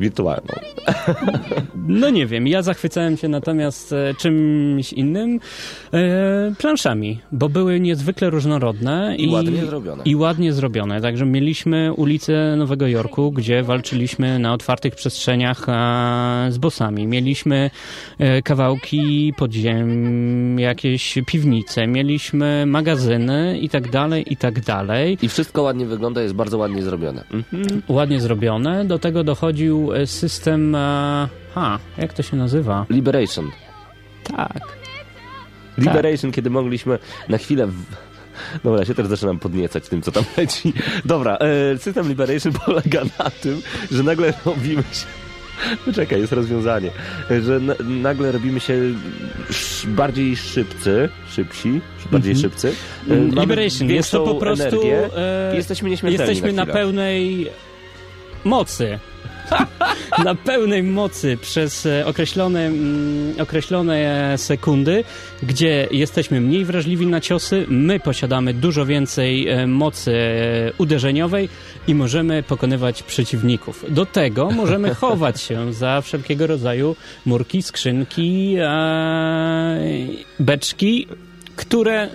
wirtualną. 0.00 0.54
No 1.88 2.10
nie 2.10 2.26
wiem, 2.26 2.46
ja 2.46 2.62
zachwycałem 2.62 3.16
się 3.16 3.28
natomiast 3.28 3.92
e, 3.92 4.14
czymś 4.18 4.92
innym, 4.92 5.40
e, 5.92 6.54
planszami, 6.58 7.20
bo 7.32 7.48
były 7.48 7.80
niezwykle 7.80 8.30
różnorodne 8.30 9.16
I 9.18 9.28
ładnie 9.28 9.66
zrobione. 9.66 10.02
I 10.04 10.16
ładnie 10.16 10.52
zrobione. 10.52 11.00
Także 11.00 11.26
mieliśmy 11.26 11.92
ulicę 11.92 12.56
Nowego 12.56 12.86
Jorku, 12.86 13.32
gdzie 13.32 13.62
walczyliśmy 13.62 14.38
na 14.38 14.52
otwartych 14.52 14.94
przestrzeniach 14.94 15.66
z 16.48 16.58
bossami. 16.58 17.06
Mieliśmy 17.06 17.70
e, 18.18 18.42
kawałki 18.42 19.32
podziem, 19.36 20.58
jakieś 20.58 21.18
piwnice, 21.26 21.86
mieliśmy 21.86 22.66
magazyny 22.66 23.58
i 23.58 23.68
tak 23.68 23.90
dalej, 23.90 24.32
i 24.32 24.36
tak 24.36 24.60
dalej. 24.60 25.18
I 25.22 25.28
wszystko 25.28 25.62
ładnie 25.62 25.86
wygląda, 25.86 26.22
jest 26.22 26.34
bardzo 26.34 26.58
ładnie 26.58 26.82
zrobione. 26.82 27.24
Mhm. 27.32 27.82
Ładnie 27.88 28.20
zrobione. 28.20 28.84
Do 28.84 28.98
tego 28.98 29.24
dochodził 29.24 29.83
e, 29.92 30.06
system... 30.06 30.74
E, 30.74 31.28
ha, 31.54 31.78
jak 31.98 32.12
to 32.12 32.22
się 32.22 32.36
nazywa? 32.36 32.86
Liberation. 32.90 33.50
Tak. 34.24 34.62
Liberation, 35.78 36.32
kiedy 36.32 36.50
mogliśmy 36.50 36.98
na 37.28 37.38
chwilę... 37.38 37.66
W... 37.66 37.84
Dobra, 38.64 38.80
ja 38.80 38.86
się 38.86 38.94
też 38.94 39.06
zaczynam 39.06 39.38
podniecać 39.38 39.88
tym, 39.88 40.02
co 40.02 40.12
tam 40.12 40.24
leci. 40.36 40.72
Dobra, 41.04 41.36
e, 41.36 41.78
system 41.78 42.08
Liberation 42.08 42.52
polega 42.66 43.02
na 43.18 43.30
tym, 43.30 43.62
że 43.90 44.02
nagle 44.02 44.32
robimy 44.46 44.82
się... 44.82 45.06
Poczekaj, 45.86 46.20
jest 46.20 46.32
rozwiązanie. 46.32 46.90
Że 47.42 47.60
na, 47.60 47.74
nagle 47.80 48.32
robimy 48.32 48.60
się 48.60 48.80
bardziej 49.86 50.36
szybcy, 50.36 51.08
szybsi, 51.30 51.80
bardziej 52.12 52.36
szybcy. 52.36 52.74
E, 53.08 53.14
mamy 53.14 53.40
Liberation, 53.40 53.90
jest 53.90 54.10
to 54.10 54.24
po 54.24 54.34
prostu... 54.34 54.64
Energię, 54.64 55.16
e, 55.16 55.56
jesteśmy 55.56 55.90
nieśmiertelni 55.90 56.30
Jesteśmy 56.30 56.52
na, 56.52 56.62
chwilę. 56.62 56.74
pełnej 56.78 57.50
mocy. 58.44 58.98
Na 60.24 60.34
pełnej 60.34 60.82
mocy 60.82 61.36
przez 61.36 61.86
e, 61.86 62.06
określone, 62.06 62.66
mm, 62.66 63.34
określone 63.40 64.34
sekundy, 64.36 65.04
gdzie 65.42 65.88
jesteśmy 65.90 66.40
mniej 66.40 66.64
wrażliwi 66.64 67.06
na 67.06 67.20
ciosy, 67.20 67.66
my 67.68 68.00
posiadamy 68.00 68.54
dużo 68.54 68.86
więcej 68.86 69.48
e, 69.48 69.66
mocy 69.66 70.12
e, 70.12 70.72
uderzeniowej 70.78 71.48
i 71.88 71.94
możemy 71.94 72.42
pokonywać 72.42 73.02
przeciwników. 73.02 73.84
Do 73.88 74.06
tego 74.06 74.50
możemy 74.50 74.94
chować 75.04 75.40
się 75.40 75.72
za 75.72 76.00
wszelkiego 76.00 76.46
rodzaju 76.46 76.96
murki, 77.26 77.62
skrzynki, 77.62 78.56
e, 78.58 79.78
beczki, 80.40 81.06
które 81.56 82.08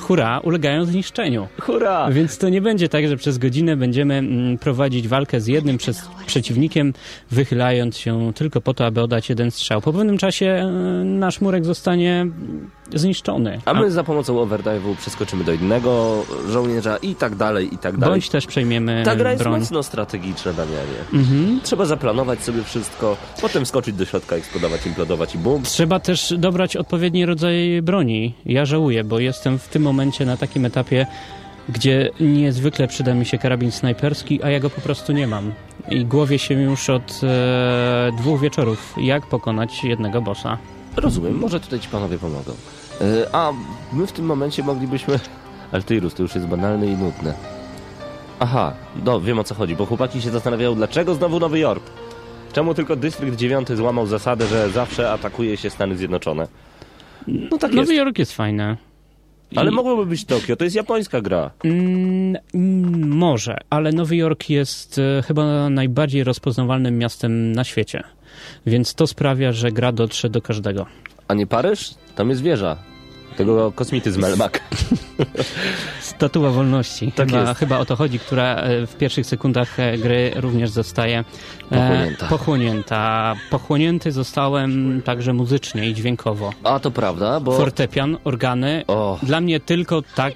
hura, 0.00 0.38
ulegają 0.40 0.84
zniszczeniu. 0.84 1.46
Hurra! 1.60 2.10
Więc 2.10 2.38
to 2.38 2.48
nie 2.48 2.60
będzie 2.60 2.88
tak, 2.88 3.08
że 3.08 3.16
przez 3.16 3.38
godzinę 3.38 3.76
będziemy 3.76 4.14
mm, 4.14 4.58
prowadzić 4.58 5.08
walkę 5.08 5.40
z 5.40 5.46
jednym 5.46 5.78
przez 5.78 6.08
przeciwnikiem, 6.26 6.92
wychylając 7.30 7.96
się 7.98 8.32
tylko 8.34 8.60
po 8.60 8.74
to, 8.74 8.86
aby 8.86 9.00
oddać 9.02 9.28
jeden 9.28 9.50
strzał. 9.50 9.80
Po 9.80 9.92
pewnym 9.92 10.18
czasie 10.18 10.46
e, 10.46 10.64
nasz 11.04 11.40
murek 11.40 11.64
zostanie 11.64 12.26
zniszczony. 12.94 13.60
A 13.64 13.74
my 13.74 13.90
za 13.90 14.04
pomocą 14.04 14.34
overdrive'u 14.46 14.96
przeskoczymy 14.96 15.44
do 15.44 15.52
innego 15.52 16.22
żołnierza 16.50 16.96
i 16.96 17.14
tak 17.14 17.34
dalej, 17.34 17.74
i 17.74 17.78
tak 17.78 17.96
dalej. 17.98 18.14
bądź 18.14 18.28
też 18.28 18.46
przejmiemy 18.46 19.02
Ta 19.04 19.16
gra 19.16 19.30
jest 19.30 19.42
broń. 19.42 19.60
mocno 19.60 19.82
strategiczna, 19.82 20.52
Damianie. 20.52 20.98
Mhm. 21.12 21.60
Trzeba 21.62 21.84
zaplanować 21.84 22.40
sobie 22.42 22.62
wszystko, 22.62 23.16
potem 23.40 23.66
skoczyć 23.66 23.94
do 23.94 24.04
środka, 24.04 24.36
eksplodować, 24.36 24.86
implodować 24.86 25.34
i 25.34 25.38
bum. 25.38 25.62
Trzeba 25.62 26.00
też 26.00 26.34
dobrać 26.38 26.76
odpowiedni 26.76 27.26
rodzaj 27.26 27.82
broni. 27.82 28.34
Ja 28.46 28.64
żałuję, 28.66 29.04
bo 29.04 29.18
jestem 29.18 29.58
w 29.64 29.68
tym 29.68 29.82
momencie 29.82 30.26
na 30.26 30.36
takim 30.36 30.64
etapie, 30.64 31.06
gdzie 31.68 32.10
niezwykle 32.20 32.88
przyda 32.88 33.14
mi 33.14 33.26
się 33.26 33.38
karabin 33.38 33.70
snajperski, 33.70 34.42
a 34.42 34.50
ja 34.50 34.60
go 34.60 34.70
po 34.70 34.80
prostu 34.80 35.12
nie 35.12 35.26
mam. 35.26 35.52
I 35.90 36.04
głowię 36.04 36.38
się 36.38 36.54
już 36.54 36.90
od 36.90 37.20
e, 37.22 38.12
dwóch 38.18 38.40
wieczorów, 38.40 38.94
jak 38.96 39.26
pokonać 39.26 39.84
jednego 39.84 40.22
bossa. 40.22 40.58
Rozumiem, 40.96 41.38
może 41.38 41.60
tutaj 41.60 41.80
ci 41.80 41.88
panowie 41.88 42.18
pomogą. 42.18 42.52
E, 43.00 43.34
a 43.34 43.52
my 43.92 44.06
w 44.06 44.12
tym 44.12 44.24
momencie 44.24 44.62
moglibyśmy... 44.62 45.20
Altyrus, 45.72 46.14
to 46.14 46.22
już 46.22 46.34
jest 46.34 46.46
banalne 46.46 46.86
i 46.86 46.96
nudne. 46.96 47.34
Aha, 48.40 48.74
no 49.04 49.20
wiem 49.20 49.38
o 49.38 49.44
co 49.44 49.54
chodzi, 49.54 49.76
bo 49.76 49.86
chłopaki 49.86 50.22
się 50.22 50.30
zastanawiają, 50.30 50.74
dlaczego 50.74 51.14
znowu 51.14 51.40
Nowy 51.40 51.58
Jork? 51.58 51.84
Czemu 52.52 52.74
tylko 52.74 52.96
Dystrykt 52.96 53.36
9 53.36 53.68
złamał 53.68 54.06
zasadę, 54.06 54.46
że 54.46 54.70
zawsze 54.70 55.12
atakuje 55.12 55.56
się 55.56 55.70
Stany 55.70 55.96
Zjednoczone? 55.96 56.48
No 57.26 57.58
tak 57.58 57.72
jest. 57.72 57.74
Nowy 57.74 57.94
Jork 57.94 58.18
jest 58.18 58.32
fajny. 58.32 58.76
Ale 59.56 59.70
mogłoby 59.70 60.06
być 60.06 60.24
Tokio, 60.24 60.56
to 60.56 60.64
jest 60.64 60.76
japońska 60.76 61.20
gra. 61.20 61.50
Mm, 61.64 62.36
mm, 62.54 63.08
może, 63.08 63.58
ale 63.70 63.92
Nowy 63.92 64.16
Jork 64.16 64.50
jest 64.50 64.98
e, 64.98 65.22
chyba 65.22 65.70
najbardziej 65.70 66.24
rozpoznawalnym 66.24 66.98
miastem 66.98 67.52
na 67.52 67.64
świecie. 67.64 68.04
Więc 68.66 68.94
to 68.94 69.06
sprawia, 69.06 69.52
że 69.52 69.72
gra 69.72 69.92
dotrze 69.92 70.30
do 70.30 70.42
każdego. 70.42 70.86
A 71.28 71.34
nie 71.34 71.46
Paryż? 71.46 71.94
Tam 72.14 72.30
jest 72.30 72.42
wieża. 72.42 72.76
Tego 73.36 73.72
kosmity 73.72 74.12
z 74.12 74.16
Melmak. 74.24 74.60
Statua 76.00 76.50
wolności. 76.50 77.12
Tak 77.12 77.28
chyba, 77.28 77.40
jest. 77.48 77.60
chyba 77.60 77.78
o 77.78 77.84
to 77.84 77.96
chodzi, 77.96 78.18
która 78.18 78.54
e, 78.56 78.86
w 78.86 78.96
pierwszych 78.96 79.26
sekundach 79.26 79.80
e, 79.80 79.98
gry 79.98 80.32
również 80.36 80.70
zostaje 80.70 81.18
e, 81.18 81.24
Pochłonięta. 81.70 82.26
pochłonięta. 82.28 83.34
Pochłonięty 83.50 84.12
zostałem 84.12 85.02
także 85.04 85.32
muzycznie 85.32 85.88
i 85.90 85.94
dźwiękowo. 85.94 86.52
A 86.64 86.80
to 86.80 86.90
prawda, 86.90 87.40
bo... 87.40 87.52
Fortepian, 87.56 88.16
organy. 88.24 88.84
O. 88.86 89.18
Dla 89.22 89.40
mnie 89.40 89.60
tylko 89.60 90.02
tak 90.14 90.34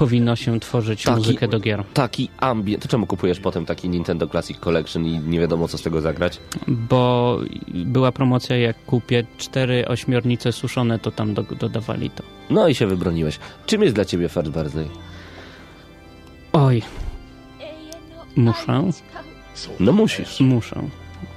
powinno 0.00 0.36
się 0.36 0.60
tworzyć 0.60 1.02
Taki- 1.02 1.18
muzykę 1.18 1.48
do 1.48 1.60
gier. 1.60 1.84
Taki 1.94 2.28
ambient. 2.38 2.82
To 2.82 2.88
czemu 2.88 3.06
kupujesz 3.06 3.40
potem 3.40 3.66
taki 3.66 3.88
Nintendo 3.88 4.26
Classic 4.26 4.58
Collection 4.58 5.06
i 5.06 5.18
nie 5.18 5.40
wiadomo 5.40 5.68
co 5.68 5.78
z 5.78 5.82
tego 5.82 6.00
zagrać? 6.00 6.40
bo 6.68 7.38
była 7.68 8.12
promocja, 8.12 8.56
jak 8.56 8.84
kupię 8.84 9.24
cztery 9.38 9.88
ośmiornice 9.88 10.52
suszone, 10.52 10.98
to 10.98 11.10
tam 11.10 11.34
do, 11.34 11.42
dodawali 11.42 12.10
to. 12.10 12.22
No 12.50 12.68
i 12.68 12.74
się 12.74 12.86
wybroniłeś. 12.86 13.38
Czym 13.66 13.82
jest 13.82 13.94
dla 13.94 14.04
ciebie 14.04 14.28
First 14.28 14.50
Birthday? 14.50 14.88
Oj, 16.52 16.82
muszę, 18.36 18.82
No 19.80 19.92
musisz. 19.92 20.40
muszę. 20.40 20.82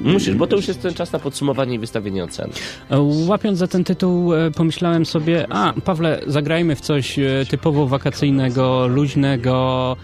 Musisz, 0.02 0.36
bo 0.36 0.48
to 0.48 0.56
już 0.56 0.68
jest 0.68 0.82
ten 0.82 0.94
czas 0.94 1.12
na 1.12 1.20
podsumowanie 1.20 1.76
i 1.76 1.80
wystawienie 1.80 2.24
ocen. 2.24 2.50
E, 2.90 3.02
Łapiąc 3.02 3.58
za 3.60 3.68
ten 3.68 3.84
tytuł, 3.84 4.34
e, 4.34 4.52
pomyślałem 4.52 5.06
sobie, 5.06 5.46
a 5.50 5.74
Pawle, 5.86 6.22
zagrajmy 6.28 6.76
w 6.76 6.82
coś 6.82 7.20
e, 7.20 7.46
typowo 7.50 7.88
wakacyjnego, 7.88 8.88
luźnego, 8.88 9.98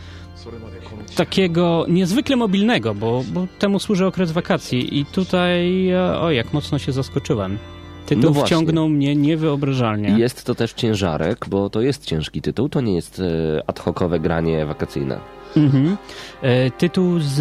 takiego 1.15 1.85
niezwykle 1.87 2.35
mobilnego, 2.35 2.95
bo, 2.95 3.23
bo 3.33 3.47
temu 3.59 3.79
służy 3.79 4.05
okres 4.05 4.31
wakacji 4.31 4.99
i 4.99 5.05
tutaj, 5.05 5.89
o 6.21 6.31
jak 6.31 6.53
mocno 6.53 6.79
się 6.79 6.91
zaskoczyłem. 6.91 7.57
Tytuł 8.05 8.33
No 8.33 8.43
wciągnął 8.43 8.89
mnie 8.89 9.15
niewyobrażalnie. 9.15 10.09
Jest 10.09 10.45
to 10.45 10.55
też 10.55 10.73
ciężarek, 10.73 11.45
bo 11.49 11.69
to 11.69 11.81
jest 11.81 12.05
ciężki 12.05 12.41
tytuł, 12.41 12.69
to 12.69 12.81
nie 12.81 12.95
jest 12.95 13.21
ad 13.67 13.79
hocowe 13.79 14.19
granie 14.19 14.65
wakacyjne. 14.65 15.19
Mhm. 15.57 15.97
E, 16.41 16.71
Tytuł 16.71 17.19
z, 17.19 17.39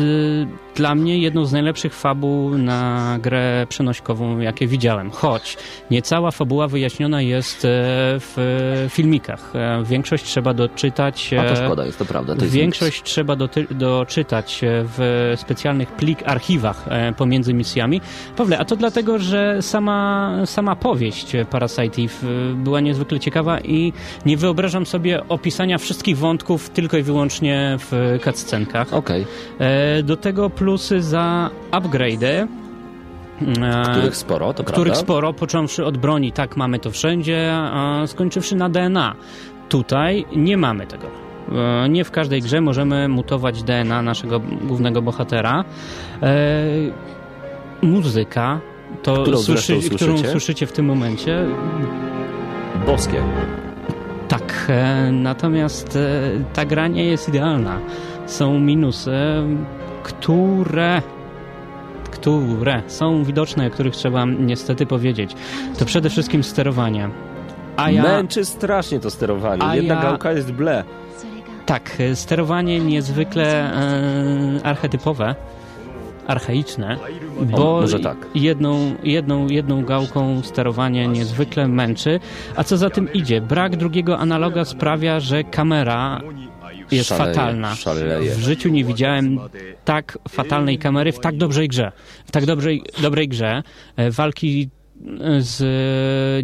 dla 0.79 0.95
mnie 0.95 1.19
jedną 1.19 1.45
z 1.45 1.53
najlepszych 1.53 1.95
fabuł 1.95 2.59
na 2.59 3.19
grę 3.23 3.67
przenośkową, 3.69 4.39
jakie 4.39 4.67
widziałem. 4.67 5.11
Choć 5.11 5.57
nie 5.91 6.03
cała 6.03 6.31
fabuła 6.31 6.69
wyjaśniona 6.69 7.23
jest 7.23 7.65
e, 7.65 7.69
w 8.21 8.87
filmikach. 8.91 9.53
E, 9.55 9.83
Większość 9.85 10.25
trzeba 10.25 10.55
doczytać. 10.55 11.31
A 11.41 11.43
to 11.45 11.51
e, 11.63 11.65
szkoda, 11.67 11.87
jest 11.87 11.99
to 11.99 12.05
prawda. 12.05 12.35
To 12.37 12.43
jest 12.43 12.55
Większość 12.55 13.03
trzeba 13.03 13.37
doty- 13.37 13.67
doczytać 13.75 14.65
e, 14.65 14.67
w 14.85 15.33
specjalnych 15.37 15.93
plik 15.93 16.19
archiwach 16.29 16.85
e, 16.89 17.13
pomiędzy 17.13 17.55
misjami. 17.55 18.01
Pawle, 18.37 18.59
a 18.59 18.65
to 18.65 18.77
dlatego, 18.77 19.19
że 19.19 19.63
sama, 19.63 20.33
sama 20.45 20.77
powieść 20.77 21.33
Parasite 21.51 22.03
Eve 22.03 22.13
e, 22.25 22.55
była 22.55 22.81
niezwykle 22.81 23.21
ciekawa 23.21 23.61
i 23.61 23.93
nie 24.27 24.37
wyobrażam 24.37 24.87
sobie 24.87 25.29
opisania 25.29 25.79
wszystkich 25.79 26.19
wątków 26.19 26.71
tylko 26.71 26.97
i 26.97 27.03
wyłącznie 27.03 27.77
w 27.79 28.19
cutscenkach. 28.25 28.93
Okej, 28.95 29.27
E, 29.59 30.03
Do 30.03 30.17
tego 30.17 30.51
plusy 30.69 31.03
za 31.03 31.51
upgrade'y. 31.73 32.47
e, 33.63 33.83
których 33.93 34.17
sporo, 34.17 34.55
to 34.55 34.65
których 34.65 34.85
prawda. 34.85 35.01
sporo, 35.03 35.33
począwszy 35.33 35.85
od 35.85 35.99
broni, 35.99 36.33
tak 36.33 36.57
mamy 36.57 36.79
to 36.79 36.91
wszędzie, 36.91 37.51
a 37.55 38.03
skończywszy 38.07 38.57
na 38.57 38.69
DNA. 38.69 39.15
Tutaj 39.69 40.25
nie 40.37 40.57
mamy 40.57 40.87
tego. 40.87 41.07
E, 41.85 41.89
Nie 41.89 42.05
w 42.05 42.11
każdej 42.11 42.43
grze 42.43 42.61
możemy 42.61 43.09
mutować 43.09 43.63
DNA 43.63 44.03
naszego 44.03 44.41
głównego 44.41 45.03
bohatera. 45.03 45.65
E, 46.23 46.27
muzyka, 47.83 48.61
to 49.03 49.23
Którą 49.23 49.39
słyszy, 49.39 49.79
którą 49.97 50.19
słyszycie? 50.19 50.67
w 50.67 50.73
tym 50.73 50.87
momencie, 50.87 51.45
Boskie. 52.87 53.23
tak, 54.29 54.73
natomiast 55.13 55.99
ta 56.53 56.65
gra 56.65 56.89
nie 56.89 57.05
jest 57.05 57.29
idealna. 57.29 57.79
Są 58.27 58.59
minusy, 58.61 59.13
które 60.09 61.03
które 62.11 62.83
są 62.87 63.25
widoczne, 63.25 63.67
o 63.67 63.71
których 63.71 63.95
trzeba 63.97 64.25
niestety 64.25 64.87
powiedzieć. 64.87 65.35
To 65.79 65.85
przede 65.85 66.11
wszystkim 66.11 66.45
sterowanie. 66.45 67.09
A 67.77 67.91
ja, 67.91 68.03
Męczy 68.03 68.45
strasznie 68.45 69.01
to 69.01 69.11
sterowanie. 69.11 69.77
Jedna 69.77 69.95
ja- 69.95 70.03
gałka 70.03 70.33
jest 70.33 70.53
ble. 70.53 70.85
tak, 71.67 71.93
e, 72.01 72.17
sterowanie 72.17 72.81
niezwykle 72.81 73.73
e, 73.73 74.67
archetypowe, 74.67 75.35
archaiczne, 76.27 76.97
bo 77.41 77.81
może 77.81 78.01
tak. 78.01 78.17
jedną, 78.35 78.95
jedną, 79.03 79.49
jedną 79.49 79.85
gałką 79.85 80.43
sterowanie 80.43 81.09
niezwykle 81.09 81.69
męczy, 81.69 82.21
a 82.57 82.65
co 82.65 82.77
za 82.77 82.91
tym 82.91 83.13
idzie, 83.13 83.41
brak 83.41 83.77
drugiego 83.77 84.19
analoga 84.19 84.65
sprawia, 84.65 85.21
że 85.21 85.45
kamera 85.45 86.21
jest 86.93 87.09
Szaleje, 87.09 87.35
fatalna. 87.35 87.75
szaleje. 87.75 88.31
W 88.35 88.39
życiu 88.41 88.69
nie 88.69 88.85
widziałem 88.85 89.39
tak 89.85 90.19
fatalnej 90.29 90.79
kamery 90.79 91.13
w 91.13 91.19
tak 91.19 91.37
dobrej 91.37 91.69
grze. 91.69 91.93
W 92.27 92.31
tak 92.31 92.47
dobrej, 92.47 92.83
dobrej 93.03 93.29
grze. 93.29 93.63
E, 93.97 94.11
Walki 94.11 94.69
e, 95.21 95.41
z 95.41 95.57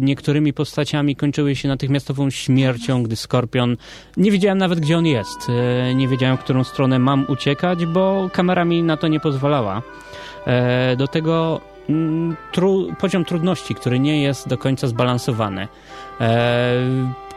niektórymi 0.03 0.53
postaciami 0.53 1.15
kończyły 1.15 1.55
się 1.55 1.67
natychmiastową 1.67 2.29
śmiercią, 2.29 3.03
gdy 3.03 3.15
Skorpion... 3.15 3.77
Nie 4.17 4.31
wiedziałem 4.31 4.57
nawet, 4.57 4.79
gdzie 4.79 4.97
on 4.97 5.05
jest. 5.05 5.49
E, 5.49 5.95
Nie 5.95 6.07
wiedziałem, 6.07 6.37
w 6.37 6.39
którą 6.39 6.63
stronę 6.63 6.99
mam 6.99 7.25
uciekać, 7.29 7.85
bo 7.85 8.29
kamera 8.33 8.65
mi 8.65 8.83
na 8.83 8.97
to 8.97 9.07
nie 9.07 9.19
pozwalała. 9.19 9.81
E, 10.47 10.95
Do 10.95 11.07
tego 11.07 11.61
mm, 11.89 12.35
tru, 12.51 12.87
poziom 12.99 13.25
trudności, 13.25 13.75
który 13.75 13.99
nie 13.99 14.21
jest 14.21 14.47
do 14.47 14.57
końca 14.57 14.87
zbalansowany. 14.87 15.67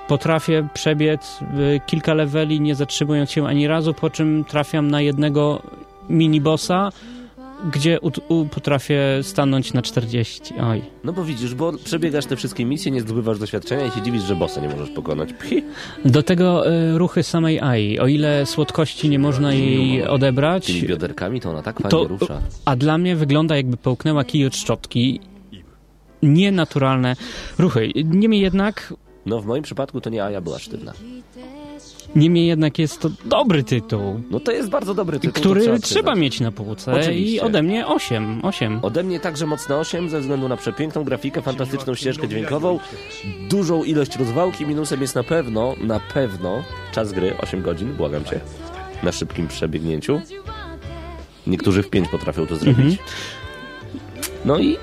Potrafię 0.08 0.68
przebiec 0.74 1.38
y, 1.76 1.80
kilka 1.86 2.14
leveli, 2.14 2.60
nie 2.60 2.74
zatrzymując 2.74 3.30
się 3.30 3.46
ani 3.46 3.66
razu, 3.66 3.94
po 3.94 4.10
czym 4.10 4.44
trafiam 4.44 4.90
na 4.90 5.00
jednego 5.00 5.62
minibossa, 6.10 6.92
gdzie 7.72 8.00
u, 8.00 8.10
u, 8.28 8.46
potrafię 8.46 9.00
stanąć 9.22 9.72
na 9.72 9.82
40. 9.82 10.54
Oj. 10.60 10.82
No 11.04 11.12
bo 11.12 11.24
widzisz, 11.24 11.54
bo 11.54 11.72
przebiegasz 11.84 12.26
te 12.26 12.36
wszystkie 12.36 12.64
misje, 12.64 12.92
nie 12.92 13.00
zdobywasz 13.00 13.38
doświadczenia 13.38 13.86
i 13.86 13.90
się 13.90 14.02
dziwisz, 14.02 14.22
że 14.22 14.36
bossa 14.36 14.60
nie 14.60 14.68
możesz 14.68 14.90
pokonać. 14.90 15.32
Pchi. 15.32 15.62
Do 16.04 16.22
tego 16.22 16.72
y, 16.72 16.98
ruchy 16.98 17.22
samej 17.22 17.60
AI. 17.60 17.98
O 17.98 18.06
ile 18.06 18.46
słodkości 18.46 19.08
nie 19.08 19.18
można 19.18 19.52
jej 19.52 20.06
odebrać, 20.06 20.66
Tymi 20.66 20.82
bioderkami 20.82 21.40
to 21.40 21.50
ona 21.50 21.62
tak 21.62 21.76
fajnie 21.76 21.90
to, 21.90 22.08
rusza. 22.08 22.40
a 22.64 22.76
dla 22.76 22.98
mnie 22.98 23.16
wygląda 23.16 23.56
jakby 23.56 23.76
połknęła 23.76 24.24
kij 24.24 24.46
od 24.46 24.56
szczotki. 24.56 25.20
Nienaturalne 26.22 27.16
ruchy. 27.58 27.92
Niemniej 28.04 28.40
jednak 28.40 28.94
No 29.28 29.40
w 29.40 29.46
moim 29.46 29.62
przypadku 29.62 30.00
to 30.00 30.10
nie 30.10 30.24
Aja 30.24 30.40
była 30.40 30.58
sztywna. 30.58 30.92
Niemniej 32.16 32.46
jednak 32.46 32.78
jest 32.78 33.00
to 33.00 33.10
dobry 33.24 33.64
tytuł, 33.64 34.20
No 34.30 34.40
to 34.40 34.52
jest 34.52 34.68
bardzo 34.70 34.94
dobry 34.94 35.20
tytuł. 35.20 35.40
który 35.40 35.60
trzeba, 35.60 35.78
przyznać. 35.78 36.18
mieć 36.18 36.40
na 36.40 36.52
półce 36.52 36.92
Oczywiście. 36.92 37.36
i 37.36 37.40
ode 37.40 37.62
mnie 37.62 37.86
8. 37.86 38.40
8. 38.44 38.78
Ode 38.82 39.02
mnie 39.02 39.20
także 39.20 39.46
mocne 39.46 39.76
8 39.76 40.08
ze 40.10 40.20
względu 40.20 40.48
na 40.48 40.56
przepiękną 40.56 41.04
grafikę, 41.04 41.42
fantastyczną 41.42 41.94
ścieżkę 41.94 42.28
dźwiękową, 42.28 42.78
dużą 43.50 43.84
ilość 43.84 44.16
rozwałki. 44.16 44.66
Minusem 44.66 45.00
jest 45.00 45.14
na 45.14 45.22
pewno, 45.24 45.74
na 45.80 46.00
pewno 46.00 46.62
czas 46.92 47.12
gry 47.12 47.36
8 47.38 47.62
godzin, 47.62 47.92
błagam 47.94 48.24
cię, 48.24 48.40
na 49.02 49.12
szybkim 49.12 49.48
przebiegnięciu. 49.48 50.20
Niektórzy 51.46 51.82
w 51.82 51.90
5 51.90 52.08
potrafią 52.08 52.46
to 52.46 52.56
zrobić. 52.56 52.98
No 54.44 54.58
i 54.58 54.76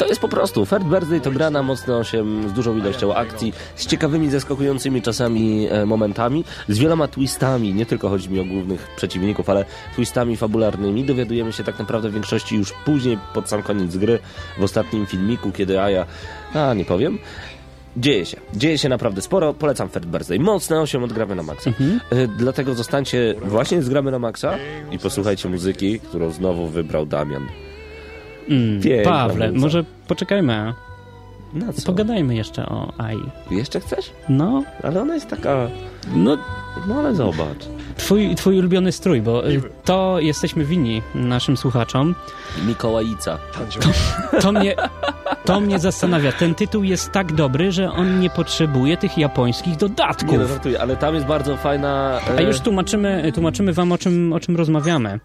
to 0.00 0.06
jest 0.06 0.20
po 0.20 0.28
prostu. 0.28 0.66
Third 0.66 0.84
Birthday 0.84 1.20
to 1.20 1.30
gra 1.30 1.50
na 1.50 1.62
mocne 1.62 1.96
8 1.96 2.48
z 2.48 2.52
dużą 2.52 2.78
ilością 2.78 3.14
akcji, 3.14 3.52
z 3.76 3.86
ciekawymi, 3.86 4.30
zaskakującymi 4.30 5.02
czasami 5.02 5.68
e, 5.70 5.86
momentami, 5.86 6.44
z 6.68 6.78
wieloma 6.78 7.08
twistami. 7.08 7.74
Nie 7.74 7.86
tylko 7.86 8.08
chodzi 8.08 8.30
mi 8.30 8.40
o 8.40 8.44
głównych 8.44 8.88
przeciwników, 8.96 9.50
ale 9.50 9.64
twistami 9.94 10.36
fabularnymi. 10.36 11.04
Dowiadujemy 11.04 11.52
się 11.52 11.64
tak 11.64 11.78
naprawdę 11.78 12.08
w 12.08 12.12
większości 12.12 12.56
już 12.56 12.72
później, 12.84 13.18
pod 13.34 13.48
sam 13.48 13.62
koniec 13.62 13.96
gry, 13.96 14.18
w 14.58 14.62
ostatnim 14.62 15.06
filmiku, 15.06 15.52
kiedy 15.52 15.80
Aja. 15.80 16.06
A, 16.54 16.74
nie 16.74 16.84
powiem. 16.84 17.18
Dzieje 17.96 18.26
się. 18.26 18.36
Dzieje 18.54 18.78
się 18.78 18.88
naprawdę 18.88 19.22
sporo. 19.22 19.54
Polecam 19.54 19.88
Third 19.88 20.06
Birthday. 20.06 20.38
Mocne 20.38 20.80
8 20.80 21.04
odgramy 21.04 21.34
na 21.34 21.42
maksa. 21.42 21.70
E, 22.10 22.26
Dlatego 22.28 22.74
zostańcie 22.74 23.34
właśnie 23.42 23.82
z 23.82 23.88
gramy 23.88 24.10
na 24.10 24.18
maksa 24.18 24.54
i 24.90 24.98
posłuchajcie 24.98 25.48
muzyki, 25.48 26.00
którą 26.00 26.30
znowu 26.30 26.66
wybrał 26.66 27.06
Damian. 27.06 27.69
Mm, 28.48 28.80
Piękna 28.80 29.10
Pawle, 29.12 29.52
muza. 29.52 29.60
może 29.66 29.84
poczekajmy. 30.08 30.74
Na 31.54 31.72
co? 31.72 31.86
Pogadajmy 31.86 32.34
jeszcze 32.34 32.66
o 32.66 32.92
AI. 32.98 33.18
Jeszcze 33.50 33.80
chcesz? 33.80 34.10
No, 34.28 34.62
Ale 34.82 35.02
ona 35.02 35.14
jest 35.14 35.28
taka... 35.30 35.68
no 36.14 36.38
No 36.88 36.98
ale 36.98 37.14
zobacz. 37.14 37.68
Twój, 38.00 38.34
twój 38.34 38.58
ulubiony 38.58 38.92
strój, 38.92 39.22
bo 39.22 39.42
to 39.84 40.16
jesteśmy 40.20 40.64
winni 40.64 41.02
naszym 41.14 41.56
słuchaczom. 41.56 42.14
Mikołajica. 42.66 43.38
To 44.40 44.52
mnie, 44.52 44.74
to 45.44 45.60
mnie 45.60 45.78
zastanawia. 45.78 46.32
Ten 46.32 46.54
tytuł 46.54 46.82
jest 46.82 47.12
tak 47.12 47.32
dobry, 47.32 47.72
że 47.72 47.92
on 47.92 48.20
nie 48.20 48.30
potrzebuje 48.30 48.96
tych 48.96 49.18
japońskich 49.18 49.66
Nie 49.66 49.72
no, 49.72 49.88
dodatków. 49.88 50.48
żartuję, 50.48 50.80
ale 50.80 50.96
tam 50.96 51.14
jest 51.14 51.26
bardzo 51.26 51.56
fajna... 51.56 52.20
e, 52.30 52.38
A 52.38 52.40
już 52.40 52.60
tłumaczymy, 52.60 53.32
tłumaczymy 53.34 53.72
wam, 53.72 53.92
o 53.92 53.98
czym, 53.98 54.32
o 54.32 54.40
czym 54.40 54.56
rozmawiamy. 54.56 55.20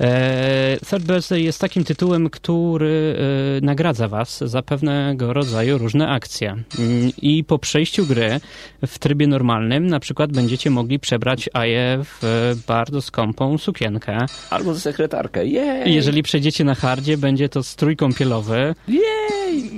E, 0.00 0.76
Third 0.90 1.04
Birthday 1.04 1.40
jest 1.40 1.60
takim 1.60 1.84
tytułem, 1.84 2.30
który 2.30 3.16
e, 3.58 3.64
nagradza 3.66 4.08
was 4.08 4.38
za 4.38 4.62
pewnego 4.62 5.32
rodzaju 5.32 5.78
różne 5.78 6.08
akcje. 6.08 6.50
Mm, 6.50 7.10
I 7.22 7.44
po 7.44 7.58
przejściu 7.58 8.06
gry 8.06 8.40
w 8.86 8.98
trybie 8.98 9.26
normalnym 9.26 9.86
na 9.86 10.00
przykład 10.00 10.32
będziecie 10.32 10.70
mogli 10.70 10.98
przebrać 10.98 11.50
Aję 11.52 11.98
w 12.04 12.11
e, 12.24 12.54
bardzo 12.66 13.02
skąpą 13.02 13.58
sukienkę. 13.58 14.26
Albo 14.50 14.74
sekretarkę. 14.74 15.46
Jej! 15.46 15.94
Jeżeli 15.94 16.22
przejdziecie 16.22 16.64
na 16.64 16.74
hardzie, 16.74 17.18
będzie 17.18 17.48
to 17.48 17.62
strój 17.62 17.96
kąpielowy. 17.96 18.74
Jej! 18.88 19.70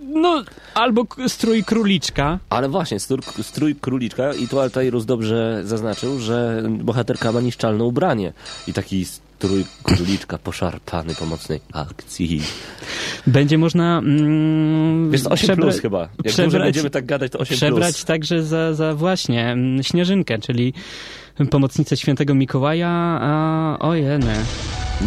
No, 0.00 0.44
albo 0.74 1.06
strój 1.28 1.64
króliczka. 1.64 2.38
Ale 2.50 2.68
właśnie, 2.68 3.00
strój, 3.00 3.20
strój 3.42 3.76
króliczka 3.76 4.32
i 4.32 4.48
tu 4.48 4.60
Altairus 4.60 5.04
dobrze 5.04 5.62
zaznaczył, 5.64 6.18
że 6.18 6.62
bohaterka 6.68 7.32
ma 7.32 7.40
niszczalne 7.40 7.84
ubranie. 7.84 8.32
I 8.66 8.72
taki 8.72 9.04
strój 9.04 9.64
króliczka 9.82 10.38
poszarpany 10.38 11.14
po 11.14 11.26
mocnej 11.26 11.60
akcji. 11.72 12.42
Będzie 13.26 13.58
można 13.58 13.98
mm, 13.98 15.12
to 15.24 15.30
8 15.30 15.48
przebra- 15.48 15.60
plus 15.62 15.80
chyba. 15.80 16.00
Jak 16.00 16.34
przebrać- 16.34 16.42
dłużej 16.42 16.60
będziemy 16.62 16.90
tak 16.90 17.06
gadać, 17.06 17.32
to 17.32 17.38
8 17.38 17.56
przebrać 17.56 17.94
plus. 17.94 18.04
także 18.04 18.42
za, 18.42 18.74
za 18.74 18.94
właśnie 18.94 19.46
mm, 19.46 19.82
Śnieżynkę, 19.82 20.38
czyli 20.38 20.72
pomocnicę 21.50 21.96
świętego 21.96 22.34
Mikołaja, 22.34 22.88
a 23.22 23.76
ojeny. 23.80 24.34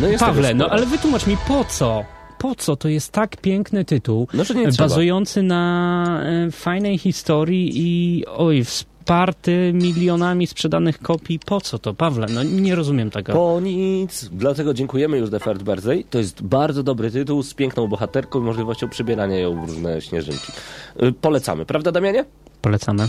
No 0.02 0.08
jest 0.08 0.24
Pawle, 0.24 0.54
no 0.54 0.70
ale 0.70 0.86
wytłumacz 0.86 1.28
mi 1.28 1.38
po 1.48 1.66
co? 1.66 2.06
Po 2.38 2.56
co 2.56 2.76
to 2.76 2.90
jest 2.90 3.12
tak 3.12 3.38
piękny 3.38 3.86
tytuł, 3.86 4.28
No, 4.34 4.44
bazujący 4.78 5.44
na 5.44 6.22
e, 6.48 6.52
fajnej 6.52 6.98
historii 6.98 7.72
i 7.76 8.24
oj, 8.26 8.64
poparty 9.06 9.72
milionami 9.74 10.48
sprzedanych 10.48 11.00
kopii. 11.00 11.40
Po 11.40 11.62
co 11.62 11.80
to, 11.80 11.94
Pawle? 11.94 12.28
No 12.30 12.44
nie 12.44 12.76
rozumiem 12.76 13.12
tego. 13.12 13.34
Po 13.34 13.60
nic. 13.60 14.30
Dlatego 14.32 14.74
dziękujemy 14.74 15.18
już 15.18 15.30
The 15.30 15.40
Third 15.40 15.64
Birthday. 15.64 16.04
To 16.10 16.18
jest 16.18 16.44
bardzo 16.44 16.84
dobry 16.84 17.12
tytuł 17.12 17.44
z 17.44 17.54
piękną 17.54 17.88
bohaterką 17.88 18.40
i 18.40 18.44
możliwością 18.44 18.90
przybierania 18.90 19.40
ją 19.40 19.66
w 19.66 19.70
różne 19.70 20.02
śnieżynki. 20.02 20.52
Y, 21.04 21.12
Polecamy, 21.12 21.66
prawda 21.66 21.92
Damianie? 21.92 22.26
Polecamy. 22.62 23.08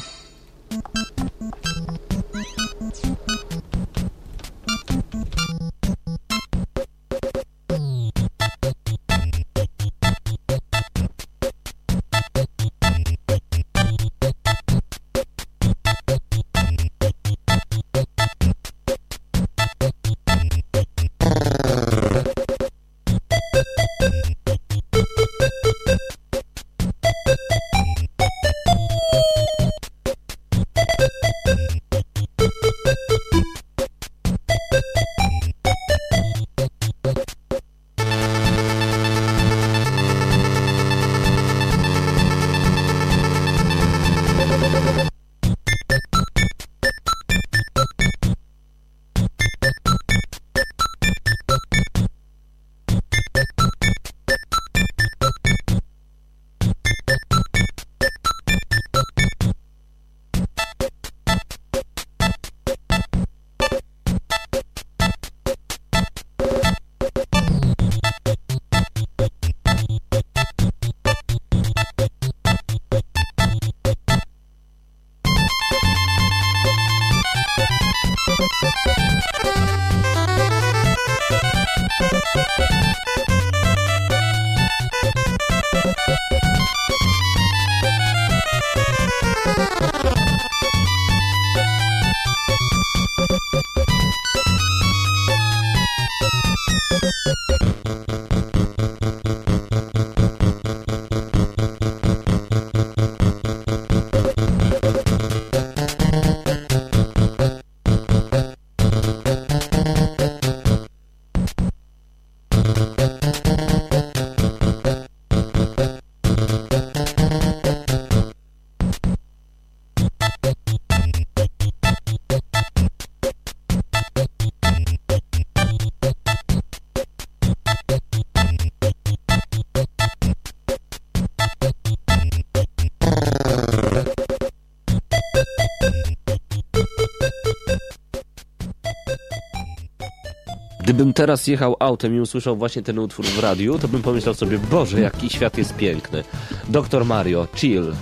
Gdybym 140.96 141.12
teraz 141.12 141.46
jechał 141.46 141.76
autem 141.78 142.16
i 142.16 142.20
usłyszał 142.20 142.56
właśnie 142.56 142.82
ten 142.82 142.98
utwór 142.98 143.26
w 143.26 143.38
radiu, 143.38 143.78
to 143.78 143.88
bym 143.88 144.02
pomyślał 144.02 144.34
sobie, 144.34 144.58
Boże, 144.58 145.00
jaki 145.00 145.30
świat 145.30 145.58
jest 145.58 145.76
piękny. 145.76 146.24
Doktor 146.68 147.04
Mario, 147.04 147.48
Chill, 147.54 147.92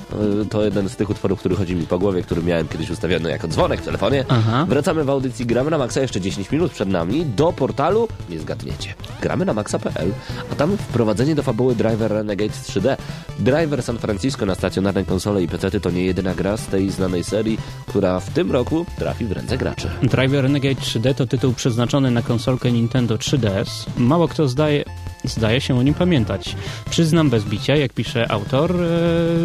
y, 0.43 0.47
to 0.51 0.65
jeden 0.65 0.89
z 0.89 0.97
tych 0.97 1.11
utworów, 1.11 1.39
który 1.39 1.57
chodzi 1.57 1.75
mi 1.75 1.87
po 1.87 1.99
głowie, 1.99 2.23
który 2.23 2.43
miałem 2.43 2.69
kiedyś 2.69 2.91
ustawiony 2.91 3.31
jako 3.31 3.49
dzwonek 3.49 3.81
w 3.81 3.85
telefonie. 3.85 4.25
Aha. 4.29 4.67
Wracamy 4.69 5.05
w 5.05 5.11
audycji 5.11 5.47
Gramy 5.47 5.71
na 5.71 5.79
Maxa, 5.79 6.01
jeszcze 6.01 6.21
10 6.21 6.51
minut 6.51 6.73
przed 6.73 6.89
nami, 6.89 7.27
do 7.27 7.53
portalu, 7.53 8.09
nie 8.31 8.39
zgadniecie, 8.39 8.95
gramy 9.23 9.45
na 9.45 9.55
maxa.pl, 9.55 10.13
a 10.53 10.55
tam 10.55 10.77
wprowadzenie 10.77 11.35
do 11.35 11.43
fabuły 11.43 11.75
Driver 11.75 12.13
Renegade 12.13 12.53
3D. 12.53 12.97
Driver 13.39 13.83
San 13.83 13.99
Francisco 13.99 14.47
na 14.47 14.55
stacjonarne 14.55 15.05
konsole 15.05 15.43
i 15.43 15.49
PC 15.49 15.81
to 15.81 15.91
nie 15.91 16.05
jedyna 16.05 16.35
gra 16.35 16.57
z 16.57 16.67
tej 16.67 16.91
znanej 16.91 17.25
serii, 17.25 17.59
która 17.87 18.21
w 18.21 18.31
tym 18.31 18.53
roku 18.53 18.87
trafi 18.99 19.25
w 19.25 19.33
ręce 19.33 19.59
graczy. 19.59 19.91
Driver 20.03 20.43
Renegade 20.43 20.81
3D 20.81 21.15
to 21.15 21.27
tytuł 21.27 21.53
przeznaczony 21.53 22.11
na 22.11 22.23
konsolkę 22.23 22.73
Nintendo 22.73 22.84
3DS. 22.89 23.87
Mało 23.97 24.29
kto 24.29 24.49
zdaje, 24.49 24.85
zdaje 25.25 25.61
się 25.61 25.79
o 25.79 25.83
nim 25.83 25.95
pamiętać. 25.95 26.57
Przyznam 26.91 27.31
bez 27.31 27.45
bicia, 27.45 27.77
jak 27.77 27.93
pisze 27.93 28.31
autor, 28.31 28.73
e, 28.73 28.87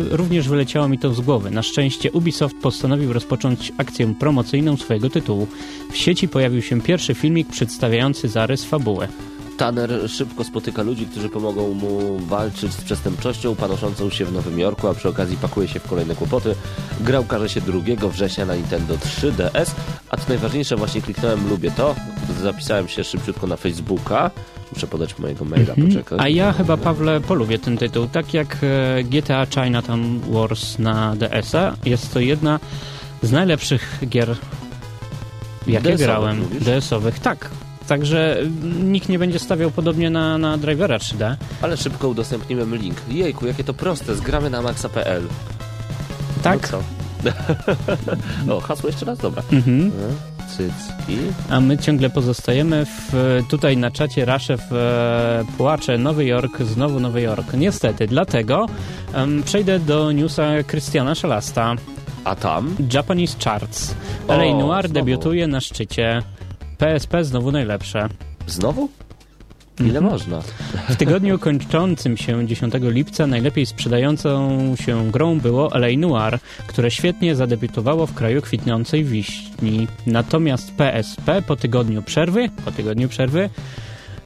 również 0.10 0.50
wyleciało 0.50 0.88
mi 0.88 1.00
to 1.00 1.14
z 1.14 1.22
głowy. 1.22 1.52
Na 1.52 1.64
szczęście 1.64 2.12
Ubisoft 2.12 2.56
postanowił 2.62 3.14
rozpocząć 3.14 3.74
akcję 3.78 4.16
promocyjną 4.20 4.78
swojego 4.78 5.10
tytułu. 5.10 5.48
W 5.92 5.98
sieci 5.98 6.28
pojawił 6.28 6.62
się 6.62 6.82
pierwszy 6.82 7.16
filmik 7.16 7.48
przedstawiający 7.48 8.28
zarys 8.28 8.66
fabuły. 8.66 9.08
Tanner 9.60 10.10
szybko 10.10 10.44
spotyka 10.44 10.84
ludzi, 10.84 11.06
którzy 11.06 11.30
pomogą 11.30 11.74
mu 11.74 12.20
walczyć 12.20 12.74
z 12.74 12.82
przestępczością 12.82 13.56
panoszącą 13.56 14.10
się 14.10 14.26
w 14.26 14.34
Nowym 14.34 14.60
Jorku, 14.60 14.88
a 14.88 14.94
przy 14.94 15.10
okazji 15.10 15.38
pakuje 15.38 15.68
się 15.68 15.80
w 15.80 15.88
kolejne 15.88 16.16
kłopoty. 16.16 16.56
Gra 17.02 17.20
ukaże 17.20 17.50
się 17.50 17.62
2 17.62 18.08
września 18.10 18.46
na 18.46 18.56
Nintendo 18.56 18.96
3DS, 18.96 19.72
a 20.10 20.18
co 20.18 20.24
najważniejsze, 20.30 20.76
właśnie 20.76 21.02
kliknąłem 21.02 21.50
lubię 21.50 21.72
to, 21.72 21.96
zapisałem 22.42 22.88
się 22.88 23.04
szybciutko 23.04 23.48
na 23.48 23.58
Facebooka, 23.58 24.32
muszę 24.74 24.88
podać 24.88 25.20
mojego 25.20 25.46
maila, 25.46 25.74
poczekaj. 25.88 26.20
A 26.22 26.28
ja 26.28 26.54
chyba, 26.54 26.78
Pawle, 26.78 27.22
polubię 27.22 27.60
ten 27.60 27.78
tytuł. 27.78 28.08
Tak 28.08 28.34
jak 28.34 28.58
e, 28.64 29.04
GTA 29.04 29.46
Chinatown 29.46 30.20
Wars 30.20 30.80
na 30.80 31.16
DS-a, 31.16 31.76
jest 31.86 32.14
to 32.14 32.20
jedna 32.20 32.60
z 33.22 33.32
najlepszych 33.32 34.00
gier, 34.10 34.36
jakie 35.68 35.84
DS-owych 35.84 36.00
grałem. 36.00 36.46
DS-owych, 36.62 37.20
tak. 37.20 37.50
Także 37.90 38.38
nikt 38.84 39.10
nie 39.10 39.20
będzie 39.20 39.40
stawiał 39.40 39.72
podobnie 39.72 40.10
na, 40.10 40.38
na 40.38 40.58
Drivera 40.58 40.98
3D. 40.98 41.36
Ale 41.62 41.78
szybko 41.78 42.08
udostępniłem 42.08 42.76
link. 42.76 42.96
Jejku, 43.08 43.48
jakie 43.48 43.64
to 43.64 43.74
proste, 43.74 44.16
zgramy 44.16 44.50
na 44.50 44.62
maxa.pl. 44.62 45.24
Tak? 46.44 46.70
No 48.46 48.56
o, 48.58 48.62
hasło 48.62 48.90
jeszcze 48.90 49.06
raz? 49.06 49.18
Dobra. 49.20 49.44
Mhm. 49.52 49.92
Cycki. 50.50 51.18
A 51.50 51.60
my 51.60 51.78
ciągle 51.78 52.10
pozostajemy 52.10 52.86
w, 52.86 53.14
tutaj 53.50 53.78
na 53.78 53.92
czacie 53.92 54.26
Raszew 54.26 54.62
e, 54.72 55.44
płacze 55.58 55.98
Nowy 55.98 56.26
Jork, 56.26 56.62
znowu 56.62 57.00
Nowy 57.00 57.22
Jork. 57.22 57.54
Niestety, 57.54 58.08
dlatego 58.08 58.66
em, 59.14 59.44
przejdę 59.44 59.80
do 59.80 60.12
newsa 60.12 60.64
Krystiana 60.68 61.16
Szelasta. 61.16 61.76
A 62.24 62.36
tam? 62.36 62.76
Japanese 62.94 63.38
Charts. 63.44 63.96
LA 64.28 64.58
Noir 64.60 64.90
debiutuje 64.90 65.48
na 65.48 65.62
szczycie. 65.62 66.22
PSP 66.80 67.24
znowu 67.24 67.52
najlepsze. 67.52 68.10
Znowu? 68.48 68.90
Ile 69.80 70.00
Mhm. 70.00 70.04
można? 70.06 70.42
W 70.90 70.96
tygodniu 70.96 71.40
kończącym 71.40 72.18
się 72.18 72.48
10 72.48 72.74
lipca 72.92 73.28
najlepiej 73.28 73.66
sprzedającą 73.66 74.50
się 74.76 75.12
grą 75.12 75.40
było 75.40 75.76
LA 75.76 75.88
Noir, 75.98 76.40
które 76.68 76.92
świetnie 76.92 77.36
zadebiutowało 77.36 78.06
w 78.08 78.14
kraju 78.14 78.42
kwitnącej 78.42 79.04
wiśni. 79.04 79.88
Natomiast 80.08 80.72
PSP 80.72 81.42
po 81.42 81.56
tygodniu 81.56 82.02
przerwy, 82.02 82.50
po 82.66 82.72
tygodniu 82.72 83.10
przerwy 83.10 83.50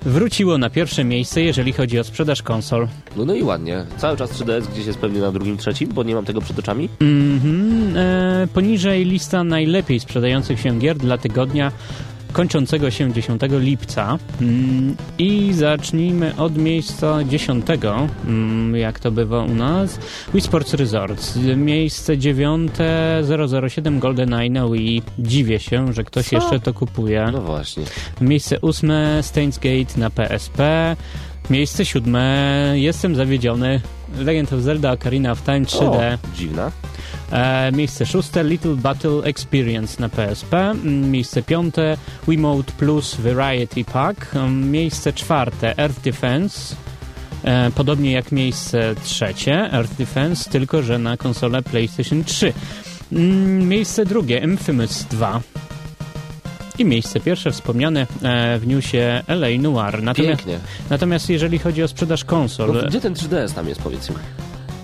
wróciło 0.01 0.57
na 0.57 0.69
pierwsze 0.69 1.03
miejsce, 1.03 1.41
jeżeli 1.41 1.73
chodzi 1.73 1.99
o 1.99 2.03
sprzedaż 2.03 2.41
konsol. 2.41 2.87
No, 3.17 3.25
no 3.25 3.33
i 3.33 3.43
ładnie. 3.43 3.85
Cały 3.97 4.17
czas 4.17 4.31
3DS 4.31 4.67
gdzieś 4.71 4.85
jest 4.85 4.99
pewnie 4.99 5.19
na 5.21 5.31
drugim, 5.31 5.57
trzecim, 5.57 5.89
bo 5.93 6.03
nie 6.03 6.15
mam 6.15 6.25
tego 6.25 6.41
przed 6.41 6.59
oczami. 6.59 6.89
Mhm. 7.01 7.93
E, 7.97 8.47
poniżej 8.53 9.05
lista 9.05 9.43
najlepiej 9.43 9.99
sprzedających 9.99 10.59
się 10.59 10.79
gier 10.79 10.97
dla 10.97 11.17
tygodnia 11.17 11.71
kończącego 12.33 12.91
się 12.91 13.13
10 13.13 13.41
lipca. 13.59 14.17
Mm, 14.41 14.95
I 15.17 15.53
zacznijmy 15.53 16.35
od 16.37 16.57
miejsca 16.57 17.23
10, 17.23 17.65
mm, 18.27 18.75
jak 18.75 18.99
to 18.99 19.11
bywa 19.11 19.43
u 19.43 19.55
nas. 19.55 19.99
Wii 20.33 20.41
Sports 20.41 20.73
Resorts. 20.73 21.35
Miejsce 21.55 22.17
9 22.17 22.71
007 23.59 23.99
GoldenEye 23.99 24.49
na 24.49 24.69
Wii. 24.69 25.03
Dziwię 25.19 25.59
się, 25.59 25.93
że 25.93 26.03
ktoś 26.03 26.27
Co? 26.27 26.35
jeszcze 26.35 26.59
to 26.59 26.73
kupuje. 26.73 27.29
No 27.31 27.41
właśnie. 27.41 27.83
Miejsce 28.21 28.61
8 28.61 28.91
Steins 29.21 29.57
Gate 29.57 29.99
na 29.99 30.09
PSP. 30.09 30.59
Miejsce 31.49 31.85
7 31.85 32.15
Jestem 32.73 33.15
zawiedziony. 33.15 33.81
Legend 34.17 34.53
of 34.53 34.59
Zelda 34.59 34.91
Ocarina 34.91 35.31
of 35.31 35.41
Time 35.41 35.61
3D. 35.61 36.13
O, 36.13 36.37
dziwna. 36.37 36.71
E, 37.33 37.71
miejsce 37.71 38.05
szóste 38.05 38.43
Little 38.43 38.75
Battle 38.75 39.23
Experience 39.23 40.01
na 40.01 40.09
PSP. 40.09 40.53
Mm, 40.53 41.11
Miejsce 41.11 41.43
piąte 41.43 41.97
Wiimote 42.27 42.71
Plus 42.77 43.15
Variety 43.15 43.83
Pack. 43.85 44.35
Mm, 44.35 44.71
Miejsce 44.71 45.13
czwarte 45.13 45.77
Earth 45.77 46.01
Defense. 46.01 46.75
E, 47.43 47.71
podobnie 47.71 48.11
jak 48.11 48.31
miejsce 48.31 48.95
trzecie 49.03 49.53
Earth 49.73 49.93
Defense, 49.97 50.49
tylko 50.49 50.81
że 50.81 50.99
na 50.99 51.17
konsolę 51.17 51.61
PlayStation 51.61 52.23
3. 52.23 52.53
Mm, 53.11 53.67
Miejsce 53.67 54.05
drugie 54.05 54.37
Infamous 54.39 55.03
2. 55.03 55.41
I 56.77 56.85
miejsce 56.85 57.19
pierwsze 57.19 57.51
wspomniane 57.51 58.07
e, 58.21 58.59
w 58.59 58.67
newsie 58.67 59.23
LA 59.27 59.47
Noir. 59.59 60.03
Natomiast, 60.03 60.37
Pięknie. 60.43 60.59
natomiast 60.89 61.29
jeżeli 61.29 61.59
chodzi 61.59 61.83
o 61.83 61.87
sprzedaż 61.87 62.23
konsol, 62.25 62.73
No, 62.73 62.87
gdzie 62.87 63.01
ten 63.01 63.13
3DS 63.13 63.51
tam 63.53 63.67
jest, 63.67 63.81
powiedz 63.81 64.09
mi? 64.09 64.15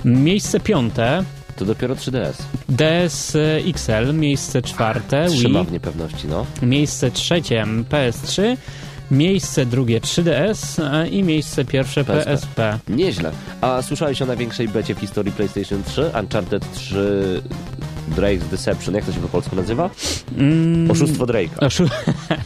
miejsce 0.05 0.59
piąte 0.59 1.23
To 1.59 1.65
dopiero 1.65 1.95
3DS. 1.95 2.33
DS 2.69 3.37
XL, 3.65 4.13
miejsce 4.13 4.61
czwarte 4.61 5.27
Trzyma 5.27 5.59
Wii, 5.59 5.69
w 5.69 5.71
niepewności, 5.71 6.27
no. 6.27 6.45
miejsce 6.61 7.11
trzecie 7.11 7.65
PS3, 7.89 8.57
miejsce 9.11 9.65
drugie 9.65 10.01
3DS 10.01 10.83
a 10.91 11.05
i 11.05 11.23
miejsce 11.23 11.65
pierwsze 11.65 12.03
PSP. 12.03 12.25
PSP. 12.25 12.79
Nieźle. 12.89 13.31
A 13.61 13.81
słyszałeś 13.81 14.21
o 14.21 14.25
największej 14.25 14.67
becie 14.67 14.95
w 14.95 14.99
historii 14.99 15.31
PlayStation 15.31 15.83
3? 15.83 16.11
Uncharted 16.21 16.71
3 16.71 17.41
Drake's 18.09 18.43
Deception. 18.51 18.95
Jak 18.95 19.05
to 19.05 19.11
się 19.13 19.19
po 19.19 19.27
polsku 19.27 19.55
nazywa? 19.55 19.89
Mm, 20.37 20.91
Oszustwo 20.91 21.25
Drake'a. 21.25 21.55
Oszu- 21.67 21.89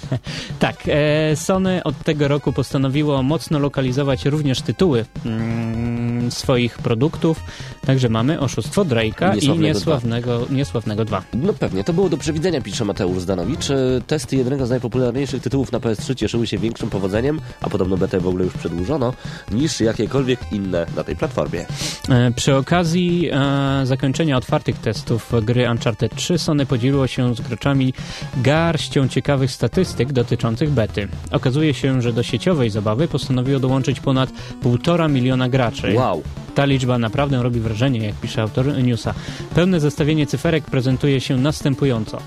tak, 0.60 0.76
e, 0.88 1.36
Sony 1.36 1.84
od 1.84 2.00
tego 2.04 2.28
roku 2.28 2.54
postanowiło 2.54 3.24
mocno 3.24 3.60
lokalizować 3.60 4.26
również 4.26 4.62
tytuły 4.62 5.06
mm, 5.26 6.32
swoich 6.32 6.78
produktów, 6.78 7.40
także 7.86 8.10
mamy 8.10 8.40
Oszustwo 8.40 8.86
Drake'a 8.86 9.32
i 9.34 9.36
Niesławnego 9.36 9.68
Niesławnego, 9.74 10.46
Niesławnego 10.50 11.06
2. 11.06 11.24
No 11.34 11.54
pewnie, 11.54 11.84
to 11.84 11.94
było 11.94 12.10
do 12.10 12.18
przewidzenia, 12.18 12.62
pisze 12.62 12.86
Mateusz 12.86 13.22
Zdanowicz. 13.22 13.70
E, 13.72 14.02
Testy 14.08 14.36
jednego 14.36 14.66
z 14.66 14.70
najpopularniejszych 14.70 15.42
tytułów 15.44 15.72
na 15.72 15.80
PS3 15.80 16.16
cieszyły 16.16 16.48
się 16.48 16.58
większym 16.58 16.90
powodzeniem, 16.90 17.42
a 17.62 17.70
podobno 17.70 17.98
betę 17.98 18.20
w 18.20 18.28
ogóle 18.28 18.44
już 18.46 18.54
przedłużono, 18.54 19.14
niż 19.52 19.80
jakiekolwiek 19.82 20.40
inne 20.52 20.86
na 20.96 21.04
tej 21.04 21.16
platformie. 21.16 21.66
E, 22.10 22.32
Przy 22.32 22.56
okazji 22.56 23.30
e, 23.32 23.82
zakończenia 23.86 24.38
otwartych 24.38 24.78
testów 24.80 25.32
gry 25.42 25.53
Uncharted 25.72 26.16
3 26.16 26.38
Sony 26.38 26.66
podzieliło 26.66 27.08
się 27.08 27.36
z 27.36 27.42
graczami 27.42 27.94
garścią 28.38 29.08
ciekawych 29.08 29.52
statystyk 29.52 30.12
dotyczących 30.12 30.70
bety. 30.70 31.08
Okazuje 31.32 31.74
się, 31.74 32.02
że 32.02 32.14
do 32.14 32.24
sieciowej 32.24 32.70
zabawy 32.70 33.08
postanowiło 33.08 33.60
dołączyć 33.60 34.00
ponad 34.00 34.30
1,5 34.64 35.10
miliona 35.10 35.50
graczy. 35.50 35.94
Wow! 35.94 36.24
Ta 36.56 36.66
liczba 36.66 36.98
naprawdę 36.98 37.44
robi 37.44 37.60
wrażenie, 37.60 38.00
jak 38.06 38.16
pisze 38.16 38.42
autor 38.42 38.84
newsa. 38.84 39.14
Pełne 39.56 39.80
zestawienie 39.80 40.28
cyferek 40.28 40.64
prezentuje 40.64 41.22
się 41.22 41.38
następująco. 41.38 42.20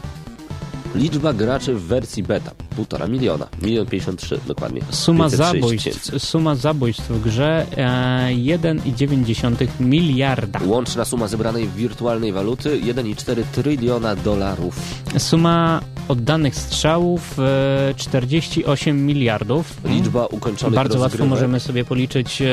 Liczba 0.94 1.32
graczy 1.32 1.74
w 1.74 1.82
wersji 1.82 2.22
beta. 2.22 2.50
Półtora 2.76 3.06
miliona. 3.06 3.46
Milion 3.62 3.86
pięćdziesiąt 3.86 4.20
trzy 4.20 4.40
dokładnie. 4.46 4.80
Suma 4.90 5.30
506 5.30 5.60
zabójstw, 5.60 6.22
suma 6.22 6.54
zabójstw 6.54 7.08
w 7.08 7.22
grze 7.22 7.66
e, 7.76 8.28
1,9 8.30 9.66
miliarda. 9.80 10.60
Łączna 10.66 11.04
suma 11.04 11.28
zebranej 11.28 11.66
w 11.66 11.74
wirtualnej 11.74 12.32
waluty 12.32 12.80
1,4 12.80 13.42
tryliona 13.52 14.16
dolarów. 14.16 14.80
Suma 15.18 15.80
oddanych 16.08 16.54
strzałów 16.56 17.38
e, 17.38 17.94
48 17.96 19.06
miliardów. 19.06 19.76
Liczba 19.84 20.26
ukończonych 20.26 20.74
Bardzo 20.74 20.94
łatwo 20.98 21.04
rozgrywek. 21.18 21.28
możemy 21.30 21.60
sobie 21.60 21.84
policzyć 21.84 22.42
e, 22.42 22.46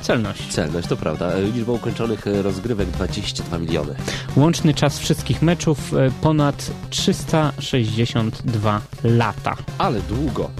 celność. 0.00 0.48
Celność, 0.48 0.88
to 0.88 0.96
prawda. 0.96 1.32
E, 1.32 1.42
Liczba 1.42 1.72
ukończonych 1.72 2.26
e, 2.26 2.42
rozgrywek 2.42 2.88
22 2.90 3.58
miliony. 3.58 3.94
Łączny 4.36 4.74
czas 4.74 4.98
wszystkich 4.98 5.42
meczów 5.42 5.94
e, 5.94 6.10
ponad 6.22 6.70
362 6.90 8.80
lata. 9.04 9.56
Ale 9.78 10.00
długo. 10.00 10.50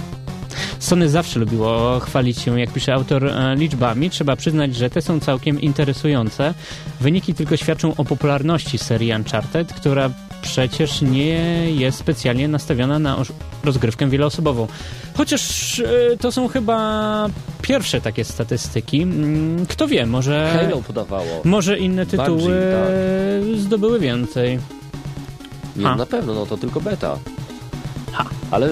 Sony 0.78 1.08
zawsze 1.08 1.40
lubiło 1.40 2.00
chwalić 2.00 2.38
się, 2.38 2.60
jak 2.60 2.72
pisze 2.72 2.94
autor, 2.94 3.26
e, 3.26 3.56
liczbami. 3.56 4.10
Trzeba 4.10 4.36
przyznać, 4.36 4.74
że 4.76 4.90
te 4.90 5.02
są 5.02 5.20
całkiem 5.20 5.60
interesujące. 5.60 6.54
Wyniki 7.00 7.34
tylko 7.34 7.56
świadczą 7.56 7.96
o 7.96 8.04
popularności 8.04 8.78
serii 8.78 9.12
Uncharted, 9.12 9.72
która 9.72 10.10
przecież 10.42 11.02
nie 11.02 11.70
jest 11.70 11.98
specjalnie 11.98 12.48
nastawiona 12.48 12.98
na 12.98 13.16
rozgrywkę 13.64 14.06
wieloosobową. 14.08 14.66
Chociaż 15.16 15.78
e, 15.80 16.16
to 16.16 16.32
są 16.32 16.48
chyba 16.48 17.26
pierwsze 17.62 18.00
takie 18.00 18.24
statystyki. 18.24 19.02
Mm, 19.02 19.66
Kto 19.66 19.88
wie, 19.88 20.06
może, 20.06 20.50
Halo 20.62 20.82
podawało. 20.82 21.40
może 21.44 21.78
inne 21.78 22.06
tytuły 22.06 22.28
Bungie, 22.38 22.50
tak. 23.52 23.58
zdobyły 23.58 24.00
więcej. 24.00 24.58
Nie, 25.76 25.84
Ha. 25.84 25.96
na 25.96 26.06
pewno, 26.06 26.34
no 26.34 26.46
to 26.46 26.56
tylko 26.56 26.80
beta. 26.80 27.18
Ale 28.50 28.68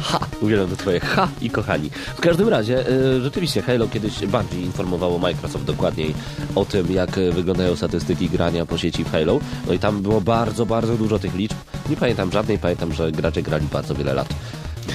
ha, 0.00 0.18
uwielbiam 0.40 0.70
to 0.70 0.76
twoje 0.76 1.00
ha 1.00 1.28
i 1.40 1.50
kochani. 1.50 1.90
W 2.16 2.20
każdym 2.20 2.48
razie, 2.48 2.88
y, 2.88 3.20
rzeczywiście 3.20 3.62
Halo 3.62 3.88
kiedyś 3.88 4.26
bardziej 4.26 4.62
informowało 4.62 5.18
Microsoft 5.18 5.64
dokładniej 5.64 6.14
o 6.54 6.64
tym, 6.64 6.92
jak 6.92 7.18
y, 7.18 7.32
wyglądają 7.32 7.76
statystyki 7.76 8.30
grania 8.30 8.66
po 8.66 8.78
sieci 8.78 9.04
w 9.04 9.12
Halo. 9.12 9.40
No 9.66 9.72
i 9.72 9.78
tam 9.78 10.02
było 10.02 10.20
bardzo, 10.20 10.66
bardzo 10.66 10.96
dużo 10.96 11.18
tych 11.18 11.34
liczb. 11.34 11.56
Nie 11.90 11.96
pamiętam 11.96 12.32
żadnej, 12.32 12.58
pamiętam, 12.58 12.92
że 12.92 13.12
gracze 13.12 13.42
grali 13.42 13.66
bardzo 13.72 13.94
wiele 13.94 14.14
lat. 14.14 14.28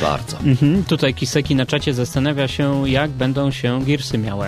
Bardzo. 0.01 0.38
Mhm. 0.39 0.84
Tutaj 0.84 1.14
Kiseki 1.14 1.56
na 1.56 1.66
czacie 1.66 1.93
zastanawia 1.93 2.47
się, 2.47 2.89
jak 2.89 3.12
będą 3.12 3.51
się 3.51 3.86
Gearsy 3.86 4.18
miały. 4.18 4.47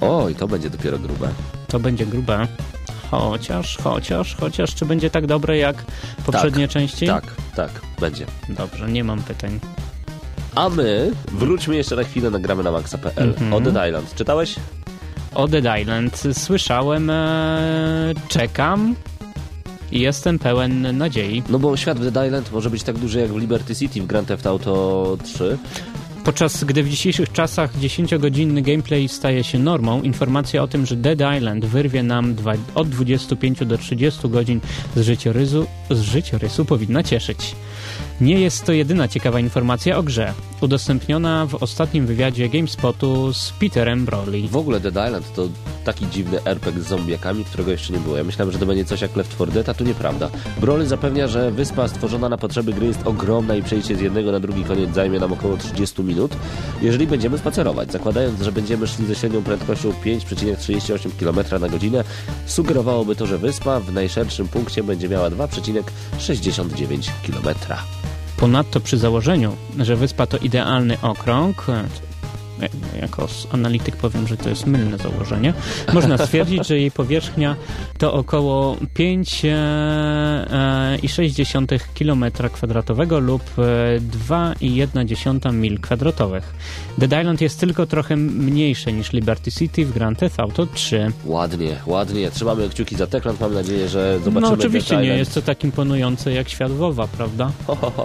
Oj, 0.00 0.34
to 0.34 0.48
będzie 0.48 0.70
dopiero 0.70 0.98
grube. 0.98 1.28
To 1.68 1.80
będzie 1.80 2.06
grube. 2.06 2.46
Chociaż, 3.18 3.78
chociaż, 3.82 4.36
chociaż, 4.40 4.74
czy 4.74 4.86
będzie 4.86 5.10
tak 5.10 5.26
dobre 5.26 5.56
jak 5.56 5.84
poprzednie 6.26 6.68
części? 6.68 7.06
Tak, 7.06 7.24
tak, 7.56 7.70
będzie. 8.00 8.26
Dobrze, 8.48 8.88
nie 8.88 9.04
mam 9.04 9.22
pytań. 9.22 9.60
A 10.54 10.68
my 10.68 11.12
wróćmy 11.32 11.76
jeszcze 11.76 11.96
na 11.96 12.04
chwilę, 12.04 12.30
nagramy 12.30 12.62
na 12.62 12.70
maxa.pl. 12.70 13.28
Mhm. 13.28 13.52
O 13.52 13.60
Dead 13.60 13.88
Island. 13.88 14.14
Czytałeś? 14.14 14.56
O 15.34 15.48
Dead 15.48 15.80
Island 15.80 16.22
słyszałem, 16.32 17.10
e, 17.10 18.14
czekam 18.28 18.94
i 19.92 20.00
jestem 20.00 20.38
pełen 20.38 20.98
nadziei. 20.98 21.42
No 21.48 21.58
bo 21.58 21.76
świat 21.76 21.98
w 21.98 22.10
Dead 22.10 22.26
Island 22.26 22.52
może 22.52 22.70
być 22.70 22.82
tak 22.82 22.98
duży 22.98 23.20
jak 23.20 23.32
w 23.32 23.36
Liberty 23.36 23.76
City 23.76 24.02
w 24.02 24.06
Grand 24.06 24.28
Theft 24.28 24.46
Auto 24.46 25.16
3. 25.24 25.58
Podczas 26.24 26.64
gdy 26.64 26.82
w 26.82 26.88
dzisiejszych 26.88 27.32
czasach 27.32 27.78
10-godzinny 27.78 28.62
gameplay 28.62 29.08
staje 29.08 29.44
się 29.44 29.58
normą, 29.58 30.02
informacja 30.02 30.62
o 30.62 30.68
tym, 30.68 30.86
że 30.86 30.96
Dead 30.96 31.36
Island 31.36 31.64
wyrwie 31.64 32.02
nam 32.02 32.34
dwa, 32.34 32.52
od 32.74 32.88
25 32.88 33.66
do 33.66 33.78
30 33.78 34.28
godzin 34.28 34.60
z 34.96 35.00
życiorysu, 35.00 35.66
z 35.90 36.00
życiorysu 36.00 36.64
powinna 36.64 37.02
cieszyć. 37.02 37.56
Nie 38.20 38.40
jest 38.40 38.64
to 38.64 38.72
jedyna 38.72 39.08
ciekawa 39.08 39.40
informacja 39.40 39.96
o 39.96 40.02
grze, 40.02 40.32
udostępniona 40.60 41.46
w 41.46 41.54
ostatnim 41.54 42.06
wywiadzie 42.06 42.48
GameSpotu 42.48 43.32
z 43.32 43.52
Peterem 43.52 44.04
Broley. 44.04 44.48
W 44.48 44.56
ogóle 44.56 44.80
Dead 44.80 45.06
Island 45.06 45.34
to 45.34 45.48
taki 45.84 46.06
dziwny 46.06 46.44
RPG 46.44 46.82
z 46.82 46.86
zombiakami, 46.86 47.44
którego 47.44 47.70
jeszcze 47.70 47.92
nie 47.92 47.98
było. 47.98 48.16
Ja 48.16 48.24
myślałem, 48.24 48.52
że 48.52 48.58
to 48.58 48.66
będzie 48.66 48.84
coś 48.84 49.00
jak 49.00 49.16
Left 49.16 49.34
4 49.34 49.52
Dead, 49.52 49.68
a 49.68 49.74
tu 49.74 49.84
nieprawda. 49.84 50.30
Broly 50.60 50.86
zapewnia, 50.86 51.28
że 51.28 51.50
wyspa 51.50 51.88
stworzona 51.88 52.28
na 52.28 52.38
potrzeby 52.38 52.72
gry 52.72 52.86
jest 52.86 53.06
ogromna 53.06 53.56
i 53.56 53.62
przejście 53.62 53.96
z 53.96 54.00
jednego 54.00 54.32
na 54.32 54.40
drugi 54.40 54.64
koniec 54.64 54.94
zajmie 54.94 55.18
nam 55.20 55.32
około 55.32 55.56
30 55.56 56.02
minut, 56.02 56.13
jeżeli 56.82 57.06
będziemy 57.06 57.38
spacerować. 57.38 57.92
Zakładając, 57.92 58.42
że 58.42 58.52
będziemy 58.52 58.86
szli 58.86 59.06
ze 59.06 59.14
średnią 59.14 59.42
prędkością 59.42 59.90
5,38 59.90 61.10
km 61.18 61.60
na 61.60 61.68
godzinę, 61.68 62.04
sugerowałoby 62.46 63.16
to, 63.16 63.26
że 63.26 63.38
wyspa 63.38 63.80
w 63.80 63.92
najszerszym 63.92 64.48
punkcie 64.48 64.82
będzie 64.82 65.08
miała 65.08 65.30
2,69 65.30 67.10
km. 67.26 67.56
Ponadto 68.36 68.80
przy 68.80 68.98
założeniu, 68.98 69.56
że 69.78 69.96
wyspa 69.96 70.26
to 70.26 70.38
idealny 70.38 70.96
okrąg, 71.02 71.66
jako 73.00 73.24
s- 73.24 73.46
analityk 73.52 73.96
powiem, 73.96 74.28
że 74.28 74.36
to 74.36 74.48
jest 74.48 74.66
mylne 74.66 74.98
założenie, 74.98 75.54
można 75.92 76.18
stwierdzić, 76.26 76.66
że 76.66 76.78
jej 76.78 76.90
powierzchnia 76.90 77.56
to 77.98 78.12
około 78.14 78.76
5,6 78.96 81.80
km 81.98 82.24
kwadratowego 82.52 83.18
lub 83.18 83.42
e, 83.58 83.62
2,1 84.00 85.52
mil 85.54 85.80
kwadratowych. 85.80 86.54
Dead 86.98 87.20
Island 87.20 87.40
jest 87.40 87.60
tylko 87.60 87.86
trochę 87.86 88.16
mniejsze 88.16 88.92
niż 88.92 89.12
Liberty 89.12 89.52
City 89.52 89.86
w 89.86 89.92
Grand 89.92 90.18
Theft 90.18 90.40
Auto 90.40 90.66
3. 90.66 91.12
Ładnie, 91.24 91.76
ładnie. 91.86 92.30
Trzymamy 92.30 92.68
kciuki 92.68 92.96
za 92.96 93.06
Techland. 93.06 93.40
Mam 93.40 93.54
nadzieję, 93.54 93.88
że 93.88 94.18
zobaczymy 94.18 94.40
No 94.40 94.52
oczywiście 94.52 94.96
nie 94.96 95.02
jest 95.18 95.34
to 95.34 95.42
tak 95.42 95.64
imponujące 95.64 96.32
jak 96.32 96.48
świat 96.48 96.72
WoWa, 96.72 97.06
prawda? 97.06 97.50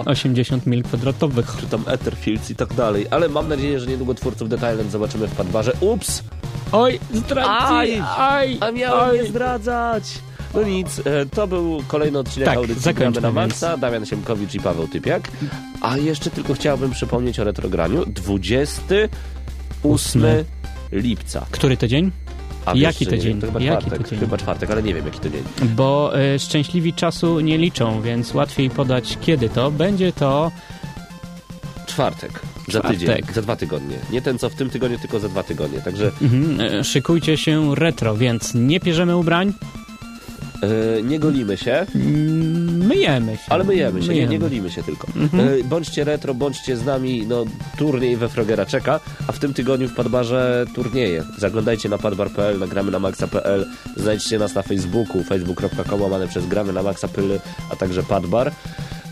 80 0.04 0.66
mil 0.66 0.82
kwadratowych. 0.82 1.56
Czy 1.60 1.66
tam 1.66 1.84
Etherfields 1.86 2.50
i 2.50 2.54
tak 2.54 2.74
dalej. 2.74 3.06
Ale 3.10 3.28
mam 3.28 3.48
nadzieję, 3.48 3.80
że 3.80 3.86
niedługo 3.86 4.14
twórców 4.40 4.60
Dead 4.60 4.72
Island 4.74 4.90
zobaczymy 4.90 5.26
w 5.26 5.34
Padbarze. 5.34 5.72
Ups! 5.80 6.22
Oj, 6.72 7.00
zdradzić! 7.14 7.70
Aj, 7.70 8.02
aj, 8.18 8.56
A 8.60 8.70
miałem 8.70 9.16
nie 9.16 9.24
zdradzać! 9.24 10.04
No 10.54 10.62
nic, 10.62 10.98
e, 10.98 11.02
to 11.26 11.46
był 11.46 11.82
kolejny 11.88 12.18
odcinek 12.18 12.48
Tak, 12.48 12.56
audycji 12.56 12.94
Gramy 12.94 13.20
na. 13.20 13.32
Maxa, 13.32 13.76
Damian 13.76 14.06
Siemkowicz 14.06 14.54
i 14.54 14.60
Paweł 14.60 14.88
Typiak. 14.88 15.28
A 15.80 15.96
jeszcze 15.96 16.30
tylko 16.30 16.54
chciałbym 16.54 16.90
przypomnieć 16.90 17.40
o 17.40 17.44
retrograniu. 17.44 18.04
28 18.06 20.22
lipca. 20.92 21.46
Który 21.50 21.76
to 21.76 21.88
dzień? 21.88 22.10
A 22.66 22.72
Jaki 22.74 22.98
wiesz, 22.98 23.08
to 23.08 23.14
nie 23.14 23.20
dzień? 23.20 23.40
To 23.40 23.46
chyba 23.46 23.60
Jaki 23.60 23.78
czwartek, 23.86 24.02
to 24.02 24.10
dzień? 24.10 24.18
chyba 24.20 24.38
czwartek, 24.38 24.70
ale 24.70 24.82
nie 24.82 24.94
wiem 24.94 25.06
jaki 25.06 25.20
to 25.20 25.30
dzień. 25.30 25.42
Bo 25.62 26.18
e, 26.20 26.38
szczęśliwi 26.38 26.94
czasu 26.94 27.40
nie 27.40 27.58
liczą, 27.58 28.02
więc 28.02 28.34
łatwiej 28.34 28.70
podać 28.70 29.18
kiedy 29.20 29.48
to. 29.48 29.70
Będzie 29.70 30.12
to 30.12 30.50
Czwartek. 31.86 32.40
Za 32.70 32.80
tydzień, 32.80 33.08
za 33.34 33.42
dwa 33.42 33.56
tygodnie. 33.56 33.96
Nie 34.12 34.22
ten 34.22 34.38
co 34.38 34.50
w 34.50 34.54
tym 34.54 34.70
tygodniu, 34.70 34.98
tylko 34.98 35.20
za 35.20 35.28
dwa 35.28 35.42
tygodnie. 35.42 35.80
Także 35.80 36.10
mhm, 36.22 36.60
e, 36.60 36.84
szykujcie 36.84 37.36
się 37.36 37.74
retro, 37.74 38.16
więc 38.16 38.54
nie 38.54 38.80
pierzemy 38.80 39.16
ubrań, 39.16 39.52
e, 40.62 41.02
nie 41.02 41.18
golimy 41.18 41.56
się, 41.56 41.86
mm, 41.94 42.86
myjemy 42.86 43.36
się. 43.36 43.42
ale 43.48 43.64
myjemy 43.64 44.02
się, 44.02 44.08
nie, 44.08 44.14
Myjemy. 44.14 44.32
nie 44.32 44.38
golimy 44.38 44.70
się 44.70 44.82
tylko. 44.82 45.06
Mhm. 45.16 45.48
E, 45.48 45.64
bądźcie 45.64 46.04
retro, 46.04 46.34
bądźcie 46.34 46.76
z 46.76 46.84
nami, 46.84 47.26
no 47.26 47.44
turniej 47.78 48.16
we 48.16 48.28
Frogera 48.28 48.66
czeka, 48.66 49.00
a 49.26 49.32
w 49.32 49.38
tym 49.38 49.54
tygodniu 49.54 49.88
w 49.88 49.94
Padbarze 49.94 50.64
turnieje. 50.74 51.24
Zaglądajcie 51.38 51.88
na 51.88 51.98
padbar.pl, 51.98 52.58
nagramy 52.58 52.90
na 52.90 52.98
maxa.pl, 52.98 53.66
znajdźcie 53.96 54.38
nas 54.38 54.54
na 54.54 54.62
Facebooku, 54.62 55.24
facebook.com 55.24 56.02
łamane 56.02 56.28
przez 56.28 56.46
gramy 56.46 56.72
na 56.72 56.82
maxa.pl, 56.82 57.40
a 57.70 57.76
także 57.76 58.02
Padbar. 58.02 58.52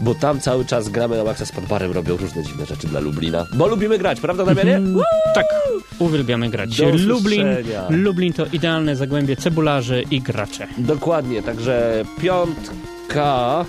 Bo 0.00 0.14
tam 0.14 0.40
cały 0.40 0.64
czas 0.64 0.88
gramy 0.88 1.16
na 1.16 1.24
Maxa 1.24 1.46
z 1.46 1.52
Padbarem, 1.52 1.92
robią 1.92 2.16
różne 2.16 2.42
dziwne 2.42 2.66
rzeczy 2.66 2.86
dla 2.86 3.00
Lublina. 3.00 3.46
Bo 3.54 3.66
lubimy 3.66 3.98
grać, 3.98 4.20
prawda 4.20 4.44
Damianie? 4.44 4.76
Mm, 4.76 5.00
Tak, 5.34 5.46
uwielbiamy 5.98 6.50
grać. 6.50 6.76
Do 6.76 6.84
Lublin, 6.88 7.48
usłyszenia. 7.48 7.86
Lublin 7.90 8.32
to 8.32 8.46
idealne 8.52 8.96
zagłębie 8.96 9.36
cebularzy 9.36 10.04
i 10.10 10.20
gracze. 10.20 10.66
Dokładnie, 10.78 11.42
także 11.42 12.04
piątka. 12.22 13.64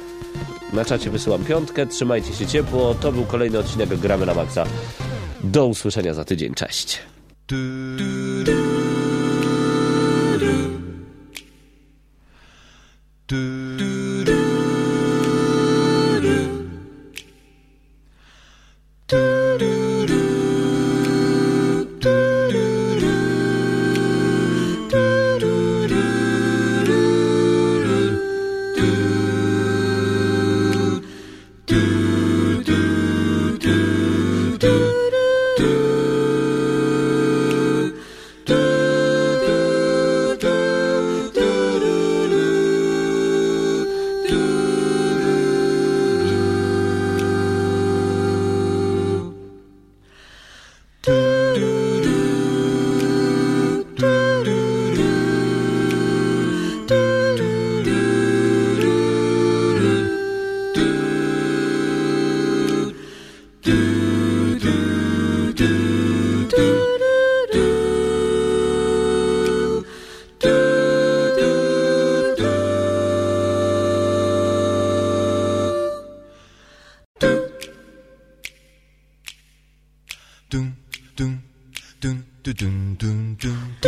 Na 0.74 0.86
czacie 0.86 1.10
wysyłam 1.10 1.44
piątkę, 1.46 1.88
trzymajcie 1.88 2.34
się 2.34 2.46
ciepło. 2.48 2.96
To 3.02 3.12
był 3.12 3.24
kolejny 3.26 3.60
odcinek 3.60 3.90
Gramy 3.90 4.26
na 4.26 4.34
Maxa. 4.34 4.66
Do 5.44 5.66
usłyszenia 5.68 6.14
za 6.14 6.26
tydzień, 6.26 6.54
cześć. 6.54 7.00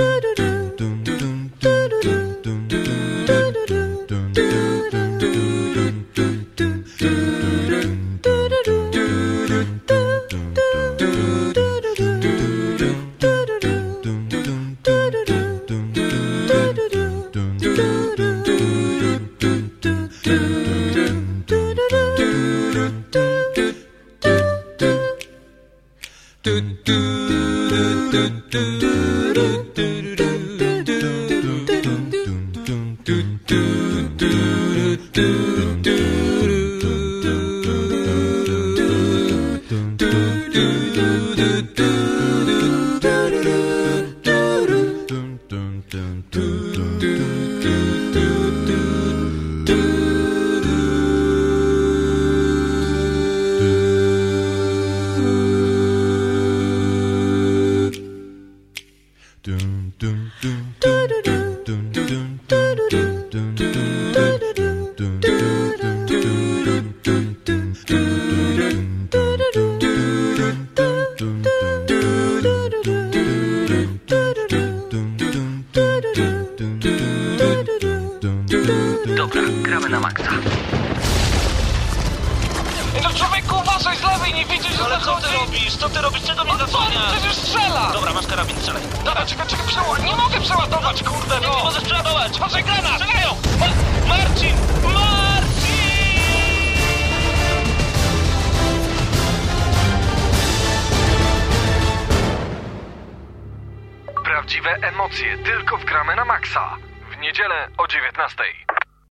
do, 0.01 0.21
do. 0.21 0.30